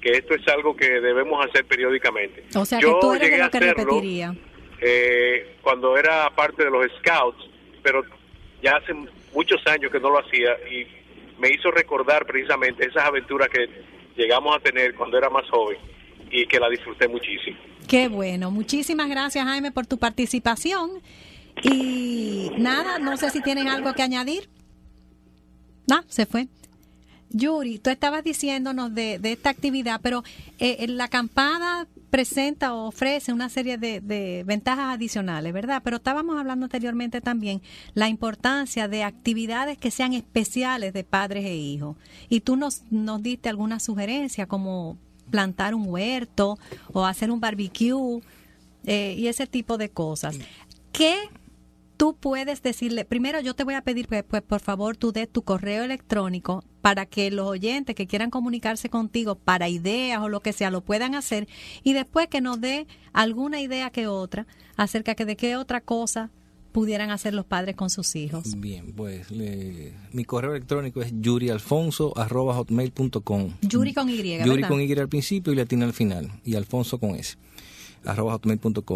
que 0.00 0.12
esto 0.12 0.34
es 0.34 0.46
algo 0.48 0.76
que 0.76 1.00
debemos 1.00 1.44
hacer 1.46 1.64
periódicamente. 1.64 2.44
O 2.54 2.64
sea, 2.64 2.78
que 2.78 2.92
tú 3.00 3.12
eres 3.14 3.30
de 3.30 3.38
lo 3.38 3.50
que 3.50 3.60
repetiría. 3.60 4.34
Eh, 4.80 5.56
cuando 5.62 5.96
era 5.96 6.28
parte 6.34 6.64
de 6.64 6.70
los 6.70 6.86
Scouts, 6.98 7.48
pero 7.82 8.04
ya 8.62 8.76
hace 8.76 8.92
muchos 9.34 9.60
años 9.66 9.90
que 9.90 10.00
no 10.00 10.10
lo 10.10 10.18
hacía 10.18 10.52
y 10.70 10.86
me 11.38 11.48
hizo 11.50 11.70
recordar 11.70 12.26
precisamente 12.26 12.86
esas 12.86 13.04
aventuras 13.04 13.48
que 13.48 13.68
llegamos 14.16 14.56
a 14.56 14.60
tener 14.60 14.94
cuando 14.94 15.18
era 15.18 15.30
más 15.30 15.48
joven 15.50 15.78
y 16.30 16.46
que 16.46 16.58
la 16.58 16.68
disfruté 16.68 17.08
muchísimo. 17.08 17.56
Qué 17.88 18.08
bueno, 18.08 18.50
muchísimas 18.50 19.08
gracias 19.08 19.44
Jaime 19.44 19.72
por 19.72 19.86
tu 19.86 19.98
participación 19.98 20.90
y 21.62 22.50
nada, 22.58 22.98
no 22.98 23.16
sé 23.16 23.30
si 23.30 23.40
tienen 23.40 23.68
algo 23.68 23.94
que 23.94 24.02
añadir. 24.02 24.48
No, 25.88 26.02
se 26.08 26.26
fue. 26.26 26.48
Yuri, 27.30 27.78
tú 27.78 27.90
estabas 27.90 28.24
diciéndonos 28.24 28.94
de, 28.94 29.18
de 29.18 29.32
esta 29.32 29.50
actividad, 29.50 30.00
pero 30.02 30.22
eh, 30.58 30.86
la 30.88 31.04
acampada 31.04 31.86
presenta 32.10 32.74
o 32.74 32.88
ofrece 32.88 33.32
una 33.32 33.48
serie 33.48 33.78
de, 33.78 34.00
de, 34.00 34.44
ventajas 34.44 34.94
adicionales, 34.94 35.52
¿verdad? 35.52 35.82
Pero 35.84 35.96
estábamos 35.96 36.38
hablando 36.38 36.64
anteriormente 36.64 37.20
también 37.20 37.62
la 37.94 38.08
importancia 38.08 38.88
de 38.88 39.02
actividades 39.02 39.78
que 39.78 39.90
sean 39.90 40.12
especiales 40.12 40.92
de 40.92 41.04
padres 41.04 41.44
e 41.44 41.56
hijos. 41.56 41.96
Y 42.28 42.40
tú 42.40 42.56
nos, 42.56 42.82
nos 42.90 43.22
diste 43.22 43.48
alguna 43.48 43.80
sugerencia 43.80 44.46
como 44.46 44.96
plantar 45.30 45.74
un 45.74 45.88
huerto 45.88 46.58
o 46.92 47.04
hacer 47.04 47.30
un 47.30 47.40
barbecue 47.40 48.22
eh, 48.84 49.14
y 49.18 49.26
ese 49.26 49.46
tipo 49.46 49.78
de 49.78 49.88
cosas. 49.88 50.38
¿Qué 50.92 51.16
tú 51.96 52.16
puedes 52.16 52.62
decirle, 52.62 53.04
primero 53.04 53.40
yo 53.40 53.54
te 53.54 53.62
voy 53.64 53.74
a 53.74 53.82
pedir 53.82 54.06
que 54.06 54.22
pues, 54.22 54.42
por 54.42 54.60
favor 54.60 54.96
tú 54.96 55.10
des 55.12 55.28
tu 55.28 55.42
correo 55.42 55.82
electrónico 55.84 56.62
para 56.80 57.04
que 57.06 57.30
los 57.30 57.46
oyentes 57.48 57.94
que 57.94 58.06
quieran 58.06 58.30
comunicarse 58.30 58.88
contigo 58.90 59.36
para 59.36 59.68
ideas 59.68 60.20
o 60.20 60.28
lo 60.28 60.40
que 60.40 60.52
sea 60.52 60.70
lo 60.70 60.82
puedan 60.82 61.14
hacer 61.14 61.48
y 61.82 61.92
después 61.94 62.28
que 62.28 62.40
nos 62.40 62.60
dé 62.60 62.86
alguna 63.12 63.60
idea 63.60 63.90
que 63.90 64.06
otra 64.06 64.46
acerca 64.76 65.14
de 65.14 65.36
qué 65.36 65.56
otra 65.56 65.80
cosa 65.80 66.30
pudieran 66.72 67.10
hacer 67.10 67.32
los 67.32 67.46
padres 67.46 67.74
con 67.74 67.88
sus 67.88 68.14
hijos. 68.16 68.60
Bien, 68.60 68.92
pues 68.92 69.28
mi 70.12 70.24
correo 70.26 70.50
electrónico 70.50 71.00
es 71.00 71.10
yurialfonso.hotmail.com 71.18 73.54
Yuri 73.62 73.94
con 73.94 74.10
Y, 74.10 74.38
Yuri 74.44 74.62
con 74.64 74.82
Y 74.82 74.92
al 74.92 75.08
principio 75.08 75.54
y 75.54 75.56
latina 75.56 75.86
al 75.86 75.94
final 75.94 76.30
y 76.44 76.54
Alfonso 76.54 76.98
con 76.98 77.16
S 77.16 77.38
arroba 78.06 78.40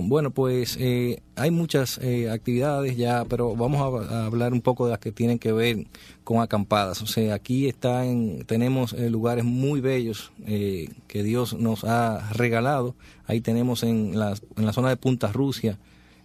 Bueno, 0.03 0.31
pues 0.31 0.77
eh, 0.81 1.21
hay 1.35 1.51
muchas 1.51 1.99
eh, 1.99 2.31
actividades 2.31 2.97
ya, 2.97 3.25
pero 3.29 3.55
vamos 3.57 4.05
a, 4.09 4.27
hablar 4.27 4.53
un 4.53 4.61
poco 4.61 4.87
de 4.87 4.93
las 4.93 5.01
que 5.01 5.13
tienen 5.13 5.39
que 5.39 5.53
ver 5.53 5.87
con 6.25 6.41
acampadas. 6.41 7.03
O 7.03 7.07
sea, 7.07 7.35
aquí 7.35 7.67
están, 7.67 8.45
tenemos 8.47 8.93
eh, 8.93 9.11
lugares 9.11 9.45
muy 9.45 9.81
bellos 9.81 10.33
que 10.47 11.23
Dios 11.23 11.55
nos 11.55 11.85
ha 11.85 12.31
regalado. 12.33 12.95
Ahí 13.27 13.41
tenemos 13.41 13.83
en 13.83 14.19
la, 14.19 14.35
en 14.57 14.67
la 14.67 14.73
zona 14.73 14.89
de 14.89 14.97
Punta 14.97 15.33
Rusia 15.33 15.79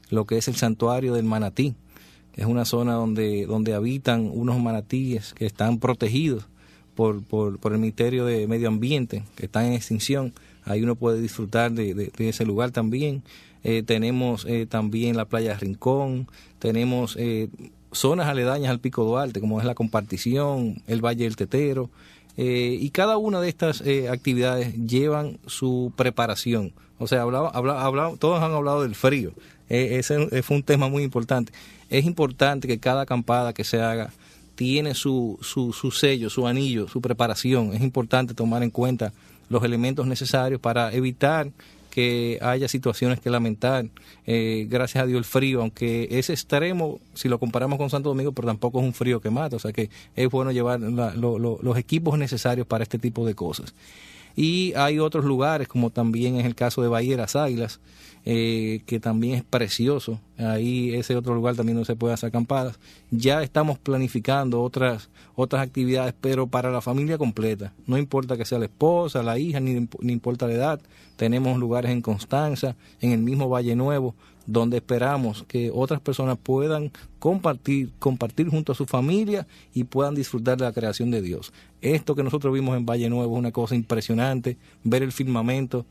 lo 0.10 0.26
que 0.26 0.38
es 0.38 0.48
el 0.48 0.56
santuario 0.56 1.14
del 1.14 1.26
manatí. 1.26 1.76
Es 2.36 2.46
una 2.46 2.66
zona 2.66 2.94
donde, 2.94 3.46
donde 3.46 3.74
habitan 3.74 4.30
unos 4.32 4.60
manatíes 4.60 5.34
que 5.34 5.46
están 5.46 5.80
protegidos 5.80 6.48
por, 6.94 7.24
por, 7.24 7.60
por 7.60 7.74
el 7.74 7.80
Ministerio 7.80 8.26
de 8.26 8.48
Medio 8.48 8.68
Ambiente, 8.68 9.24
que 9.36 9.46
están 9.46 9.66
en 9.66 9.74
extinción 9.74 10.34
ahí 10.66 10.84
uno 10.84 10.96
puede 10.96 11.22
disfrutar 11.22 11.72
de, 11.72 12.12
ese 12.18 12.46
lugar 12.46 12.72
también. 12.72 13.24
Eh, 13.64 13.84
tenemos 13.84 14.46
eh, 14.46 14.68
también 14.68 15.18
la 15.18 15.26
playa 15.26 15.52
de 15.52 15.58
Rincón, 15.58 16.28
tenemos 16.60 17.16
eh, 17.18 17.50
zonas 17.92 18.28
aledañas 18.28 18.70
al 18.70 18.80
Pico 18.80 19.04
Duarte, 19.04 19.40
como 19.40 19.60
es 19.60 19.66
la 19.66 19.74
compartición, 19.74 20.82
el 20.88 21.04
Valle 21.04 21.24
del 21.24 21.36
Tetero, 21.36 21.90
y 22.38 22.90
cada 22.90 23.16
una 23.16 23.40
de 23.40 23.48
estas 23.48 23.82
actividades 24.12 24.76
llevan 24.76 25.40
su 25.46 25.94
preparación. 25.96 26.74
O 27.00 27.08
sea, 27.08 27.22
hablaba, 27.22 27.54
todos 28.20 28.44
han 28.44 28.52
hablado 28.52 28.82
del 28.82 28.94
frío, 28.94 29.32
ese 29.70 30.44
fue 30.44 30.58
un 30.58 30.64
tema 30.64 30.90
muy 30.90 31.04
importante. 31.04 31.54
Es 31.90 32.04
importante 32.04 32.68
que 32.68 32.78
cada 32.78 33.04
acampada 33.04 33.54
que 33.54 33.64
se 33.64 33.82
haga 33.82 34.12
tiene 34.56 34.96
su, 34.96 35.38
su, 35.42 35.72
su 35.72 35.92
sello, 35.92 36.30
su 36.30 36.46
anillo, 36.46 36.90
su 36.90 37.00
preparación. 37.00 37.74
Es 37.74 37.82
importante 37.82 38.34
tomar 38.34 38.64
en 38.64 38.70
cuenta 38.70 39.14
los 39.50 39.64
elementos 39.64 40.08
necesarios 40.08 40.60
para 40.60 40.94
evitar 40.94 41.52
que 41.96 42.40
haya 42.42 42.68
situaciones 42.68 43.22
que 43.22 43.30
lamentar. 43.30 43.86
Eh, 44.26 44.68
gracias 44.70 45.02
a 45.02 45.08
Dios 45.08 45.18
el 45.18 45.24
frío, 45.24 45.62
aunque 45.62 46.10
es 46.12 46.30
extremo 46.30 47.00
si 47.14 47.30
lo 47.30 47.40
comparamos 47.40 47.78
con 47.78 47.90
Santo 47.90 48.10
Domingo, 48.10 48.34
pero 48.34 48.48
tampoco 48.48 48.80
es 48.80 48.86
un 48.86 48.94
frío 48.94 49.22
que 49.22 49.30
mata. 49.30 49.56
O 49.56 49.60
sea 49.60 49.72
que 49.72 49.90
es 50.14 50.30
bueno 50.30 50.52
llevar 50.52 50.82
los 50.82 51.78
equipos 51.78 52.20
necesarios 52.20 52.68
para 52.68 52.84
este 52.84 53.00
tipo 53.00 53.26
de 53.26 53.34
cosas. 53.34 53.74
Y 54.36 54.74
hay 54.76 55.00
otros 55.00 55.26
lugares, 55.26 55.68
como 55.68 55.90
también 55.90 56.36
es 56.38 56.46
el 56.46 56.56
caso 56.56 56.82
de 56.82 56.88
Bahía 56.88 57.18
Las 57.18 57.36
Águilas, 57.36 57.80
eh, 58.26 58.82
que 58.86 59.00
también 59.00 59.36
es 59.36 59.44
precioso. 59.44 60.20
Ahí 60.38 60.94
ese 60.96 61.16
otro 61.16 61.36
lugar 61.36 61.56
también 61.56 61.78
no 61.78 61.86
se 61.86 61.96
puede 61.96 62.14
hacer 62.14 62.30
acampadas. 62.30 62.80
Ya 63.12 63.44
estamos 63.44 63.78
planificando 63.78 64.62
otras 64.62 65.10
otras 65.36 65.62
actividades, 65.62 66.14
pero 66.20 66.48
para 66.48 66.72
la 66.72 66.82
familia 66.82 67.18
completa. 67.18 67.74
No 67.88 67.98
importa 67.98 68.38
que 68.38 68.46
sea 68.46 68.60
la 68.60 68.66
esposa, 68.66 69.22
la 69.22 69.38
hija, 69.38 69.60
ni, 69.60 69.88
ni 70.00 70.14
importa 70.14 70.48
la 70.48 70.54
edad. 70.54 70.82
Tenemos 71.16 71.58
lugares 71.58 71.92
en 71.92 72.02
Constanza, 72.02 72.76
en 73.02 73.12
el 73.12 73.20
mismo 73.20 73.50
Valle 73.50 73.76
Nuevo, 73.76 74.16
donde 74.46 74.78
esperamos 74.78 75.44
que 75.48 75.72
otras 75.74 76.00
personas 76.02 76.38
puedan 76.42 76.92
compartir, 77.20 77.92
compartir 78.00 78.50
junto 78.50 78.72
a 78.72 78.76
su 78.76 78.86
familia 78.86 79.48
y 79.74 79.86
puedan 79.86 80.16
disfrutar 80.16 80.58
de 80.58 80.66
la 80.66 80.74
creación 80.74 81.12
de 81.12 81.22
Dios. 81.22 81.52
Esto 81.82 82.16
que 82.16 82.24
nosotros 82.24 82.54
vimos 82.54 82.78
en 82.78 82.86
Valle 82.86 83.10
Nuevo 83.10 83.36
es 83.36 83.40
una 83.40 83.52
cosa 83.52 83.76
impresionante, 83.76 84.58
ver 84.84 85.04
el 85.04 85.12
firmamento, 85.12 85.86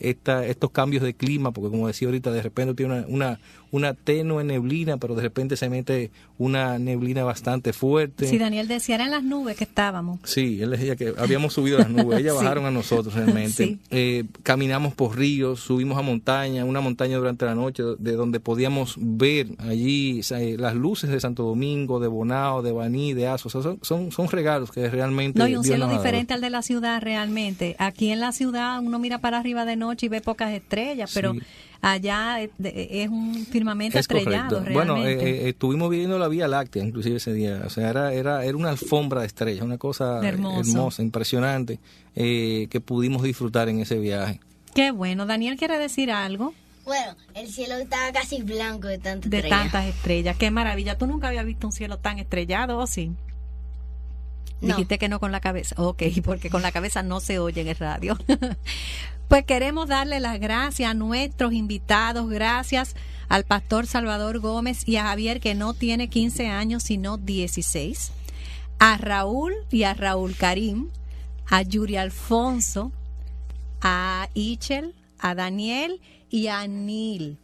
esta, 0.00 0.46
estos 0.46 0.70
cambios 0.70 1.02
de 1.02 1.14
clima, 1.14 1.52
porque 1.52 1.70
como 1.70 1.86
decía 1.86 2.08
ahorita, 2.08 2.32
de 2.32 2.42
repente 2.42 2.74
tiene 2.74 2.94
una, 2.94 3.06
una, 3.08 3.40
una 3.70 3.94
tenue 3.94 4.42
neblina, 4.44 4.96
pero 4.96 5.14
de 5.14 5.22
repente 5.22 5.56
se 5.56 5.68
mete 5.68 6.10
una 6.38 6.78
neblina 6.78 7.22
bastante 7.22 7.72
fuerte. 7.72 8.26
Sí, 8.26 8.38
Daniel 8.38 8.66
decía, 8.66 8.96
eran 8.96 9.10
las 9.10 9.22
nubes 9.22 9.56
que 9.56 9.64
estábamos. 9.64 10.20
Sí, 10.24 10.60
él 10.60 10.70
decía 10.70 10.96
que 10.96 11.14
habíamos 11.18 11.52
subido 11.52 11.78
las 11.78 11.90
nubes, 11.90 12.18
ellas 12.18 12.34
bajaron 12.36 12.64
a 12.64 12.70
nosotros 12.70 13.14
realmente. 13.14 13.78
Eh, 13.90 14.24
caminamos 14.42 14.94
por 14.94 15.16
ríos, 15.16 15.60
subimos 15.60 15.98
a 15.98 16.02
montaña, 16.02 16.64
una 16.64 16.80
montaña 16.80 17.18
durante 17.18 17.44
la 17.44 17.54
noche, 17.54 17.82
de 17.98 18.12
donde 18.12 18.40
podíamos 18.40 18.94
ver 18.98 19.48
allí 19.58 20.20
eh, 20.30 20.56
las 20.58 20.74
luces 20.74 21.10
de 21.10 21.20
Santo 21.20 21.44
Domingo, 21.44 22.00
de 22.00 22.08
Bonao, 22.08 22.62
de 22.62 22.72
Baní, 22.72 23.12
de 23.12 23.28
Aso. 23.28 23.50
son, 23.50 23.78
son, 23.82 24.10
son, 24.10 24.28
regalos 24.28 24.70
que 24.70 24.88
realmente... 24.88 25.38
No, 25.38 25.46
y 25.46 25.56
un 25.56 25.64
cielo 25.64 25.88
diferente 25.88 26.34
al 26.34 26.40
de 26.40 26.50
la 26.50 26.62
ciudad 26.62 27.00
realmente. 27.02 27.76
Aquí 27.78 28.10
en 28.10 28.20
la 28.20 28.32
ciudad 28.32 28.80
uno 28.80 28.98
mira 28.98 29.18
para 29.18 29.38
arriba 29.38 29.64
de 29.64 29.76
noche 29.76 29.89
y 29.98 30.08
ve 30.08 30.20
pocas 30.20 30.52
estrellas, 30.52 31.10
pero 31.12 31.34
allá 31.80 32.40
es, 32.40 33.08
un 33.08 33.46
firmamento 33.46 33.98
estrellado. 33.98 34.62
Bueno, 34.72 34.96
eh, 34.98 35.12
eh, 35.12 35.48
estuvimos 35.48 35.90
viendo 35.90 36.18
la 36.18 36.28
Vía 36.28 36.48
Láctea 36.48 36.84
inclusive 36.84 37.16
ese 37.16 37.32
día, 37.32 37.62
o 37.64 37.70
sea, 37.70 37.90
era, 37.90 38.12
era, 38.12 38.44
era 38.44 38.56
una 38.56 38.70
alfombra 38.70 39.20
de 39.20 39.26
estrellas, 39.26 39.64
una 39.64 39.78
cosa 39.78 40.26
hermosa, 40.26 41.02
impresionante, 41.02 41.78
eh, 42.14 42.68
que 42.70 42.80
pudimos 42.80 43.22
disfrutar 43.22 43.68
en 43.68 43.80
ese 43.80 43.98
viaje. 43.98 44.40
Qué 44.74 44.90
bueno. 44.90 45.26
Daniel 45.26 45.56
quiere 45.56 45.78
decir 45.78 46.10
algo. 46.10 46.54
Bueno, 46.84 47.14
el 47.34 47.48
cielo 47.48 47.76
estaba 47.76 48.10
casi 48.12 48.42
blanco 48.42 48.88
de 48.88 48.98
tantas 48.98 49.30
de 49.30 49.42
tantas 49.42 49.86
estrellas. 49.86 50.36
Qué 50.36 50.50
maravilla. 50.50 50.96
¿Tú 50.96 51.06
nunca 51.06 51.28
habías 51.28 51.44
visto 51.44 51.66
un 51.66 51.72
cielo 51.72 51.98
tan 51.98 52.18
estrellado 52.18 52.78
o 52.78 52.86
sí? 52.86 53.12
Dijiste 54.60 54.98
que 54.98 55.08
no 55.08 55.20
con 55.20 55.32
la 55.32 55.40
cabeza. 55.40 55.74
Ok, 55.78 56.02
porque 56.24 56.50
con 56.50 56.62
la 56.62 56.72
cabeza 56.72 57.02
no 57.02 57.20
se 57.20 57.38
oye 57.38 57.60
en 57.60 57.68
el 57.68 57.76
radio. 57.76 58.18
pues 59.28 59.44
queremos 59.44 59.88
darle 59.88 60.20
las 60.20 60.38
gracias 60.38 60.90
a 60.90 60.94
nuestros 60.94 61.52
invitados. 61.52 62.28
Gracias 62.28 62.94
al 63.28 63.44
pastor 63.44 63.86
Salvador 63.86 64.40
Gómez 64.40 64.86
y 64.86 64.96
a 64.96 65.04
Javier, 65.04 65.40
que 65.40 65.54
no 65.54 65.74
tiene 65.74 66.08
15 66.08 66.48
años, 66.48 66.82
sino 66.82 67.16
16. 67.16 68.12
A 68.78 68.96
Raúl 68.96 69.54
y 69.70 69.84
a 69.84 69.94
Raúl 69.94 70.36
Karim. 70.36 70.88
A 71.48 71.62
Yuri 71.62 71.96
Alfonso. 71.96 72.92
A 73.80 74.28
Ichel. 74.34 74.94
A 75.18 75.34
Daniel 75.34 76.00
y 76.30 76.46
a 76.46 76.66
Neil. 76.66 77.38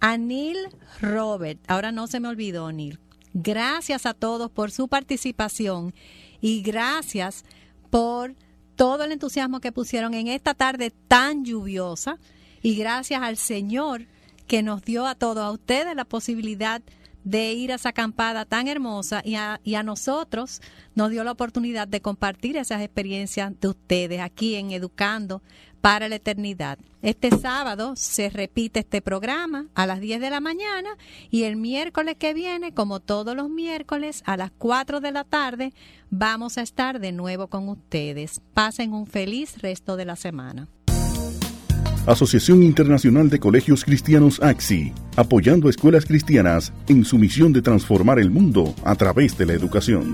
A 0.00 0.16
Neil 0.16 0.56
Robert. 1.00 1.60
Ahora 1.68 1.92
no 1.92 2.08
se 2.08 2.18
me 2.18 2.28
olvidó, 2.28 2.72
Neil. 2.72 2.98
Gracias 3.34 4.06
a 4.06 4.14
todos 4.14 4.50
por 4.50 4.70
su 4.70 4.88
participación 4.88 5.94
y 6.42 6.60
gracias 6.60 7.46
por 7.88 8.34
todo 8.76 9.04
el 9.04 9.12
entusiasmo 9.12 9.60
que 9.60 9.72
pusieron 9.72 10.12
en 10.12 10.26
esta 10.26 10.52
tarde 10.54 10.92
tan 11.08 11.44
lluviosa. 11.44 12.18
Y 12.62 12.74
gracias 12.76 13.22
al 13.22 13.36
Señor 13.38 14.06
que 14.46 14.62
nos 14.62 14.82
dio 14.82 15.06
a 15.06 15.14
todos, 15.14 15.44
a 15.44 15.50
ustedes 15.50 15.96
la 15.96 16.04
posibilidad 16.04 16.82
de 17.24 17.52
ir 17.52 17.70
a 17.70 17.76
esa 17.76 17.90
acampada 17.90 18.44
tan 18.44 18.66
hermosa 18.66 19.22
y 19.24 19.36
a, 19.36 19.60
y 19.62 19.76
a, 19.76 19.84
nosotros 19.84 20.60
nos 20.96 21.10
dio 21.10 21.22
la 21.22 21.32
oportunidad 21.32 21.86
de 21.86 22.00
compartir 22.00 22.56
esas 22.56 22.82
experiencias 22.82 23.52
de 23.60 23.68
ustedes 23.68 24.20
aquí 24.20 24.56
en 24.56 24.72
Educando 24.72 25.42
para 25.82 26.08
la 26.08 26.14
eternidad. 26.14 26.78
Este 27.02 27.30
sábado 27.36 27.94
se 27.96 28.30
repite 28.30 28.80
este 28.80 29.02
programa 29.02 29.66
a 29.74 29.86
las 29.86 30.00
10 30.00 30.20
de 30.20 30.30
la 30.30 30.40
mañana 30.40 30.90
y 31.30 31.42
el 31.42 31.56
miércoles 31.56 32.16
que 32.18 32.32
viene, 32.32 32.72
como 32.72 33.00
todos 33.00 33.36
los 33.36 33.50
miércoles, 33.50 34.22
a 34.24 34.36
las 34.36 34.52
4 34.56 35.00
de 35.00 35.12
la 35.12 35.24
tarde, 35.24 35.74
vamos 36.08 36.56
a 36.56 36.62
estar 36.62 37.00
de 37.00 37.12
nuevo 37.12 37.48
con 37.48 37.68
ustedes. 37.68 38.40
Pasen 38.54 38.94
un 38.94 39.06
feliz 39.06 39.60
resto 39.60 39.96
de 39.96 40.04
la 40.04 40.16
semana. 40.16 40.68
Asociación 42.06 42.62
Internacional 42.62 43.28
de 43.28 43.38
Colegios 43.38 43.84
Cristianos 43.84 44.40
AXI, 44.40 44.92
apoyando 45.16 45.66
a 45.66 45.70
escuelas 45.70 46.04
cristianas 46.04 46.72
en 46.88 47.04
su 47.04 47.18
misión 47.18 47.52
de 47.52 47.62
transformar 47.62 48.18
el 48.18 48.30
mundo 48.30 48.74
a 48.84 48.94
través 48.94 49.36
de 49.36 49.46
la 49.46 49.52
educación. 49.52 50.12